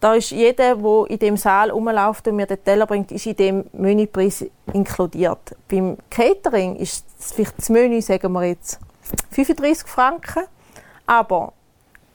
da 0.07 0.15
ist 0.15 0.31
jeder, 0.31 0.77
der 0.77 1.11
in 1.11 1.19
dem 1.19 1.37
Saal 1.37 1.73
rumläuft 1.73 2.29
und 2.29 2.37
mir 2.37 2.47
den 2.47 2.63
Teller 2.63 2.87
bringt, 2.87 3.11
ist 3.11 3.27
in 3.27 3.35
dem 3.35 3.65
Menüpreis 3.73 4.45
inkludiert. 4.73 5.57
Beim 5.67 5.97
Catering 6.11 6.77
ist 6.77 7.05
vielleicht 7.19 7.59
das 7.59 7.69
Menü, 7.71 8.01
sagen 8.01 8.33
wir 8.33 8.45
jetzt, 8.45 8.79
35 9.33 9.89
Franken, 9.89 10.45
aber 11.07 11.53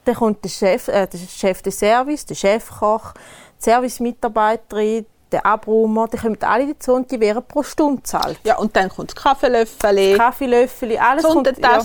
dann 0.06 0.14
kommt 0.14 0.42
der 0.42 0.48
Chef, 0.48 0.88
äh, 0.88 1.06
der 1.06 1.18
Chef 1.18 1.60
des 1.60 1.78
Service, 1.78 2.24
der 2.24 2.34
Chefkoch, 2.34 3.12
die 3.12 3.64
Servicemitarbeiterin, 3.64 5.04
der 5.32 5.46
Abräumer, 5.46 6.08
die 6.08 6.16
kommen 6.18 6.38
alle 6.42 6.66
dazu 6.66 6.94
und 6.94 7.10
die 7.10 7.18
werden 7.18 7.42
pro 7.46 7.62
Stunde 7.62 8.02
zahlt. 8.02 8.38
Ja, 8.44 8.58
und 8.58 8.76
dann 8.76 8.88
kommt 8.88 9.10
das 9.10 9.22
Kaffeelöffel, 9.22 10.16
Kaffeelöffel, 10.16 10.98
alles 10.98 11.24
kommt, 11.24 11.58
ja, 11.58 11.80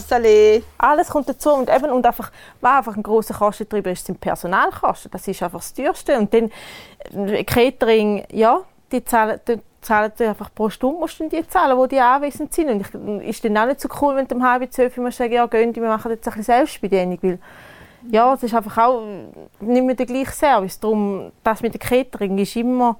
alles 0.77 1.10
kommt 1.10 1.29
dazu. 1.29 1.51
Und, 1.51 1.69
eben, 1.69 1.91
und 1.91 2.05
einfach, 2.05 2.31
was 2.62 2.77
einfach 2.77 2.95
ein 2.95 3.03
grosser 3.03 3.33
Kostentreiber 3.33 3.91
ist, 3.91 4.05
sind 4.05 4.19
Personalkosten. 4.19 5.12
Das 5.12 5.27
ist 5.27 5.41
einfach 5.41 5.60
das 5.60 5.73
Teuerste. 5.73 6.17
Und 6.17 6.33
dann 6.33 6.51
äh, 7.27 7.43
Catering, 7.43 8.25
ja, 8.31 8.62
die 8.91 9.03
zahlen, 9.03 9.39
die, 9.47 9.60
zahlen 9.81 10.12
die 10.19 10.25
einfach 10.25 10.53
pro 10.53 10.69
Stunde 10.69 10.99
musst 10.99 11.19
du 11.19 11.29
die 11.29 11.47
zahlen, 11.47 11.77
wo 11.77 11.88
die 11.88 11.99
anwesend 11.99 12.53
sind. 12.53 12.69
Und 12.69 12.81
ich, 12.81 13.29
ist 13.29 13.43
dann 13.45 13.57
auch 13.57 13.65
nicht 13.65 13.81
so 13.81 13.89
cool, 14.01 14.15
wenn 14.15 14.27
du 14.27 14.36
um 14.36 14.43
halb 14.43 14.71
zwölf 14.71 14.97
musst 14.97 15.17
sagen, 15.17 15.33
ja, 15.33 15.45
gehen 15.45 15.73
wir 15.73 15.81
machen 15.83 16.12
jetzt 16.12 16.27
ein 16.27 16.31
bisschen 16.31 16.43
Selbstbedienung, 16.43 17.19
weil 17.21 17.39
ja, 18.10 18.33
es 18.33 18.43
ist 18.43 18.53
einfach 18.53 18.77
auch 18.77 19.01
nicht 19.60 19.83
mehr 19.83 19.95
der 19.95 20.05
gleiche 20.05 20.31
Service. 20.31 20.79
Darum, 20.79 21.31
das 21.43 21.62
mit 21.62 21.73
dem 21.73 21.79
Catering 21.79 22.38
ist 22.38 22.55
immer 22.55 22.97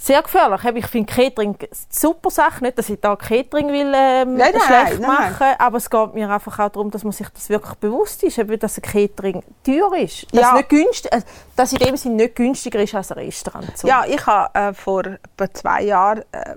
sehr 0.00 0.22
gefährlich. 0.22 0.64
Ich 0.76 0.86
finde 0.86 1.12
Catering 1.12 1.56
eine 1.58 1.68
super 1.90 2.30
Sache. 2.30 2.62
Nicht, 2.62 2.78
dass 2.78 2.88
ich 2.88 3.00
da 3.00 3.16
Catering 3.16 3.68
will, 3.68 3.92
ähm, 3.94 4.34
Nein, 4.36 4.52
nein, 4.52 4.60
schlecht 4.60 5.00
nein. 5.00 5.10
machen 5.10 5.46
aber 5.58 5.76
es 5.76 5.90
geht 5.90 6.14
mir 6.14 6.30
einfach 6.30 6.58
auch 6.60 6.68
darum, 6.70 6.90
dass 6.90 7.02
man 7.04 7.12
sich 7.12 7.28
das 7.28 7.48
wirklich 7.50 7.74
bewusst 7.74 8.22
ist, 8.22 8.38
eben, 8.38 8.58
dass 8.58 8.78
ein 8.78 8.82
Catering 8.82 9.42
teuer 9.64 9.94
ist. 9.96 10.24
Dass, 10.32 10.40
Ja. 10.42 10.52
nicht 10.54 10.68
günstig, 10.68 11.12
äh, 11.12 11.20
dass 11.56 11.72
in 11.72 11.78
dem 11.78 11.96
Sinne 11.96 12.14
nicht 12.14 12.36
günstiger 12.36 12.80
ist 12.80 12.94
als 12.94 13.10
ein 13.10 13.18
Restaurant. 13.18 13.76
So. 13.76 13.88
Ja, 13.88 14.04
ich 14.06 14.24
habe 14.24 14.54
äh, 14.58 14.72
vor 14.72 15.04
etwa 15.04 15.52
zwei 15.52 15.82
Jahren 15.82 16.22
äh, 16.32 16.54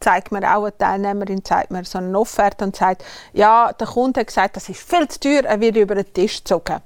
zeigt 0.00 0.30
mir 0.32 0.42
auch 0.54 0.62
eine 0.62 0.76
Teilnehmerin 0.78 1.44
zeigt 1.44 1.70
mir 1.70 1.84
so 1.84 1.98
eine 1.98 2.16
Offerte 2.18 2.64
und 2.64 2.76
sagt, 2.76 3.04
ja, 3.32 3.72
der 3.72 3.86
Kunde 3.86 4.20
hat 4.20 4.26
gesagt, 4.28 4.54
das 4.56 4.68
ist 4.68 4.88
viel 4.88 5.08
zu 5.08 5.18
teuer, 5.18 5.44
er 5.44 5.60
wird 5.60 5.76
über 5.76 5.94
den 5.94 6.12
Tisch 6.12 6.38
gezogen. 6.38 6.76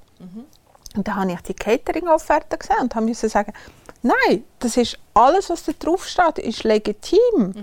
Und 0.95 1.07
dann 1.07 1.15
habe 1.17 1.31
ich 1.33 1.41
die 1.41 1.53
Catering-Offerte 1.53 2.57
gesehen 2.57 2.75
und 2.81 2.95
müssen 3.05 3.29
sagen, 3.29 3.53
nein, 4.01 4.43
das 4.59 4.77
ist 4.77 4.97
alles, 5.13 5.49
was 5.49 5.65
da 5.65 5.71
drauf 5.77 6.07
steht, 6.07 6.39
ist 6.39 6.63
legitim. 6.63 7.53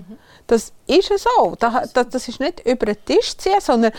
Das 0.47 0.71
ist 0.85 1.11
so. 1.19 1.55
Das, 1.59 1.93
das, 1.93 2.27
ist 2.27 2.39
nicht 2.39 2.65
über 2.65 2.85
den 2.87 3.03
Tisch 3.05 3.37
ziehen, 3.37 3.59
sondern 3.59 3.91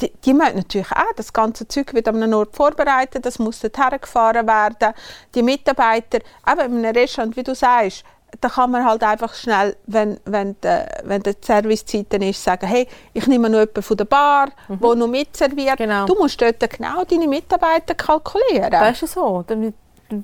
die, 0.00 0.10
die 0.24 0.34
müssen 0.34 0.56
natürlich 0.56 0.90
auch, 0.90 1.12
das 1.16 1.32
ganze 1.32 1.68
Zeug 1.68 1.94
wird 1.94 2.08
an 2.08 2.22
einem 2.22 2.34
Ort 2.34 2.54
vorbereitet, 2.56 3.24
das 3.24 3.38
muss 3.38 3.60
dorthin 3.60 4.00
gefahren 4.00 4.46
werden. 4.46 4.92
Die 5.34 5.42
Mitarbeiter, 5.42 6.18
eben 6.50 6.78
in 6.78 6.84
einem 6.84 6.96
Restaurant, 6.96 7.36
wie 7.36 7.44
du 7.44 7.54
sagst, 7.54 8.04
da 8.40 8.48
kann 8.48 8.72
man 8.72 8.84
halt 8.84 9.02
einfach 9.04 9.32
schnell, 9.34 9.76
wenn, 9.86 10.18
wenn, 10.24 10.60
de, 10.60 10.84
wenn 11.04 11.22
die 11.22 11.34
Servicezeiten 11.40 12.22
ist, 12.22 12.42
sagen, 12.42 12.66
hey, 12.66 12.88
ich 13.12 13.28
nehme 13.28 13.48
noch 13.48 13.60
jemanden 13.60 13.82
von 13.82 13.96
der 13.96 14.04
Bar, 14.06 14.48
der 14.68 14.94
noch 14.96 15.06
mitserviert. 15.06 15.76
Genau. 15.76 16.06
Du 16.06 16.16
musst 16.16 16.40
dort 16.40 16.58
genau 16.68 17.04
deine 17.04 17.28
Mitarbeiter 17.28 17.94
kalkulieren. 17.94 18.70
Das 18.70 19.02
ist 19.02 19.14
so. 19.14 19.44
Damit- 19.46 19.74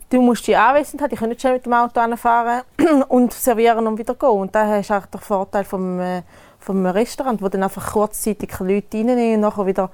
Du 0.08 0.22
musst 0.22 0.46
die 0.46 0.56
anwesend 0.56 1.02
haben, 1.02 1.10
die 1.10 1.16
können 1.16 1.30
nicht 1.30 1.44
mit 1.44 1.66
dem 1.66 1.72
Auto 1.72 2.00
anfahren 2.00 2.62
und 3.08 3.32
servieren 3.32 3.86
und 3.86 3.98
wieder 3.98 4.14
gehen. 4.14 4.28
Und 4.28 4.54
da 4.54 4.80
du 4.80 4.94
auch 4.94 5.06
den 5.06 5.20
Vorteil 5.20 5.64
vom, 5.64 6.00
äh, 6.00 6.22
vom 6.58 6.86
Restaurant, 6.86 7.42
wo 7.42 7.48
dann 7.48 7.62
einfach 7.62 7.92
kurzzeitig 7.92 8.58
Leute 8.60 8.98
reinnehmen 8.98 9.34
und 9.34 9.40
nachher 9.40 9.66
wieder 9.66 9.90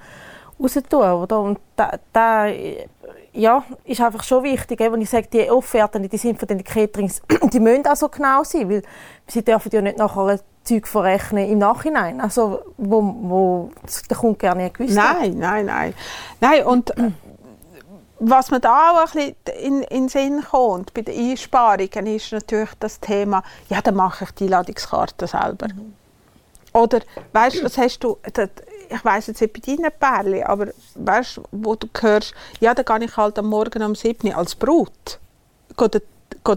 raus 0.60 0.78
tun, 0.88 1.00
oder? 1.00 1.40
Und 1.40 1.58
da, 1.76 1.92
da 2.12 2.46
äh, 2.46 2.86
ja, 3.32 3.62
ist 3.84 4.00
einfach 4.00 4.22
schon 4.22 4.42
wichtig, 4.44 4.80
wenn 4.80 5.00
ich 5.00 5.10
sage, 5.10 5.28
die 5.32 5.50
Offerten, 5.50 6.08
die 6.08 6.16
sind 6.16 6.38
von 6.38 6.48
den 6.48 6.64
Caterings, 6.64 7.20
die 7.52 7.60
müssen 7.60 7.86
auch 7.86 7.96
so 7.96 8.08
genau 8.08 8.42
sein, 8.44 8.68
weil 8.70 8.82
sie 9.26 9.44
dürfen 9.44 9.70
ja 9.72 9.82
nicht 9.82 9.98
nachher 9.98 10.40
Zeug 10.64 10.88
verrechnen 10.88 11.48
im 11.48 11.58
Nachhinein, 11.58 12.20
also 12.20 12.60
wo, 12.76 13.02
wo 13.02 13.70
der 14.10 14.16
Kunde 14.16 14.36
gerne 14.36 14.70
gewusst 14.70 14.98
hat. 14.98 15.20
Nein, 15.20 15.38
nein, 15.38 15.66
nein. 15.66 15.94
Nein, 16.40 16.64
und 16.64 16.90
äh, 16.98 17.12
was 18.18 18.50
mir 18.50 18.60
da 18.60 18.92
auch 18.92 19.14
ein 19.14 19.34
bisschen 19.44 19.62
in, 19.62 19.82
in 19.82 20.02
den 20.04 20.08
Sinn 20.08 20.42
kommt 20.42 20.94
bei 20.94 21.02
den 21.02 21.30
Einsparungen, 21.30 22.06
ist 22.06 22.32
natürlich 22.32 22.70
das 22.80 23.00
Thema, 23.00 23.42
ja, 23.68 23.82
dann 23.82 23.94
mache 23.94 24.24
ich 24.24 24.30
die 24.32 24.44
Einladungskarte 24.44 25.26
selber. 25.26 25.68
Oder, 26.72 27.00
weißt 27.32 27.58
du, 27.58 27.64
was 27.64 27.78
hast 27.78 28.00
du, 28.00 28.18
das, 28.32 28.50
ich 28.88 29.04
weiss 29.04 29.26
jetzt 29.26 29.40
nicht 29.40 29.52
bei 29.52 29.60
deinen 29.60 29.90
Pärchen, 29.98 30.44
aber 30.44 30.68
weißt 30.94 31.40
wo 31.50 31.74
du 31.74 31.88
hörst, 32.00 32.34
ja, 32.60 32.74
dann 32.74 32.84
gehe 32.84 33.08
ich 33.08 33.16
halt 33.16 33.38
am 33.38 33.46
Morgen 33.46 33.82
um 33.82 33.94
7 33.94 34.28
Uhr 34.28 34.36
als 34.36 34.54
Brut, 34.54 35.18
gehe 35.76 35.88
den, 35.88 36.02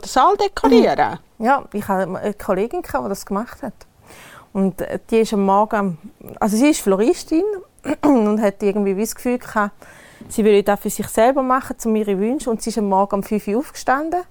Saal 0.04 0.38
dekorieren. 0.38 1.20
Ja, 1.40 1.66
ich 1.74 1.88
hatte 1.88 2.16
eine 2.16 2.34
Kollegin, 2.34 2.82
gehabt, 2.82 3.06
die 3.06 3.10
das 3.10 3.26
gemacht 3.26 3.64
hat. 3.64 3.74
Und 4.54 4.82
äh, 4.82 5.00
die 5.10 5.20
ist 5.20 5.34
am 5.34 5.46
Morgen, 5.46 5.98
also 6.40 6.58
sie 6.58 6.70
ist 6.70 6.82
Floristin 6.82 7.44
und 8.04 8.42
hat 8.42 8.62
irgendwie 8.62 8.96
wie 8.96 9.02
das 9.02 9.16
Gefühl 9.16 9.40
gehabt, 9.40 9.72
sie 10.30 10.46
will 10.46 10.64
das 10.64 10.80
für 10.80 10.90
sich 10.90 11.08
selber 11.08 11.44
machen, 11.44 11.76
um 11.86 11.96
ihre 11.96 12.18
Wünsche. 12.18 12.50
Und 12.50 12.62
sie 12.62 12.70
ist 12.70 12.78
am 12.78 12.88
Morgen 12.90 13.16
um 13.16 13.24
5 13.24 13.48
Uhr 13.48 13.60
aufgestanden, 13.60 14.22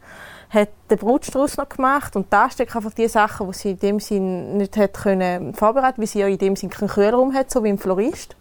hat 0.51 0.69
den 0.91 0.99
Brutstrauß 0.99 1.59
noch 1.59 1.69
gemacht 1.69 2.17
und 2.17 2.33
da 2.33 2.51
steckt 2.51 2.75
einfach 2.75 2.95
die 2.95 3.09
Sachen, 3.09 3.51
die 3.51 3.57
sie 3.57 3.71
in 3.73 3.79
dem 3.79 4.01
Sinn 4.01 4.57
nicht 4.57 4.77
hat 4.77 4.95
können 4.95 5.53
vorbereiten, 5.53 6.01
weil 6.01 6.07
sie 6.07 6.21
ja 6.21 6.27
in 6.27 6.39
dem 6.39 6.57
Sinn 6.57 6.71
keinen 6.71 6.89
Kühlraum 6.89 7.35
hat, 7.35 7.51
so 7.51 7.63
wie 7.65 7.69
im 7.69 7.79
Florist. 7.79 8.35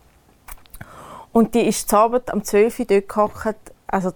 Und 1.34 1.54
die 1.54 1.68
ist 1.68 1.90
zu 1.90 1.98
Abend 1.98 2.32
am 2.32 2.44
12 2.44 2.80
Uhr 2.80 2.86
dort 2.86 3.10
gehockt, 3.10 3.74
also 3.88 4.14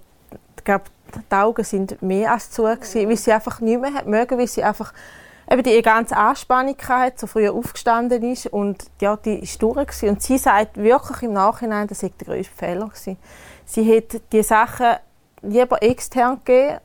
ich 0.57 0.63
glaube, 0.63 0.85
die 1.29 1.35
Augen 1.35 1.63
sind 1.65 2.01
mehr 2.01 2.31
als 2.31 2.51
zu, 2.51 2.63
gewesen, 2.63 3.09
weil 3.09 3.17
sie 3.17 3.33
einfach 3.33 3.59
nicht 3.59 3.81
mehr 3.81 3.91
mögen, 4.05 4.37
weil 4.37 4.47
sie 4.47 4.63
einfach 4.63 4.93
eben 5.51 5.63
die 5.63 5.81
ganze 5.81 6.15
Anspannung 6.15 6.77
hatte, 6.87 7.19
so 7.19 7.27
früh 7.27 7.49
aufgestanden 7.49 8.23
ist 8.23 8.47
und 8.47 8.85
ja, 9.01 9.17
die 9.17 9.39
ist 9.39 9.61
durch 9.61 10.03
und 10.03 10.21
sie 10.21 10.37
sagt 10.37 10.77
wirklich 10.77 11.23
im 11.23 11.33
Nachhinein, 11.33 11.87
das 11.87 11.99
sei 11.99 12.11
der 12.19 12.27
grösste 12.27 12.55
Fehler 12.55 12.87
gewesen. 12.87 13.17
Sie 13.65 13.83
hätte 13.83 14.21
die 14.31 14.43
Sachen 14.43 14.95
lieber 15.41 15.83
extern 15.83 16.39
gegeben 16.43 16.79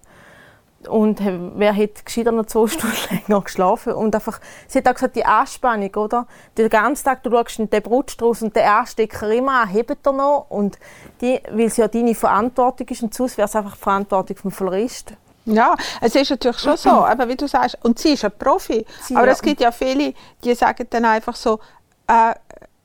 und 0.89 1.21
wer 1.21 1.73
hätte 1.73 2.03
gescheiter 2.05 2.33
noch 2.33 2.47
zwei 2.47 2.67
Stunden 2.67 2.97
länger 3.11 3.41
geschlafen 3.41 3.93
und 3.93 4.15
einfach, 4.15 4.41
sie 4.67 4.79
hat 4.79 4.89
auch 4.89 4.95
gesagt, 4.95 5.17
die 5.17 5.25
Anspannung, 5.25 5.95
oder? 5.95 6.27
Den 6.59 6.69
ganzen 6.69 7.05
Tag, 7.05 7.23
du 7.23 7.31
schaust 7.31 7.59
den 7.59 7.83
Brutstrauß 7.83 8.43
und 8.43 8.57
der 8.57 8.79
Anstecker 8.79 9.31
immer 9.31 9.63
an, 9.63 9.69
hebt 9.69 10.07
er 10.07 10.13
noch 10.13 10.47
und 10.49 10.79
die, 11.21 11.41
weil 11.51 11.67
es 11.67 11.77
ja 11.77 11.87
deine 11.87 12.15
Verantwortung 12.15 12.89
ist 12.89 13.03
und 13.03 13.15
sonst 13.15 13.39
wäre 13.39 13.47
es 13.47 13.55
einfach 13.57 13.77
die 13.77 13.83
Verantwortung 13.83 14.37
vom 14.37 14.51
Florist. 14.51 15.15
Ja, 15.47 15.75
es 16.01 16.15
ist 16.15 16.31
natürlich 16.31 16.59
schon 16.59 16.77
so, 16.77 16.91
aber 16.91 17.29
wie 17.29 17.37
du 17.37 17.47
sagst, 17.49 17.79
und 17.83 17.99
sie 17.99 18.13
ist 18.15 18.25
ein 18.25 18.33
Profi. 18.39 18.85
Sie, 19.03 19.17
aber 19.17 19.27
ja. 19.27 19.33
es 19.33 19.41
gibt 19.43 19.61
ja 19.61 19.71
viele, 19.71 20.13
die 20.45 20.55
sagen 20.55 20.87
dann 20.91 21.05
einfach 21.05 21.37
so, 21.37 21.61
äh, 22.09 22.35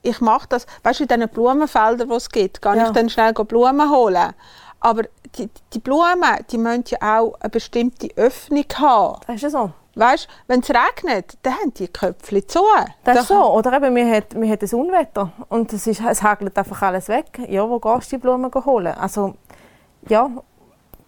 ich 0.04 0.20
mache 0.22 0.48
das, 0.50 0.66
weißt 0.84 1.00
du, 1.00 1.04
in 1.04 1.08
diesen 1.10 1.30
Blumenfeldern, 1.30 2.10
die 2.10 2.16
es 2.16 2.30
gibt, 2.30 2.62
gehe 2.62 2.76
Ja. 2.76 2.86
ich 2.88 2.92
dann 2.92 3.10
schnell 3.10 3.34
Blumen 3.34 3.90
holen. 3.92 4.34
Aber 4.80 5.04
die, 5.38 5.50
die 5.74 5.80
Blumen, 5.80 6.24
die 6.52 6.58
müssen 6.58 6.84
ja 6.88 7.20
auch 7.20 7.36
eine 7.40 7.50
bestimmte 7.50 8.10
Öffnung 8.16 8.66
haben. 8.80 9.20
Das 9.28 9.36
ist 9.38 9.42
ja 9.44 9.50
so. 9.52 9.72
Weißt, 9.94 10.28
wenn 10.48 10.62
es 10.62 10.70
regnet, 10.70 11.38
dann 11.44 11.54
haben 11.54 11.74
die 11.74 11.88
Köpfchen 11.88 12.48
zu. 12.48 12.62
Das 13.04 13.16
Da- 13.16 13.22
ist 13.22 13.28
so. 13.28 13.44
Oder 13.54 13.74
eben, 13.74 13.94
wir 13.96 14.06
haben, 14.06 14.26
wir 14.42 14.50
haben 14.52 14.60
ein 14.62 14.76
Unwetter 14.80 15.32
und 15.50 15.74
es, 15.74 15.86
ist, 15.86 16.02
es 16.02 16.24
hagelt 16.24 16.58
einfach 16.58 16.82
alles 16.82 17.10
weg. 17.10 17.42
Ja, 17.50 17.68
wo 17.70 17.78
gehst 17.80 18.12
du 18.12 18.16
die 18.16 18.22
Blumen 18.22 18.52
holen? 18.54 18.94
Also, 18.96 19.36
ja. 20.08 20.30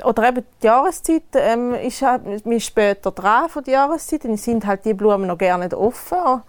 Oder 0.03 0.29
eben 0.29 0.45
die 0.61 0.65
Jahreszeit 0.65 1.23
ähm, 1.35 1.73
ist 1.75 2.01
halt, 2.01 2.25
wir 2.25 2.39
sind 2.39 2.61
später 2.61 3.11
dran 3.11 3.49
von 3.49 3.63
der 3.63 3.73
Jahreszeit, 3.73 4.25
dann 4.25 4.37
sind 4.37 4.65
halt 4.65 4.85
die 4.85 4.93
Blumen 4.93 5.27
noch 5.27 5.37
gerne 5.37 5.65
nicht 5.65 5.73
offen. 5.73 6.41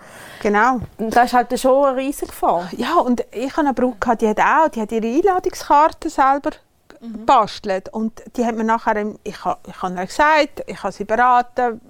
Genau. 0.42 0.80
Und 0.98 1.14
das 1.14 1.26
ist 1.26 1.32
halt 1.34 1.58
schon 1.60 1.84
eine 1.84 1.96
riesige 1.96 2.26
Gefahr. 2.26 2.68
Ja, 2.76 2.96
und 2.96 3.24
ich 3.32 3.56
habe 3.56 3.68
eine 3.68 3.74
gehabt, 3.74 4.22
die 4.22 4.28
hat 4.28 4.40
auch, 4.40 4.68
die 4.68 4.80
hat 4.80 4.92
ihre 4.92 5.06
Einladungskarte 5.06 6.10
selber 6.10 6.50
gebastelt. 7.00 7.88
Und 7.90 8.22
die 8.36 8.44
hat 8.44 8.56
mir 8.56 8.64
nachher, 8.64 9.14
ich 9.24 9.44
habe 9.44 9.58
ich 9.68 9.82
hab 9.82 9.96
ihr 9.96 10.06
gesagt, 10.06 10.62
ich 10.66 10.82
habe 10.82 10.92
sie 10.92 11.04
beraten, 11.04 11.80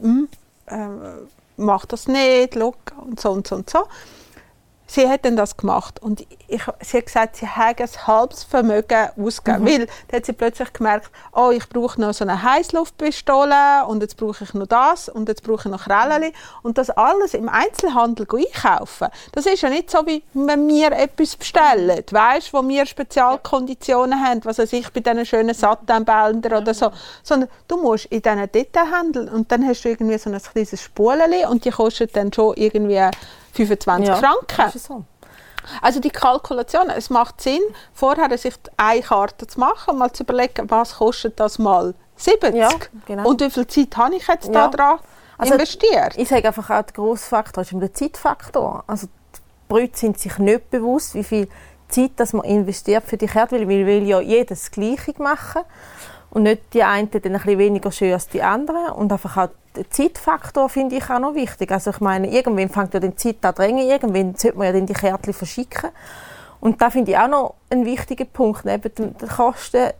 hm, 0.00 0.28
äh, 0.66 0.76
mach 1.56 1.86
das 1.86 2.08
nicht, 2.08 2.54
schau, 2.54 2.74
und 3.04 3.20
so 3.20 3.30
und 3.30 3.46
so 3.46 3.56
und 3.56 3.70
so. 3.70 3.84
Sie 4.86 5.08
hat 5.08 5.24
dann 5.24 5.36
das 5.36 5.56
gemacht 5.56 6.00
und 6.02 6.26
ich, 6.46 6.62
sie 6.80 6.98
hat 6.98 7.06
gesagt, 7.06 7.36
sie 7.36 7.46
hat 7.46 7.80
ein 7.80 8.06
halbes 8.06 8.44
Vermögen 8.44 9.08
ausgegeben, 9.18 9.66
weil 9.66 9.86
dann 10.08 10.16
hat 10.18 10.26
sie 10.26 10.34
plötzlich 10.34 10.72
gemerkt, 10.72 11.10
oh, 11.32 11.50
ich 11.50 11.68
brauche 11.68 11.98
noch 12.00 12.12
so 12.12 12.24
eine 12.24 12.42
Heißluftpistole 12.42 13.86
und 13.88 14.02
jetzt 14.02 14.16
brauche 14.18 14.44
ich 14.44 14.52
noch 14.52 14.66
das 14.66 15.08
und 15.08 15.28
jetzt 15.28 15.42
brauche 15.42 15.68
ich 15.68 15.72
noch 15.72 15.84
Krelleli 15.84 16.32
und 16.62 16.76
das 16.76 16.90
alles 16.90 17.32
im 17.32 17.48
Einzelhandel 17.48 18.26
einkaufen. 18.30 19.08
Das 19.32 19.46
ist 19.46 19.62
ja 19.62 19.70
nicht 19.70 19.90
so, 19.90 20.06
wie 20.06 20.22
wenn 20.34 20.68
wir 20.68 20.92
etwas 20.92 21.36
bestellen, 21.36 22.04
weißt, 22.10 22.52
wo 22.52 22.66
wir 22.68 22.84
Spezialkonditionen 22.84 24.22
haben, 24.22 24.44
was 24.44 24.58
weiß 24.58 24.72
ich, 24.74 24.92
bei 24.92 25.00
diesen 25.00 25.24
schönen 25.24 25.54
Satinbändern 25.54 26.60
oder 26.60 26.74
so, 26.74 26.90
sondern 27.22 27.48
du 27.68 27.78
musst 27.78 28.06
in 28.06 28.20
diesen 28.20 28.52
Detailhandel 28.52 29.28
und 29.30 29.50
dann 29.50 29.66
hast 29.66 29.82
du 29.84 29.88
irgendwie 29.88 30.18
so 30.18 30.30
ein 30.30 30.40
kleines 30.40 30.82
Spuleli 30.82 31.46
und 31.46 31.64
die 31.64 31.70
kostet 31.70 32.14
dann 32.16 32.32
schon 32.32 32.54
irgendwie 32.56 33.08
25 33.54 34.14
Franken. 34.16 34.46
Das 34.56 34.74
ist 34.74 34.86
so. 34.86 35.04
Also 35.80 35.98
die 36.00 36.10
Kalkulation, 36.10 36.90
es 36.90 37.08
macht 37.08 37.40
Sinn, 37.40 37.60
vorher 37.94 38.36
sich 38.36 38.54
eine 38.76 39.00
Karte 39.00 39.46
zu 39.46 39.58
machen 39.58 39.92
und 39.92 39.98
mal 39.98 40.12
zu 40.12 40.22
überlegen, 40.24 40.70
was 40.70 40.96
kostet 40.96 41.40
das 41.40 41.58
mal 41.58 41.94
70 42.16 42.54
Ja, 42.54 42.68
genau. 43.06 43.28
und 43.28 43.40
wie 43.40 43.50
viel 43.50 43.66
Zeit 43.66 43.96
habe 43.96 44.14
ich 44.16 44.26
jetzt 44.28 44.46
Ja. 44.48 44.52
da 44.52 44.68
dran 44.68 44.98
Also, 45.38 45.54
investiert? 45.54 46.16
Ich 46.16 46.28
sage 46.28 46.46
einfach 46.48 46.68
auch, 46.68 46.82
der 46.82 46.92
grosse 46.92 47.28
Faktor 47.28 47.62
ist 47.62 47.72
der 47.72 47.92
Zeitfaktor. 47.94 48.84
Also 48.86 49.06
die 49.06 49.40
Brüder 49.68 49.96
sind 49.96 50.18
sich 50.18 50.36
nicht 50.38 50.70
bewusst, 50.70 51.14
wie 51.14 51.24
viel 51.24 51.48
Zeit 51.88 52.12
dass 52.16 52.32
man 52.34 52.44
investiert 52.44 53.04
für 53.04 53.16
die 53.16 53.26
Karte, 53.26 53.56
weil 53.56 53.68
wir 53.68 53.86
will 53.86 54.06
ja 54.06 54.20
jedes 54.20 54.70
Gleiche 54.70 55.14
machen 55.18 55.62
und 56.34 56.42
nicht 56.42 56.74
die 56.74 56.82
einen 56.82 57.10
dann 57.10 57.22
ein 57.24 57.32
bisschen 57.32 57.58
weniger 57.58 57.90
schön 57.90 58.12
als 58.12 58.28
die 58.28 58.42
anderen 58.42 58.92
und 58.92 59.10
einfach 59.10 59.36
auch 59.36 59.48
der 59.74 59.90
Zeitfaktor 59.90 60.68
finde 60.68 60.96
ich 60.96 61.10
auch 61.10 61.18
noch 61.18 61.34
wichtig. 61.34 61.72
Also 61.72 61.90
ich 61.90 62.00
meine, 62.00 62.30
irgendwann 62.30 62.68
fängt 62.68 62.94
ja 62.94 63.00
die 63.00 63.16
Zeit 63.16 63.36
an 63.42 63.54
zu 63.54 63.62
drängen, 63.62 63.88
irgendwann 63.88 64.34
sollte 64.36 64.58
man 64.58 64.66
ja 64.66 64.72
dann 64.72 64.86
die 64.86 64.92
Kärtchen 64.92 65.32
verschicken 65.32 65.90
und 66.60 66.80
da 66.80 66.90
finde 66.90 67.12
ich 67.12 67.18
auch 67.18 67.28
noch 67.28 67.54
einen 67.70 67.84
wichtigen 67.84 68.28
Punkt, 68.28 68.64
neben 68.64 68.94
den 68.94 69.16
Kosten 69.28 69.90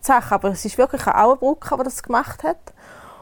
Sache. 0.00 0.34
Aber 0.34 0.48
es 0.50 0.64
ist 0.64 0.78
wirklich 0.78 1.06
auch 1.06 1.14
eine 1.14 1.36
Brücke, 1.36 1.76
die 1.78 1.84
das 1.84 2.02
gemacht 2.02 2.42
hat. 2.42 2.58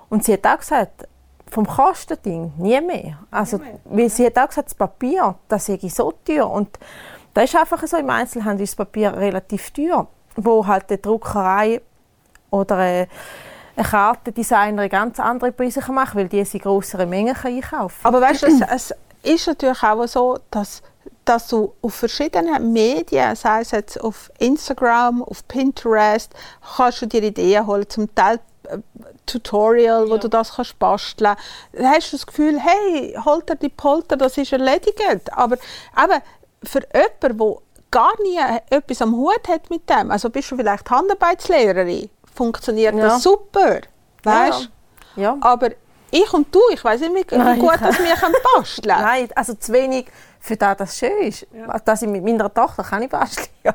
Und 0.09 0.25
sie 0.25 0.33
hat 0.33 0.47
auch 0.47 0.59
gesagt, 0.59 1.07
vom 1.51 1.67
Kostending 1.67 2.53
nie 2.57 2.81
mehr. 2.81 3.19
Also, 3.31 3.61
weil 3.85 4.09
sie 4.09 4.27
hat 4.27 4.39
auch 4.39 4.49
gesagt, 4.49 4.69
das 4.69 4.75
Papier, 4.75 5.35
das 5.49 5.67
sei 5.67 5.79
so 5.89 6.13
teuer. 6.25 6.51
Und 6.51 6.79
das 7.35 7.45
ist 7.45 7.57
einfach 7.57 7.87
so, 7.87 7.97
im 7.97 8.11
Einzelhandel 8.11 8.65
ist 8.65 8.79
das 8.79 8.87
Papier 8.87 9.15
relativ 9.15 9.71
teuer, 9.71 10.07
wo 10.37 10.67
halt 10.67 10.91
die 10.91 11.01
Druckerei 11.01 11.81
oder 12.51 12.79
äh, 12.79 13.07
ein 13.77 13.85
Kartendesigner 13.85 14.89
ganz 14.89 15.21
andere 15.21 15.53
Preise 15.53 15.81
machen 15.93 15.95
kann, 16.13 16.17
weil 16.17 16.29
die 16.29 16.45
sie 16.45 16.59
größere 16.59 17.07
Mengen 17.07 17.37
einkaufen 17.43 18.05
Aber 18.05 18.21
weißt 18.21 18.43
du, 18.43 18.47
es, 18.47 18.61
es 18.71 18.95
ist 19.23 19.47
natürlich 19.47 19.83
auch 19.83 20.07
so, 20.07 20.39
dass, 20.51 20.83
dass 21.25 21.49
du 21.49 21.75
auf 21.83 21.95
verschiedenen 21.95 22.73
Medien, 22.73 23.37
sei 23.37 23.61
es 23.61 23.71
jetzt 23.71 24.01
auf 24.01 24.31
Instagram, 24.39 25.23
auf 25.23 25.47
Pinterest, 25.47 26.33
kannst 26.77 27.03
du 27.03 27.07
dir 27.07 27.23
Ideen 27.23 27.67
holen, 27.67 27.89
zum 27.89 28.13
Teil 28.15 28.41
äh, 28.65 28.79
Tutorial, 29.27 30.09
wo 30.09 30.15
Ja. 30.15 30.19
du 30.19 30.29
das 30.29 30.55
kannst 30.57 30.79
basteln. 30.79 31.37
Da 31.73 31.85
hast 31.91 32.13
du 32.13 32.17
das 32.17 32.27
Gefühl, 32.27 32.59
hey, 32.59 33.17
holter 33.25 33.55
die 33.55 33.69
Polter, 33.69 34.17
das 34.17 34.39
ist 34.39 34.53
erledigt. 34.53 35.01
Aber 35.33 35.55
eben 35.57 36.23
für 36.65 36.81
jemanden, 36.93 37.39
der 37.39 37.57
gar 37.91 38.13
nie 38.23 38.39
etwas 38.71 39.03
am 39.03 39.15
Hut 39.15 39.47
hat 39.49 39.71
mit 39.71 39.89
dem, 39.89 40.11
also 40.11 40.31
bist 40.31 40.51
du 40.51 40.57
vielleicht 40.57 40.91
Handarbeitslehrerin, 40.91 42.11
funktioniert 42.39 42.95
Ja. 42.95 43.09
das 43.09 43.23
super, 43.23 43.81
weißt? 44.23 44.71
Ja. 45.17 45.37
Aber 45.41 45.71
ich 46.11 46.33
und 46.33 46.55
du, 46.55 46.61
ich 46.73 46.83
weiß 46.83 47.01
nicht, 47.01 47.33
wie 47.33 47.37
Nein, 47.37 47.59
gut 47.59 47.75
dass 47.81 47.99
wir 47.99 48.15
können 48.15 48.35
basteln 48.55 48.89
können. 48.89 49.03
Nein, 49.03 49.29
also 49.35 49.55
zu 49.55 49.73
wenig 49.73 50.07
für 50.41 50.57
das, 50.57 50.77
das 50.77 50.97
schön 50.97 51.19
ist. 51.23 51.47
Dass 51.85 52.03
ich 52.03 52.09
mit 52.09 52.25
meiner 52.25 52.53
Tochter 52.55 52.85
kann 52.85 53.03
ich 53.03 53.11
basteln, 53.11 53.49
ja. 53.65 53.75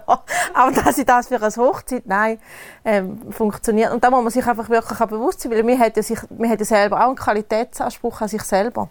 Aber 0.53 0.71
dass 0.71 0.97
ich 0.97 1.05
das 1.05 1.27
für 1.27 1.35
eine 1.35 1.55
Hochzeit, 1.57 2.03
nein, 2.05 2.39
ähm, 2.85 3.31
funktioniert. 3.31 3.91
Und 3.91 4.03
da 4.03 4.09
muss 4.09 4.23
man 4.23 4.31
sich 4.31 4.47
einfach 4.47 4.69
wirklich 4.69 4.99
auch 4.99 5.07
bewusst 5.07 5.41
sein, 5.41 5.51
weil 5.51 5.63
man 5.63 5.77
hat 5.77 5.97
ja, 5.97 6.01
sich, 6.01 6.19
man 6.35 6.49
hat 6.49 6.59
ja 6.59 6.65
selber 6.65 7.01
auch 7.01 7.07
einen 7.07 7.15
Qualitätsanspruch 7.17 8.21
an 8.21 8.29
sich 8.29 8.43
selber. 8.43 8.87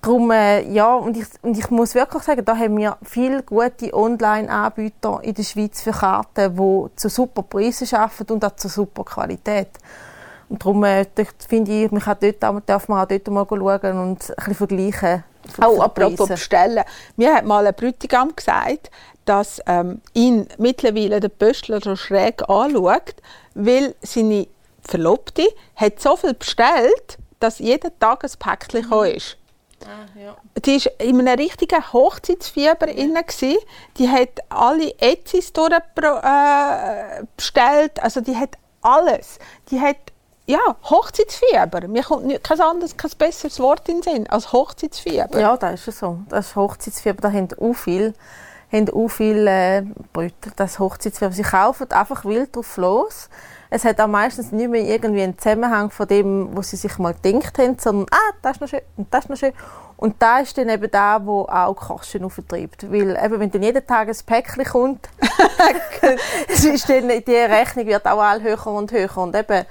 Darum, 0.00 0.30
äh, 0.30 0.62
ja, 0.72 0.94
und 0.94 1.16
ich, 1.16 1.26
und 1.42 1.56
ich 1.56 1.70
muss 1.70 1.94
wirklich 1.94 2.22
sagen, 2.22 2.44
da 2.44 2.56
haben 2.56 2.76
wir 2.76 2.96
viele 3.02 3.42
gute 3.42 3.92
Online-Anbieter 3.94 5.20
in 5.22 5.34
der 5.34 5.42
Schweiz 5.42 5.80
für 5.82 5.92
Karten, 5.92 6.56
die 6.56 6.96
zu 6.96 7.08
super 7.08 7.42
Preisen 7.42 7.94
arbeiten 7.96 8.32
und 8.32 8.44
auch 8.44 8.56
zu 8.56 8.68
super 8.68 9.04
Qualität. 9.04 9.68
Und 10.48 10.62
darum 10.62 10.82
äh, 10.84 11.06
finde 11.48 11.72
ich, 11.84 11.90
man 11.90 12.00
kann 12.00 12.16
dort, 12.20 12.44
auch- 12.44 12.60
darf 12.66 12.88
man 12.88 13.02
auch 13.04 13.08
dort 13.08 13.28
mal 13.28 13.46
schauen 13.48 13.98
und 13.98 14.30
ein 14.30 14.34
bisschen 14.36 14.54
vergleichen. 14.54 15.24
Auch 15.60 15.72
von 15.74 15.80
apropos 15.82 16.28
bestellen. 16.28 16.84
Mir 17.16 17.34
hat 17.34 17.44
mal 17.44 17.66
ein 17.66 17.74
Bräutigam 17.74 18.34
gesagt, 18.34 18.90
dass 19.24 19.60
ähm, 19.66 20.00
ihn 20.14 20.46
mittlerweile 20.58 21.20
der 21.20 21.28
Pöstler 21.28 21.80
so 21.80 21.96
schräg 21.96 22.48
anschaut, 22.48 23.14
weil 23.54 23.94
seine 24.02 24.46
Verlobte 24.82 25.42
hat 25.76 26.00
so 26.00 26.16
viel 26.16 26.34
bestellt, 26.34 27.18
dass 27.40 27.58
jeden 27.58 27.90
Tag 27.98 28.24
ein 28.24 28.30
Päckchen 28.38 28.82
gekommen 28.82 29.10
ist. 29.12 29.36
Ah, 29.86 30.18
ja. 30.18 30.36
Die 30.64 30.84
war 30.84 31.00
in 31.00 31.20
einem 31.20 31.38
richtigen 31.38 31.92
Hochzeitsfieber 31.92 32.88
inne 32.88 33.24
gsi. 33.24 33.58
Die 33.98 34.08
hat 34.08 34.40
alle 34.48 34.94
Etsys 34.98 35.52
äh, 35.56 37.24
bestellt. 37.36 38.02
Also 38.02 38.20
die 38.20 38.36
hat 38.36 38.56
alles. 38.80 39.38
Die 39.70 39.80
hat 39.80 39.96
ja 40.46 40.60
Hochzeitsfieber. 40.84 41.88
Mir 41.88 42.02
kommt 42.02 42.26
nicht, 42.26 42.44
kein 42.44 42.60
anderes, 42.60 42.96
kein 42.96 43.10
besseres 43.18 43.60
Wort 43.60 43.88
in 43.88 44.00
den 44.00 44.14
Sinn 44.14 44.26
als 44.28 44.52
Hochzeitsfieber. 44.52 45.38
Ja, 45.38 45.56
das 45.56 45.80
ist 45.80 45.86
ja 45.86 45.92
so. 45.92 46.18
Das 46.28 46.48
ist 46.48 46.56
Hochzeitsfieber. 46.56 47.20
Da 47.20 47.32
haben 47.32 47.48
auch 47.60 47.74
viele, 47.74 48.14
haben 48.70 48.90
auch 48.90 49.08
viele 49.08 49.78
äh, 49.78 49.82
Brüder 50.12 50.34
das 50.56 50.78
Hochzeitsfieber. 50.78 51.32
Sie 51.32 51.42
kaufen 51.42 51.90
einfach 51.90 52.24
wild 52.24 52.54
drauf 52.56 52.76
los. 52.76 53.28
Es 53.74 53.86
hat 53.86 53.98
auch 54.02 54.06
meistens 54.06 54.52
nicht 54.52 54.68
mehr 54.68 54.82
irgendwie 54.82 55.22
einen 55.22 55.38
Zusammenhang 55.38 55.90
von 55.90 56.06
dem, 56.06 56.54
was 56.54 56.68
sie 56.68 56.76
sich 56.76 56.98
mal 56.98 57.14
gedacht 57.14 57.58
haben, 57.58 57.78
sondern 57.78 58.06
«Ah, 58.10 58.34
das 58.42 58.56
ist 58.56 58.60
noch 58.60 58.68
schön 58.68 58.82
und 58.98 59.14
das 59.14 59.24
ist 59.24 59.30
noch 59.30 59.36
schön». 59.38 59.52
Und 59.96 60.16
da 60.20 60.40
ist 60.40 60.58
dann 60.58 60.68
eben 60.68 60.90
da, 60.90 61.24
wo 61.24 61.42
auch 61.42 61.74
Kosten 61.74 62.22
auftreibt. 62.22 62.92
Weil 62.92 63.16
eben, 63.16 63.40
wenn 63.40 63.50
dann 63.50 63.62
jeden 63.62 63.86
Tag 63.86 64.08
ein 64.08 64.16
Päckchen 64.26 64.64
kommt, 64.64 65.08
es 66.48 66.64
ist 66.64 66.86
dann, 66.90 67.08
die 67.08 67.34
Rechnung 67.34 67.86
wird 67.86 68.06
auch 68.06 68.20
all 68.20 68.42
höher 68.42 68.66
und 68.66 68.92
höher. 68.92 69.16
Und 69.16 69.34
eben, 69.34 69.64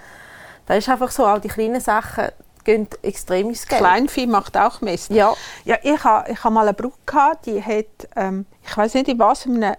das 0.66 0.78
ist 0.80 0.89
einfach 0.89 1.12
so, 1.12 1.28
auch 1.28 1.38
die 1.38 1.49
kleinen 1.49 1.82
Sachen 1.82 2.30
gehen 2.64 2.88
extrem 3.04 3.49
ins 3.49 3.68
Geld. 3.68 3.82
Kleinvieh 3.82 4.26
macht 4.26 4.58
auch 4.58 4.82
Mist. 4.82 5.12
Ja. 5.12 5.34
Ja, 5.64 5.78
ich 5.84 6.04
habe 6.04 6.32
ich 6.32 6.43
ha 6.43 6.49
mal 6.49 6.68
eine 6.68 6.91
gehabt, 7.06 7.45
die 7.45 7.62
hat, 7.62 8.08
ähm, 8.16 8.47
ich 8.68 8.76
weiß 8.76 8.95
nicht 8.95 9.10
in 9.10 9.20
was, 9.20 9.45
in 9.45 9.64
einem 9.64 9.76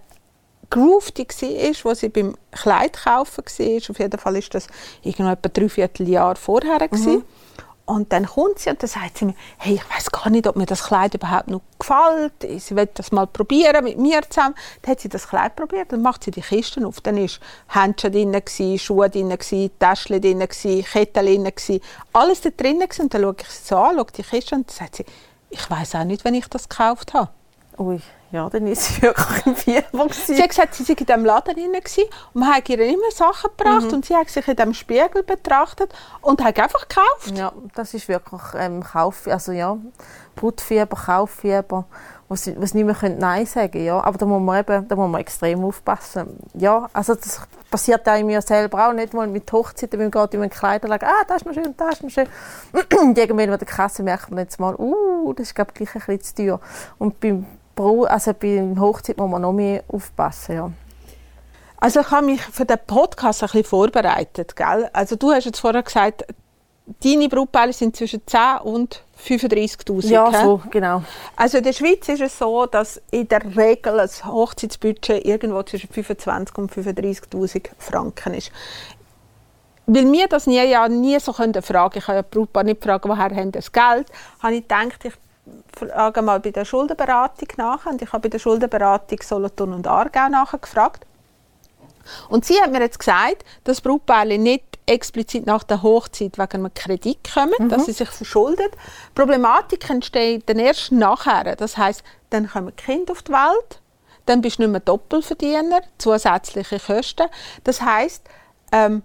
Groove 0.73 1.13
die 1.13 1.29
war, 1.29 1.85
wo 1.85 1.95
sie 1.95 2.09
beim 2.09 2.35
Kleid 2.51 3.05
kaufen 3.05 3.45
war. 3.45 3.91
Auf 3.91 3.99
jeden 3.99 4.19
Fall 4.19 4.37
ist 4.37 4.55
das 4.55 4.67
irgendwo 5.03 5.31
etwa 5.31 5.49
dreiviertel 5.49 6.09
Jahr 6.09 6.35
vorher. 6.37 6.89
gewesen. 6.89 7.25
Und 7.85 8.13
dann 8.13 8.27
kommt 8.27 8.61
sie 8.61 8.71
und 8.71 8.81
dann 8.81 8.89
sagt 8.89 9.19
sie 9.19 9.27
mir, 9.27 9.35
hey, 9.59 9.75
ich 9.75 9.91
weiß 9.91 10.11
gar 10.13 10.31
nicht, 10.31 10.47
ob 10.47 10.57
mir 10.57 10.67
das 10.67 10.85
Kleid 10.85 11.15
überhaupt 11.15 11.49
noch 11.49 11.61
gefällt. 11.79 12.63
Sie 12.63 12.75
will 12.75 12.89
das 12.95 13.13
mal 13.13 13.27
probieren 13.27 13.85
mit 13.85 13.99
mir 13.99 14.23
zusammen. 14.31 14.55
Dann 14.81 14.93
hat 14.93 15.01
sie 15.01 15.09
das 15.09 15.29
Kleid 15.29 15.57
probiert 15.57 15.93
und 15.93 16.01
macht 16.01 16.25
sie 16.25 16.31
die 16.31 16.41
Kisten 16.41 16.87
auf. 16.87 17.01
Dann 17.01 17.19
ist 17.19 17.41
Händchen 17.69 18.13
drin, 18.13 18.79
Schuhe 18.79 19.11
drin, 19.11 19.37
Täschchen 19.79 20.23
drin, 20.23 20.49
Ketten 20.49 21.27
drin, 21.27 21.81
alles 22.13 22.41
da 22.41 22.51
drin. 22.51 22.83
Und 22.83 23.13
dann 23.13 23.21
schaue 23.23 23.37
ich 23.39 23.49
sie 23.49 23.69
so 23.69 23.77
an, 23.77 23.97
schaue 23.97 24.07
die 24.17 24.23
Kiste 24.23 24.55
und 24.55 24.71
dann 24.71 24.75
sagt 24.77 24.97
sie, 24.97 25.05
ich 25.51 25.69
weiß 25.69 25.97
auch 25.97 26.05
nicht, 26.05 26.25
wenn 26.25 26.35
ich 26.35 26.47
das 26.47 26.69
gekauft 26.69 27.13
habe. 27.13 27.29
Ui, 27.79 28.01
ja, 28.33 28.49
dann 28.49 28.67
ist 28.67 28.83
sie 28.83 29.03
wirklich 29.03 29.47
im 29.47 29.55
Fieber. 29.55 30.09
Sie 30.11 30.43
hat 30.43 30.49
gesagt, 30.49 30.75
sie 30.75 30.85
sei 30.85 30.95
in 30.95 31.05
diesem 31.05 31.25
Laden 31.25 31.55
drin 31.55 31.73
und 31.75 32.41
man 32.41 32.55
hat 32.55 32.69
ihr 32.69 32.81
immer 32.81 33.11
Sachen 33.11 33.51
gebracht 33.57 33.93
und 33.93 34.07
sie 34.07 34.17
hat 34.17 34.31
sich 34.31 34.49
in 34.49 34.57
diesem 34.57 34.75
Spiegel 34.75 35.23
betrachtet 35.23 35.93
und 36.23 36.43
hat 36.43 36.59
einfach 36.59 36.89
gekauft. 36.89 37.37
Ja, 37.37 37.53
das 37.75 37.93
ist 37.93 38.09
wirklich 38.09 38.41
ähm, 38.57 38.83
Kauf, 38.83 39.29
also 39.29 39.53
ja, 39.53 39.77
Brutfieber, 40.35 40.97
Kauffieber, 40.97 41.85
wo 42.29 42.35
sie 42.35 42.53
nicht 42.53 42.75
mehr 42.75 42.95
können 42.95 43.19
Nein 43.19 43.45
sagen 43.45 43.85
ja. 43.85 44.01
Aber 44.03 44.17
da 44.17 44.25
muss 44.25 44.41
man 44.41 44.61
eben, 44.61 44.89
da 44.89 44.97
muss 44.97 45.11
man 45.11 45.21
extrem 45.21 45.63
aufpassen. 45.63 46.39
Ja, 46.55 46.89
also 46.95 47.15
das 47.15 47.43
passiert 47.71 48.09
auch 48.09 48.19
in 48.19 48.27
mir 48.27 48.41
selber 48.41 48.89
auch 48.89 48.95
nicht 48.95 49.13
mal 49.13 49.27
mit 49.27 49.53
Hochzeiten, 49.53 49.99
wenn 50.01 50.09
man 50.09 50.23
geht 50.25 50.35
in 50.35 50.41
einen 50.41 50.51
Kleiderladen, 50.51 51.07
ah, 51.07 51.25
das 51.29 51.39
ist 51.43 51.47
noch 51.47 51.53
schön, 51.53 51.75
das 51.77 51.95
ist 51.95 52.03
noch 52.03 52.11
schön. 52.11 52.29
Und 52.99 53.19
irgendwann 53.19 53.51
an 53.51 53.59
der 53.59 53.69
Kasse 53.69 54.03
merkt 54.03 54.31
man 54.31 54.39
jetzt 54.39 54.59
mal, 54.59 54.75
uh, 54.75 55.35
das 55.35 55.49
ist 55.49 55.55
glaube 55.55 55.73
ich 55.73 55.91
gleich 55.91 55.95
ein 55.95 56.17
bisschen 56.17 56.23
zu 56.23 56.43
teuer. 56.43 56.61
Und 56.99 57.21
beim 57.21 57.47
Brau, 57.83 58.05
also 58.05 58.33
beim 58.33 58.81
Hochzeit 58.81 59.17
muss 59.17 59.31
man 59.31 59.43
noch 59.43 59.53
mehr 59.53 59.83
aufpassen, 59.89 60.55
ja. 60.55 60.71
Also 61.79 62.01
ich 62.01 62.11
habe 62.13 62.27
mich 62.27 62.41
für 62.41 62.65
den 62.65 62.79
Podcast 62.87 63.43
ein 63.43 63.47
bisschen 63.49 63.65
vorbereitet. 63.65 64.55
Gell? 64.55 64.89
Also 64.93 65.17
du 65.17 65.33
hast 65.33 65.47
jetzt 65.47 65.59
vorher 65.59 65.83
gesagt, 65.83 66.25
deine 67.03 67.29
Brutpaare 67.29 67.73
sind 67.73 67.97
zwischen 67.97 68.25
10 68.25 68.59
und 68.63 69.03
35'000. 69.27 70.07
Ja, 70.07 70.31
gell? 70.31 70.43
so, 70.43 70.63
genau. 70.71 71.03
Also 71.35 71.59
in 71.59 71.65
der 71.65 71.73
Schweiz 71.73 72.09
ist 72.09 72.21
es 72.21 72.39
so, 72.39 72.67
dass 72.67 73.03
in 73.11 73.27
der 73.27 73.45
Regel 73.57 73.99
ein 73.99 74.09
Hochzeitsbudget 74.09 75.25
irgendwo 75.25 75.65
zwischen 75.65 75.89
25 75.89 76.57
und 76.59 76.73
35'000 76.73 77.71
Franken 77.79 78.35
ist. 78.35 78.53
Weil 79.87 80.11
wir 80.13 80.29
das 80.29 80.47
nie, 80.47 80.63
ja 80.63 80.89
nie 80.89 81.19
so 81.19 81.33
können 81.33 81.61
fragen 81.61 81.99
ich 81.99 82.05
kann 82.05 82.15
ja 82.15 82.23
die 82.23 82.29
Brautpaar 82.31 82.63
nicht 82.63 82.83
fragen, 82.83 83.09
woher 83.09 83.35
haben 83.35 83.51
das 83.51 83.73
Geld, 83.73 84.07
habe 84.41 84.55
ich 84.55 84.63
gedacht, 84.63 85.05
ich 85.05 85.15
frage 85.77 86.23
mal 86.23 86.41
bei 86.41 86.51
der 86.51 86.65
Schuldenberatung 86.65 87.49
nach. 87.57 87.87
Und 87.87 88.03
ich 88.03 88.13
habe 88.13 88.23
bei 88.23 88.29
der 88.29 88.39
Schuldenberatung 88.39 89.21
Solothurn 89.23 89.73
und 89.73 89.87
Aargau 89.87 90.29
nachgefragt. 90.29 91.07
Und 92.29 92.45
sie 92.45 92.61
hat 92.61 92.73
mir 92.73 92.81
jetzt 92.81 92.99
gesagt, 92.99 93.45
dass 93.65 93.81
Brautpaare 93.81 94.39
nicht 94.39 94.65
explizit 94.87 95.47
nach 95.47 95.63
der 95.63 95.83
Hochzeit 95.83 96.39
wegen 96.39 96.53
einem 96.53 96.75
Kredit 96.75 97.19
kommen, 97.33 97.69
dass 97.69 97.87
sie 97.87 97.93
sich 97.93 98.09
verschulden. 98.09 98.67
Die 98.73 99.15
Problematik 99.15 99.89
entsteht 99.89 100.49
dann 100.49 100.59
erst 100.59 100.91
nachher. 100.93 101.55
Das 101.57 101.77
heißt, 101.77 102.03
dann 102.31 102.49
kommen 102.51 102.75
Kinder 102.75 103.13
auf 103.13 103.23
die 103.23 103.33
Welt, 103.33 103.81
dann 104.27 104.41
bist 104.41 104.59
du 104.59 104.63
nicht 104.63 104.73
mehr 104.73 104.81
Doppelverdiener, 104.81 105.83
zusätzliche 105.99 106.81
Kosten. 106.81 107.29
Das 107.65 107.81
heißt, 107.81 108.25
ähm, 108.73 109.03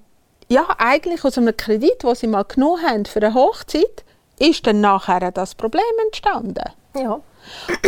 ja, 0.48 0.66
eigentlich 0.78 1.24
aus 1.24 1.38
einem 1.38 1.56
Kredit, 1.56 2.04
den 2.04 2.16
sie 2.16 2.28
mal 2.28 2.44
genommen 2.44 2.84
haben 2.84 3.06
für 3.06 3.22
eine 3.22 3.34
Hochzeit, 3.34 4.04
ist 4.40 4.66
dann 4.68 4.82
nachher 4.82 5.32
das 5.32 5.56
Problem 5.56 5.84
entstanden. 6.06 6.72
Ja. 6.96 7.20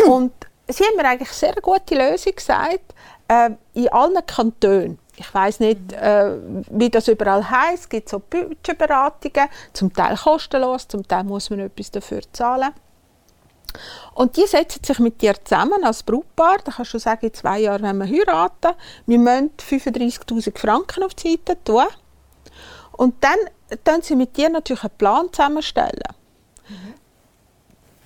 Und 0.07 0.31
sie 0.67 0.83
haben 0.83 0.95
mir 0.97 1.05
eigentlich 1.05 1.31
sehr 1.31 1.55
gute 1.61 1.95
Lösung 1.95 2.35
gesagt, 2.35 2.93
äh, 3.27 3.51
in 3.73 3.89
allen 3.89 4.25
Kantonen. 4.25 4.99
Ich 5.15 5.33
weiß 5.33 5.59
nicht, 5.59 5.91
äh, 5.93 6.37
wie 6.71 6.89
das 6.89 7.07
überall 7.07 7.49
heißt. 7.49 7.83
Es 7.83 7.89
gibt 7.89 8.09
so 8.09 8.19
Budgetberatungen, 8.19 9.49
zum 9.73 9.93
Teil 9.93 10.15
kostenlos, 10.15 10.87
zum 10.87 11.05
Teil 11.07 11.25
muss 11.25 11.49
man 11.49 11.59
etwas 11.59 11.91
dafür 11.91 12.21
zahlen. 12.31 12.73
Und 14.13 14.37
die 14.37 14.47
setzen 14.47 14.83
sich 14.83 14.99
mit 14.99 15.21
dir 15.21 15.33
zusammen 15.43 15.83
als 15.83 16.03
Brautpaar. 16.03 16.57
Da 16.63 16.71
kannst 16.71 16.93
du 16.93 16.99
sagen, 16.99 17.25
in 17.25 17.33
zwei 17.33 17.59
Jahren 17.59 17.83
wenn 17.83 17.97
wir 17.97 18.07
heiraten. 18.07 18.73
Wir 19.05 19.19
müssen 19.19 19.51
35'000 19.57 20.57
Franken 20.57 21.03
auf 21.03 21.13
die 21.13 21.31
Seite 21.31 21.63
tun. 21.63 21.85
Und 22.93 23.23
dann 23.23 23.37
tun 23.83 24.01
sie 24.01 24.15
mit 24.15 24.35
dir 24.35 24.49
natürlich 24.49 24.83
einen 24.83 24.97
Plan 24.97 25.27
zusammenstellen. 25.31 26.01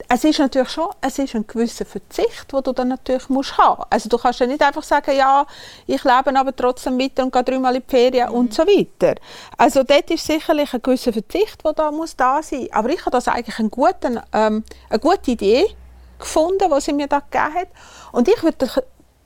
Es 0.08 0.24
ist 0.24 0.40
natürlich 0.40 0.70
schon, 0.70 0.90
es 1.02 1.18
ist 1.18 1.36
ein 1.36 1.48
gewisser 1.48 1.86
Verzicht, 1.86 2.52
den 2.52 2.64
du 2.64 2.72
dann 2.74 2.90
natürlich 2.90 3.30
musst 3.30 3.58
haben. 3.58 3.84
Also 3.90 4.10
du 4.10 4.18
kannst 4.18 4.40
ja 4.40 4.46
nicht 4.46 4.62
einfach 4.62 4.84
sagen, 4.84 5.16
ja, 5.16 5.46
ich 5.88 6.04
lebe 6.04 6.38
aber 6.38 6.56
trotzdem 6.56 6.98
mit 6.98 7.20
und 7.20 7.32
gehe 7.32 7.44
dreimal 7.44 7.76
in 7.76 7.82
die 7.82 7.90
Ferien 7.90 8.30
mhm. 8.30 8.36
und 8.36 8.54
so 8.54 8.64
weiter. 8.64 9.16
Also 9.58 9.84
dort 9.84 10.12
ist 10.12 10.26
sicherlich 10.26 10.74
ein 10.74 10.82
gewisser 10.82 11.14
Verzicht, 11.14 11.64
der 11.64 11.74
da 11.74 11.92
muss 11.92 12.16
da 12.16 12.44
sein. 12.44 12.68
Aber 12.72 12.90
ich 12.90 13.00
habe 13.02 13.12
das 13.12 13.28
eigentlich 13.28 13.58
einen 13.60 13.72
guten, 13.72 14.20
ähm, 14.34 14.64
eine 14.90 15.00
gute 15.00 15.32
Idee 15.32 15.66
gefunden, 16.20 16.72
die 16.74 16.82
sie 16.82 16.94
mir 16.94 17.08
da 17.08 17.20
gegeben 17.20 17.54
hat. 17.56 17.68
Und 18.12 18.28
ich 18.28 18.44
würde 18.44 18.70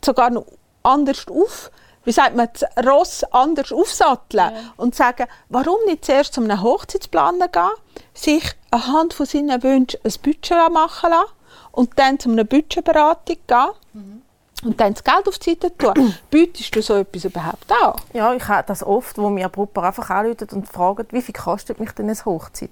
sogar 0.04 0.30
noch 0.30 0.46
anders 0.84 1.26
auf 1.28 1.72
wie 2.08 2.14
sagt 2.14 2.38
man, 2.38 2.48
das 2.54 2.64
Ross 2.86 3.26
anders 3.32 3.74
aufsatteln 3.74 4.54
ja. 4.54 4.74
und 4.78 4.96
sagen, 4.96 5.26
warum 5.50 5.76
nicht 5.88 6.06
zuerst 6.06 6.34
zu 6.34 6.42
einem 6.42 6.64
Hochzeitsplaner 6.64 7.50
gehen, 7.50 7.70
sich 8.14 8.50
anhand 8.72 9.14
von 9.14 9.26
seinen 9.26 9.62
Wünschen 9.62 10.00
ein 10.06 10.14
Budget 10.24 10.72
machen 10.72 11.10
lassen 11.10 11.32
und 11.74 12.00
dann 12.00 12.18
zu 12.18 12.32
einer 12.32 12.46
Budgetberatung 12.46 13.36
gehen 13.46 13.68
mhm. 13.92 14.22
und 14.64 14.80
dann 14.80 14.94
das 14.94 15.04
Geld 15.04 15.28
auf 15.28 15.38
die 15.38 15.50
Seite 15.50 15.78
tun. 15.78 16.16
Bietest 16.30 16.74
du 16.78 16.82
so 16.82 16.96
etwas 16.96 17.26
überhaupt 17.26 17.70
an? 17.70 17.96
Ja, 18.14 18.34
ich 18.34 18.48
habe 18.48 18.64
das 18.66 18.84
oft, 18.84 19.18
wo 19.18 19.28
mir 19.28 19.50
Brupper 19.50 19.84
einfach 19.84 20.10
anrufen 20.10 20.48
und 20.54 20.66
fragen, 20.66 21.08
wie 21.12 21.22
viel 21.22 21.36
kostet 21.36 21.78
mich 21.78 21.92
denn 21.92 22.06
eine 22.10 22.16
Hochzeit? 22.24 22.72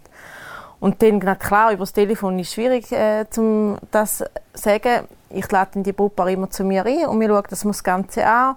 Und 0.79 1.01
dann, 1.01 1.19
klar, 1.19 1.73
über 1.73 1.81
das 1.81 1.91
Telefon 1.91 2.39
ist 2.39 2.47
es 2.47 2.53
schwierig, 2.53 2.89
äh, 2.93 3.25
zum 3.29 3.79
das 3.91 4.19
zu 4.19 4.25
sagen. 4.53 5.09
Ich 5.29 5.51
lade 5.51 5.81
die 5.81 5.91
Brupper 5.91 6.29
immer 6.29 6.49
zu 6.49 6.63
mir 6.63 6.85
ein 6.85 7.07
und 7.07 7.19
wir 7.19 7.27
schauen 7.27 7.43
das, 7.49 7.63
das 7.63 7.83
Ganze 7.83 8.25
an 8.25 8.55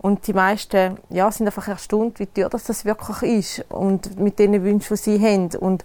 und 0.00 0.26
die 0.26 0.32
meisten 0.32 0.98
ja, 1.10 1.30
sind 1.30 1.46
einfach 1.46 1.68
erstaunt, 1.68 2.20
wie 2.20 2.26
teuer 2.26 2.48
das, 2.48 2.64
das 2.64 2.84
wirklich 2.84 3.22
ist 3.22 3.64
und 3.70 4.18
mit 4.18 4.38
den 4.38 4.62
Wünschen, 4.62 4.96
die 4.96 5.02
sie 5.02 5.20
haben. 5.20 5.48
Und 5.56 5.84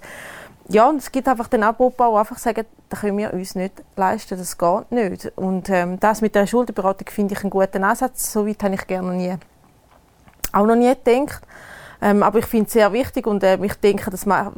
ja, 0.70 0.88
und 0.88 0.98
es 0.98 1.12
gibt 1.12 1.28
einfach 1.28 1.48
den 1.48 1.64
Abbau, 1.64 1.92
die 1.98 2.04
einfach 2.04 2.38
sagen, 2.38 2.66
das 2.90 3.02
können 3.02 3.18
wir 3.18 3.34
uns 3.34 3.56
nicht 3.56 3.84
leisten, 3.96 4.38
das 4.38 4.58
geht 4.58 4.92
nicht. 4.92 5.32
Und 5.36 5.70
ähm, 5.70 6.00
das 6.00 6.22
mit 6.22 6.36
der 6.36 6.48
Schuldenberatung 6.48 7.08
finde 7.10 7.34
ich 7.34 7.42
einen 7.42 7.50
guten 7.50 7.84
Ansatz. 7.84 8.32
So 8.32 8.48
weit 8.48 8.64
habe 8.64 8.76
ich 8.76 8.88
gerne 8.88 9.14
nie, 9.14 9.36
auch 10.52 10.66
noch 10.66 10.76
nie 10.76 10.94
gedacht. 11.04 11.42
Ähm, 12.02 12.22
aber 12.22 12.40
ich 12.40 12.46
finde 12.46 12.68
es 12.68 12.74
sehr 12.74 12.92
wichtig 12.92 13.26
und 13.28 13.44
äh, 13.44 13.58
ich 13.64 13.76
denke, 13.76 14.12
das 14.12 14.26
machen 14.26 14.54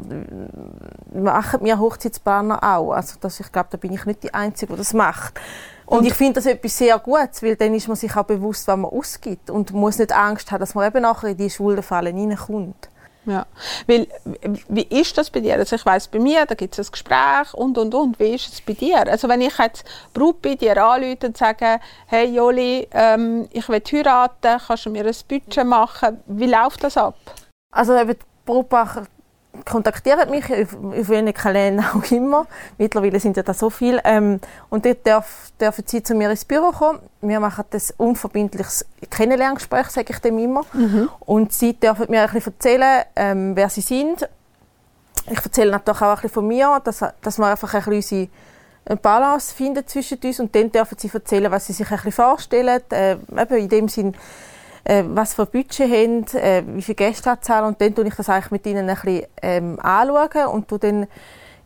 wir 1.62 1.80
Hochzeitsplaner 1.80 2.64
auch. 2.64 2.92
Also 2.92 3.18
das, 3.22 3.40
ich 3.40 3.52
glaube, 3.52 3.70
da 3.70 3.78
bin 3.78 3.94
ich 3.94 4.06
nicht 4.06 4.24
die 4.24 4.34
Einzige, 4.34 4.74
die 4.74 4.78
das 4.80 4.94
macht. 4.94 5.40
Und, 5.86 6.00
und 6.00 6.06
ich 6.06 6.14
finde 6.14 6.34
das 6.34 6.46
etwas 6.46 6.78
sehr 6.78 6.98
Gutes, 7.00 7.44
weil 7.44 7.56
dann 7.56 7.74
ist 7.74 7.88
man 7.88 7.96
sich 7.96 8.16
auch 8.16 8.24
bewusst, 8.24 8.68
was 8.68 8.78
man 8.78 8.92
ausgibt 8.92 9.50
und 9.50 9.72
muss 9.72 10.00
nicht 10.00 10.12
Angst 10.12 10.52
haben, 10.52 10.60
dass 10.60 10.74
man 10.74 10.88
eben 10.88 11.02
nachher 11.04 11.30
in 11.30 11.38
die 11.38 11.50
Schuldenfallen 11.50 12.18
hineinkommt. 12.18 12.90
Ja, 13.26 13.48
weil, 13.88 14.08
wie 14.70 14.84
ist 14.84 15.18
das 15.18 15.32
bei 15.32 15.40
dir? 15.40 15.56
Also 15.56 15.76
ich 15.76 15.86
weiß 15.86 16.10
bei 16.10 16.20
mir, 16.20 16.46
da 16.46 16.54
gibt 16.54 16.78
es 16.78 16.88
ein 16.88 16.92
Gespräch 16.92 17.54
und, 17.54 17.78
und, 17.78 17.96
und. 17.96 18.20
Wie 18.20 18.36
ist 18.36 18.54
es 18.54 18.62
bei 18.62 18.74
dir? 18.74 19.08
Also 19.08 19.28
wenn 19.28 19.42
ich 19.42 19.58
jetzt 19.58 19.84
Brut 20.14 20.44
bei 20.44 20.54
dir 20.54 20.78
anrufe 20.84 21.26
und 21.26 21.36
sage, 21.36 21.80
hey 22.06 22.30
Joli, 22.30 22.88
ähm, 22.92 23.48
ich 23.52 23.68
will 23.68 23.82
heiraten, 23.92 24.62
kannst 24.68 24.86
du 24.86 24.92
mir 24.92 25.06
ein 25.06 25.16
Budget 25.28 25.66
machen? 25.66 26.20
Wie 26.28 26.46
läuft 26.46 26.84
das 26.84 26.98
ab? 26.98 27.16
Also 27.72 27.98
eben, 27.98 28.12
die 28.12 28.26
Brutbacher 28.46 29.08
kontaktieren 29.64 30.30
mich 30.30 30.46
auf, 30.52 30.76
auf 30.76 31.10
welchen 31.10 31.34
Kanälen 31.34 31.80
auch 31.80 32.12
immer. 32.12 32.48
Mittlerweile 32.78 33.20
sind 33.20 33.38
ja 33.38 33.44
da 33.44 33.54
so 33.54 33.70
viele. 33.70 34.02
Ähm, 34.04 34.40
und 34.70 34.86
dort 34.86 35.06
darf, 35.06 35.52
dürfen 35.60 35.84
sie 35.88 36.04
zu 36.04 36.16
mir 36.16 36.30
ins 36.30 36.46
Büro 36.46 36.72
kommen. 36.72 37.00
Wir 37.22 37.40
machen 37.40 37.66
das 37.70 37.94
unverbindliches 37.98 38.86
Kennenlerngespräch, 39.10 39.88
sage 39.88 40.14
ich 40.14 40.20
dem 40.20 40.38
immer. 40.38 40.64
Mhm. 40.74 41.10
Und 41.22 41.54
sie 41.54 41.74
dürfen 41.74 42.08
mir 42.10 42.24
ein 42.24 42.30
bisschen 42.32 42.54
erzählen, 42.54 43.04
ähm, 43.16 43.56
wer 43.56 43.70
sie 43.70 43.82
sind. 43.82 44.28
Ich 45.30 45.44
erzähle 45.44 45.72
natürlich 45.72 46.02
auch 46.02 46.10
ein 46.10 46.16
bisschen 46.16 46.30
von 46.30 46.48
mir, 46.48 46.82
dass, 46.84 47.04
dass 47.22 47.38
wir 47.40 47.48
einfach 47.48 47.74
ein 47.74 47.84
bisschen 47.86 48.30
unsere 48.86 49.02
Balance 49.02 49.54
finden 49.54 49.88
zwischen 49.88 50.20
uns 50.24 50.40
und 50.40 50.56
dann 50.56 50.72
dürfen 50.72 50.98
sie 51.00 51.10
erzählen, 51.12 51.52
was 51.52 51.66
sie 51.66 51.74
sich 51.74 51.90
ein 51.90 51.96
bisschen 51.96 52.12
vorstellen. 52.12 52.82
Äh, 52.92 53.14
eben 53.14 53.58
in 53.58 53.70
dem 53.70 53.88
Sinn, 53.88 54.16
äh, 54.86 55.04
was 55.06 55.34
für 55.34 55.46
Budget 55.46 55.92
haben, 55.92 56.26
äh, 56.34 56.64
wie 56.68 56.82
viele 56.82 56.96
Gästeanzahl 56.96 57.66
und 57.66 57.82
dann 57.82 57.94
tue 57.94 58.08
ich 58.08 58.16
das 58.16 58.30
eigentlich 58.30 58.52
mit 58.52 58.66
ihnen 58.66 58.90
ein 58.90 58.96
bisschen 58.96 59.26
ähm, 59.42 59.80
anschauen 59.82 60.48
und 60.54 60.68
tue 60.68 60.80
dann 60.80 61.08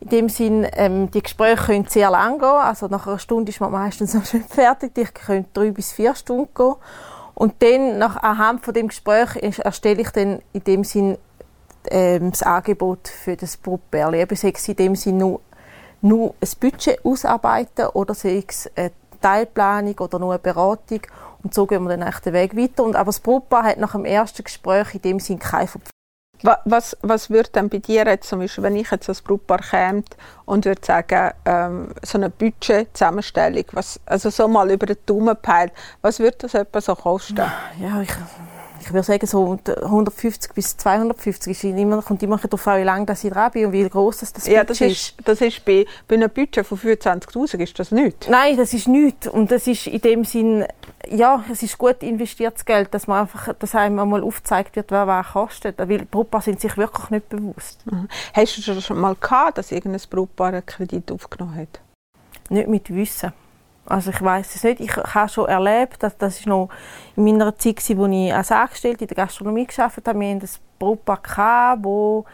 in 0.00 0.08
dem 0.08 0.28
Sinn, 0.30 0.66
ähm, 0.72 1.10
die 1.10 1.22
Gespräche 1.22 1.66
können 1.66 1.86
sehr 1.86 2.10
lang 2.10 2.38
gehen, 2.38 2.48
also 2.48 2.86
nach 2.88 3.06
einer 3.06 3.18
Stunde 3.18 3.50
ist 3.50 3.60
man 3.60 3.70
meistens 3.70 4.14
noch 4.14 4.24
schon 4.24 4.42
fertig, 4.42 4.94
die 4.94 5.04
können 5.04 5.46
drei 5.52 5.70
bis 5.70 5.92
vier 5.92 6.14
Stunden 6.14 6.48
gehen. 6.54 6.74
Und 7.34 7.62
dann 7.62 7.98
nach 7.98 8.22
anhand 8.22 8.64
von 8.64 8.74
dem 8.74 8.88
Gespräch 8.88 9.36
erstelle 9.36 10.02
ich 10.02 10.10
dann 10.10 10.42
in 10.52 10.64
dem 10.64 10.84
Sinn 10.84 11.16
ähm, 11.90 12.30
das 12.30 12.42
Angebot 12.42 13.08
für 13.08 13.36
das 13.36 13.56
Brutbärli. 13.56 14.20
Eben 14.20 14.36
sei 14.36 14.52
es 14.54 14.68
in 14.68 14.76
dem 14.76 14.94
Sinn 14.94 15.18
nur, 15.18 15.40
nur 16.02 16.34
ein 16.40 16.48
Budget 16.60 17.02
ausarbeiten 17.04 17.86
oder 17.88 18.14
sei 18.14 18.44
es 18.46 18.70
eine 18.76 18.92
Teilplanung 19.20 19.98
oder 19.98 20.18
nur 20.18 20.32
eine 20.32 20.38
Beratung 20.38 21.00
und 21.42 21.54
so 21.54 21.66
gehen 21.66 21.84
wir 21.84 21.96
dann 21.96 22.12
den 22.24 22.32
Weg 22.32 22.56
weiter. 22.56 22.84
Und, 22.84 22.96
aber 22.96 23.06
das 23.06 23.20
Brautpaar 23.20 23.64
hat 23.64 23.78
nach 23.78 23.92
dem 23.92 24.04
ersten 24.04 24.44
Gespräch 24.44 24.94
in 24.94 25.02
dem 25.02 25.20
Sinn 25.20 25.38
keine 25.38 25.66
Verpflichtung. 25.66 25.90
Was, 26.64 26.96
was 27.02 27.28
würde 27.28 27.50
denn 27.50 27.68
bei 27.68 27.78
dir 27.78 28.06
jetzt, 28.06 28.28
zum 28.28 28.38
Beispiel, 28.38 28.64
wenn 28.64 28.76
ich 28.76 28.90
jetzt 28.90 29.10
als 29.10 29.20
Brautpaar 29.20 29.58
käme 29.58 30.04
und 30.46 30.64
würde 30.64 30.80
sagen, 30.82 31.32
ähm, 31.44 31.92
so 32.02 32.16
eine 32.16 32.30
Budgetzusammenstellung, 32.30 33.64
was, 33.72 34.00
also 34.06 34.30
so 34.30 34.48
mal 34.48 34.70
über 34.70 34.86
den 34.86 34.96
Daumen 35.04 35.36
peilt, 35.36 35.72
was 36.00 36.18
würde 36.18 36.38
das 36.38 36.54
etwa 36.54 36.80
so 36.80 36.94
kosten? 36.94 37.36
Ja, 37.36 38.00
ich, 38.00 38.10
ich 38.80 38.92
würde 38.92 39.04
sagen, 39.04 39.26
so 39.26 39.58
150 39.66 40.54
bis 40.54 40.76
250 40.76 41.50
ist 41.50 41.64
immer, 41.64 42.02
kommt 42.02 42.22
immer 42.22 42.38
darauf 42.38 42.66
an, 42.66 42.80
wie 42.80 42.84
lange 42.84 43.06
das 43.06 43.22
ich 43.24 43.32
dran 43.32 43.50
bin 43.52 43.66
und 43.66 43.72
wie 43.72 43.88
groß 43.88 44.18
das, 44.18 44.32
das 44.32 44.46
ja, 44.46 44.64
das 44.64 44.80
ist. 44.80 45.14
Das 45.24 45.40
ist 45.40 45.64
bei, 45.64 45.86
bei 46.08 46.14
einem 46.16 46.30
Budget 46.30 46.66
von 46.66 46.78
25'000 46.78 47.58
ist 47.58 47.78
das 47.78 47.90
nichts? 47.90 48.28
Nein, 48.28 48.56
das 48.56 48.72
ist 48.72 48.88
nichts. 48.88 49.26
Und 49.28 49.50
das 49.50 49.66
ist 49.66 49.86
in 49.86 50.00
dem 50.00 50.24
Sinn, 50.24 50.64
ja, 51.08 51.44
es 51.50 51.62
ist 51.62 51.76
gut 51.76 52.02
investiertes 52.02 52.64
Geld, 52.64 52.92
dass 52.94 53.06
man 53.06 53.22
einfach, 53.22 53.52
dass 53.54 53.74
einem 53.74 53.98
einmal 53.98 54.22
aufgezeigt 54.22 54.76
wird, 54.76 54.90
wer 54.90 55.06
was 55.06 55.28
kostet. 55.28 55.78
Weil 55.78 56.06
Brautpaare 56.06 56.44
sind 56.44 56.60
sich 56.60 56.76
wirklich 56.76 57.10
nicht 57.10 57.28
bewusst. 57.28 57.84
Mhm. 57.86 58.08
Hast 58.32 58.66
du 58.66 58.80
schon 58.80 58.98
mal 58.98 59.14
gehabt, 59.14 59.58
dass 59.58 59.72
irgendein 59.72 60.00
Brautpaar 60.08 60.48
einen 60.48 60.64
Kredit 60.64 61.12
aufgenommen 61.12 61.56
hat? 61.56 61.80
Nicht 62.48 62.68
mit 62.68 62.94
Wissen. 62.94 63.32
Also 63.86 64.10
ich 64.10 64.22
weiß 64.22 64.54
es 64.54 64.62
nicht. 64.62 64.80
Ich 64.80 64.96
habe 64.96 65.28
schon 65.28 65.48
erlebt, 65.48 66.02
dass 66.02 66.16
das 66.16 66.38
ist 66.38 66.46
noch 66.46 66.68
in 67.16 67.24
meiner 67.24 67.56
Zeit, 67.56 67.82
wo 67.96 68.06
ich 68.06 68.32
als 68.32 68.52
Angestellte 68.52 69.04
in 69.04 69.08
der 69.08 69.16
Gastronomie 69.16 69.66
gearbeitet 69.66 70.06
habe. 70.06 70.20
Wir 70.20 70.34
hatten 70.34 70.44
ein 70.44 70.50
Brautpaar, 70.78 71.78
wo 71.82 72.24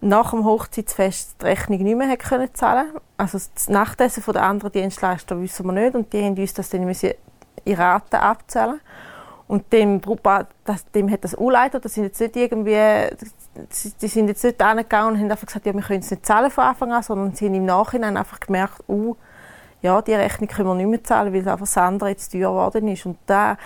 nach 0.00 0.30
dem 0.30 0.44
Hochzeitsfest 0.44 1.40
die 1.40 1.46
Rechnung 1.46 1.82
nicht 1.82 1.96
mehr 1.96 2.16
können 2.16 2.54
zahlen 2.54 2.88
Also 3.16 3.38
das 3.54 3.68
Nachtessen 3.68 4.22
von 4.22 4.34
der 4.34 4.42
anderen 4.42 4.72
Dienstleister 4.72 5.40
wissen 5.40 5.66
wir 5.66 5.72
nicht 5.72 5.94
und 5.94 6.12
die 6.12 6.22
haben 6.22 6.36
uns 6.36 6.54
das 6.54 6.68
dann 6.68 6.88
in 6.88 7.74
Raten 7.74 8.16
abzahlen. 8.16 8.80
Und 9.48 9.72
dem 9.72 10.00
Brautpaar, 10.00 10.48
das, 10.64 10.90
dem 10.90 11.10
hat 11.10 11.22
das 11.22 11.34
angeleitet, 11.34 11.84
das 11.84 11.94
sind 11.94 12.04
jetzt 12.04 12.20
nicht 12.20 12.34
irgendwie, 12.34 12.76
die 14.02 14.08
sind 14.08 14.26
jetzt 14.26 14.42
nicht 14.42 14.60
angegangen 14.60 15.14
und 15.14 15.20
haben 15.20 15.30
einfach 15.30 15.46
gesagt, 15.46 15.66
ja, 15.66 15.72
wir 15.72 15.82
können 15.82 16.00
es 16.00 16.10
nicht 16.10 16.26
zahlen 16.26 16.50
von 16.50 16.64
Anfang 16.64 16.92
an, 16.92 17.02
sondern 17.02 17.34
sie 17.34 17.46
haben 17.46 17.54
im 17.54 17.64
Nachhinein 17.64 18.16
einfach 18.16 18.40
gemerkt, 18.40 18.82
uh, 18.88 19.14
ja, 19.86 20.02
die 20.02 20.14
Rechnung 20.14 20.48
können 20.48 20.68
wir 20.68 20.74
nicht 20.74 20.88
mehr 20.88 21.04
zahlen, 21.04 21.32
weil 21.32 21.48
einfach 21.48 21.60
das 21.60 21.76
andere 21.78 22.10
jetzt 22.10 22.32
teuer 22.32 22.50
geworden 22.50 22.88
ist. 22.88 23.06
Und 23.06 23.18
da, 23.26 23.56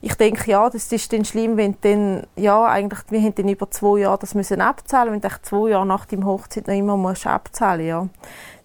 ich 0.00 0.14
denke, 0.14 0.50
ja, 0.50 0.68
das 0.68 0.92
ist 0.92 1.12
dann 1.12 1.24
schlimm, 1.24 1.56
wenn 1.56 1.76
dann, 1.80 2.26
ja, 2.36 2.64
eigentlich, 2.66 3.00
wir 3.10 3.20
haben 3.20 3.34
dann 3.34 3.48
über 3.48 3.70
zwei 3.70 4.00
Jahre 4.00 4.18
das 4.18 4.34
müssen 4.34 4.60
abzahlen, 4.60 5.12
wenn 5.12 5.20
du 5.20 5.28
zwei 5.42 5.70
Jahre 5.70 5.86
nach 5.86 6.04
dem 6.06 6.26
Hochzeit 6.26 6.66
noch 6.66 6.74
immer 6.74 6.96
musst 6.96 7.26
abzahlen, 7.26 7.86
ja. 7.86 8.08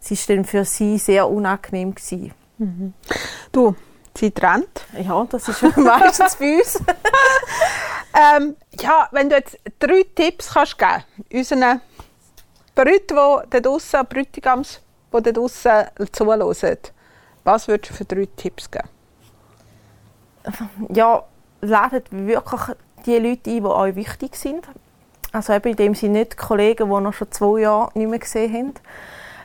Es 0.02 0.12
war 0.12 0.36
dann 0.36 0.46
für 0.46 0.66
sie 0.66 0.98
sehr 0.98 1.30
unangenehm 1.30 1.96
gewesen. 1.96 2.34
Mhm. 2.58 2.94
Du, 3.52 3.76
Zeit 4.14 4.44
rennt. 4.44 4.86
Ja, 5.00 5.26
das 5.30 5.48
ist 5.48 5.62
meistens 5.78 6.36
bei 6.36 6.58
uns. 6.58 6.80
ähm, 8.38 8.56
ja, 8.80 9.08
wenn 9.12 9.30
du 9.30 9.36
jetzt 9.36 9.58
drei 9.80 10.04
Tipps 10.16 10.54
kannst 10.54 10.78
geben 10.78 11.04
unseren 11.32 11.82
Brüdern, 12.76 13.44
die 13.46 13.50
da 13.50 13.60
draussen, 13.60 14.06
Brütigams, 14.08 14.82
die 15.14 15.22
da 15.22 15.32
draussen 15.32 15.72
zuhören, 16.12 16.78
was 17.44 17.68
würdest 17.68 17.92
du 17.92 17.96
für 17.96 18.06
drei 18.06 18.28
Tipps 18.36 18.70
geben? 18.70 18.88
Ja, 20.90 21.24
ladet 21.62 22.12
wirklich 22.12 22.62
die 23.06 23.18
Leute 23.18 23.50
ein, 23.50 23.58
die 23.58 23.64
euch 23.64 23.96
wichtig 23.96 24.36
sind. 24.36 24.68
Also 25.32 25.54
eben 25.54 25.72
in 25.72 25.76
dem 25.76 25.96
Sinne 25.96 26.20
nicht 26.20 26.38
Kollegen, 26.38 26.90
die 26.90 27.02
noch 27.02 27.14
schon 27.14 27.32
zwei 27.32 27.62
Jahre 27.62 27.90
nicht 27.96 28.10
mehr 28.10 28.20
gesehen 28.20 28.54
haben. 28.54 28.74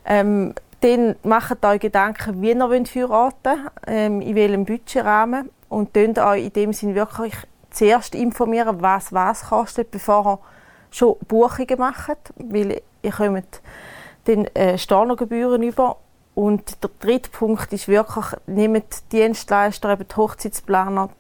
Ähm, 0.05 0.55
dann 0.81 1.17
macht 1.23 1.65
euch 1.65 1.81
Gedanken, 1.81 2.41
wie 2.41 2.51
ihr 2.51 2.69
heiraten 2.69 3.09
wollt, 3.09 3.35
ähm, 3.87 4.21
in 4.21 4.35
welchem 4.35 4.65
Budgetrahmen. 4.65 5.51
Und 5.69 5.93
könnt 5.93 6.19
euch 6.19 6.45
in 6.45 6.53
dem 6.53 6.73
Sinne 6.73 6.95
wirklich 6.95 7.35
zuerst 7.71 8.15
informieren, 8.15 8.81
was 8.81 9.13
was 9.13 9.49
kostet, 9.49 9.91
bevor 9.91 10.27
ihr 10.27 10.39
schon 10.91 11.17
Buchungen 11.27 11.79
macht. 11.79 12.33
Weil 12.37 12.81
ihr 13.03 13.13
kommt 13.13 13.61
dann 14.25 14.45
äh, 14.55 14.79
Stornogebühren 14.79 15.63
über 15.63 15.97
und 16.39 16.85
der 16.85 16.91
dritte 17.01 17.31
Punkt 17.31 17.73
ist 17.73 17.89
wirklich, 17.89 18.27
nehmt 18.47 19.11
Dienstleister, 19.11 19.91
eben 19.91 20.07
die 20.07 20.15
Hochzeitsplaner, 20.15 21.11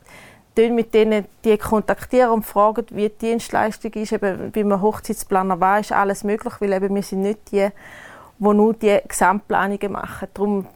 mit 0.56 0.94
denen 0.94 1.24
die 1.44 1.58
kontaktieren 1.58 2.30
und 2.30 2.46
fragen, 2.46 2.86
wie 2.90 3.08
die 3.08 3.18
Dienstleistung 3.18 3.90
ist. 3.94 4.12
Eben, 4.12 4.52
bei 4.52 4.60
einem 4.60 4.80
Hochzeitsplaner 4.80 5.58
war 5.58 5.80
ist 5.80 5.90
alles 5.90 6.22
möglich, 6.22 6.54
weil 6.60 6.72
eben 6.72 6.94
wir 6.94 7.02
sind 7.02 7.22
nicht 7.22 7.50
die, 7.50 7.68
die 8.38 8.44
nur 8.44 8.74
die 8.74 8.96
Gesamtplanungen 9.08 9.90
machen. 9.90 10.28
Darum, 10.34 10.68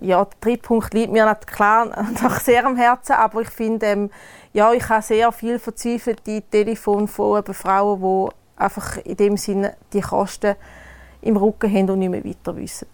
ja, 0.00 0.24
der 0.24 0.34
dritte 0.40 0.62
Punkt 0.62 0.94
liegt 0.94 1.12
mir 1.12 1.34
klar 1.44 1.88
noch 2.22 2.40
sehr 2.40 2.64
am 2.64 2.76
Herzen, 2.76 3.12
aber 3.12 3.42
ich 3.42 3.50
finde, 3.50 3.84
ähm, 3.84 4.10
ja, 4.54 4.72
ich 4.72 4.88
habe 4.88 5.02
sehr 5.02 5.30
viel 5.32 5.58
verzweifelte 5.58 6.40
Telefone 6.50 7.08
von 7.08 7.44
Frauen, 7.44 8.00
die 8.00 8.34
einfach 8.56 8.96
in 9.04 9.18
dem 9.18 9.36
Sinne 9.36 9.76
die 9.92 10.00
Kosten 10.00 10.56
im 11.20 11.36
Rücken 11.36 11.70
haben 11.70 11.90
und 11.90 11.98
nicht 11.98 12.10
mehr 12.10 12.24
weiter 12.24 12.56
wissen. 12.56 12.88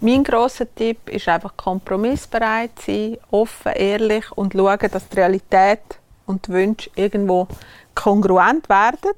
Mein 0.00 0.22
grosser 0.22 0.72
Tipp 0.72 1.08
ist 1.08 1.26
einfach 1.28 1.56
kompromissbereit 1.56 2.70
sein, 2.86 3.18
offen, 3.30 3.72
ehrlich 3.72 4.30
und 4.32 4.52
schauen, 4.52 4.90
dass 4.92 5.08
die 5.08 5.16
Realität 5.16 5.80
und 6.26 6.46
die 6.46 6.52
Wünsche 6.52 6.90
irgendwo 6.94 7.48
kongruent 7.96 8.68
werden. 8.68 9.14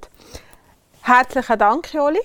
Herzlichen 1.03 1.59
Dank, 1.59 1.93
Joli. 1.93 2.21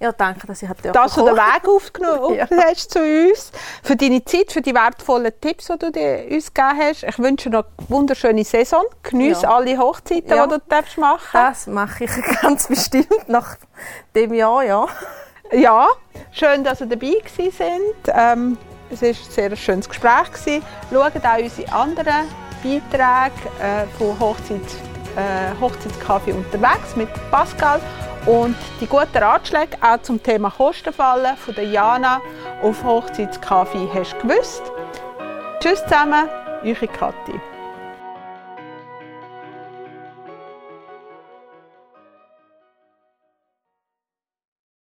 Ja, 0.00 0.12
danke, 0.12 0.46
dass 0.46 0.62
ich 0.62 0.68
hatte 0.68 0.92
Dass 0.92 1.14
du 1.16 1.24
den 1.24 1.34
Weg 1.34 1.68
aufgenommen 1.68 2.34
ja. 2.36 2.46
hast 2.50 2.92
zu 2.92 3.00
uns, 3.00 3.50
für 3.82 3.96
deine 3.96 4.24
Zeit, 4.24 4.52
für 4.52 4.62
die 4.62 4.72
wertvollen 4.72 5.32
Tipps, 5.40 5.66
die 5.66 5.78
du 5.78 5.90
dir 5.90 6.24
uns 6.30 6.54
gegeben 6.54 6.78
hast. 6.78 7.02
Ich 7.02 7.18
wünsche 7.18 7.50
dir 7.50 7.58
eine 7.58 7.88
wunderschöne 7.88 8.44
Saison. 8.44 8.84
Genieße 9.02 9.42
ja. 9.42 9.56
alle 9.56 9.76
Hochzeiten, 9.76 10.30
ja. 10.30 10.46
die 10.46 10.54
du 10.54 10.60
darfst 10.68 10.98
machen 10.98 11.28
Das 11.32 11.66
mache 11.66 12.04
ich 12.04 12.10
ganz 12.42 12.68
bestimmt 12.68 13.28
nach 13.28 13.56
dem 14.14 14.32
Jahr, 14.34 14.62
ja. 14.62 14.86
Ja, 15.52 15.86
schön, 16.30 16.62
dass 16.62 16.80
ihr 16.82 16.86
dabei 16.86 17.22
sind. 17.26 17.58
Ähm, 18.08 18.58
es 18.90 19.00
war 19.00 19.08
ein 19.08 19.14
sehr 19.14 19.56
schönes 19.56 19.88
Gespräch. 19.88 20.60
Schaut 20.92 21.24
auch 21.24 21.38
unsere 21.38 21.72
anderen 21.72 22.28
Beiträge 22.62 23.32
äh, 23.60 23.86
von 23.96 24.18
Hochzeit, 24.20 24.60
äh, 25.16 25.58
Hochzeitskaffee 25.58 26.32
unterwegs 26.32 26.96
mit 26.96 27.08
Pascal 27.30 27.80
und 28.26 28.56
die 28.80 28.86
guten 28.86 29.16
Ratschläge 29.16 29.78
auch 29.80 30.02
zum 30.02 30.22
Thema 30.22 30.50
Kostenfallen 30.50 31.36
von 31.38 31.54
der 31.54 31.64
Jana 31.64 32.20
auf 32.62 32.84
Hochzeitskaffee 32.84 33.88
hast 33.94 34.16
du 34.20 34.28
gewusst. 34.28 34.62
Tschüss 35.60 35.82
zusammen, 35.84 36.28
eure 36.62 36.88
Kathi. 36.88 37.40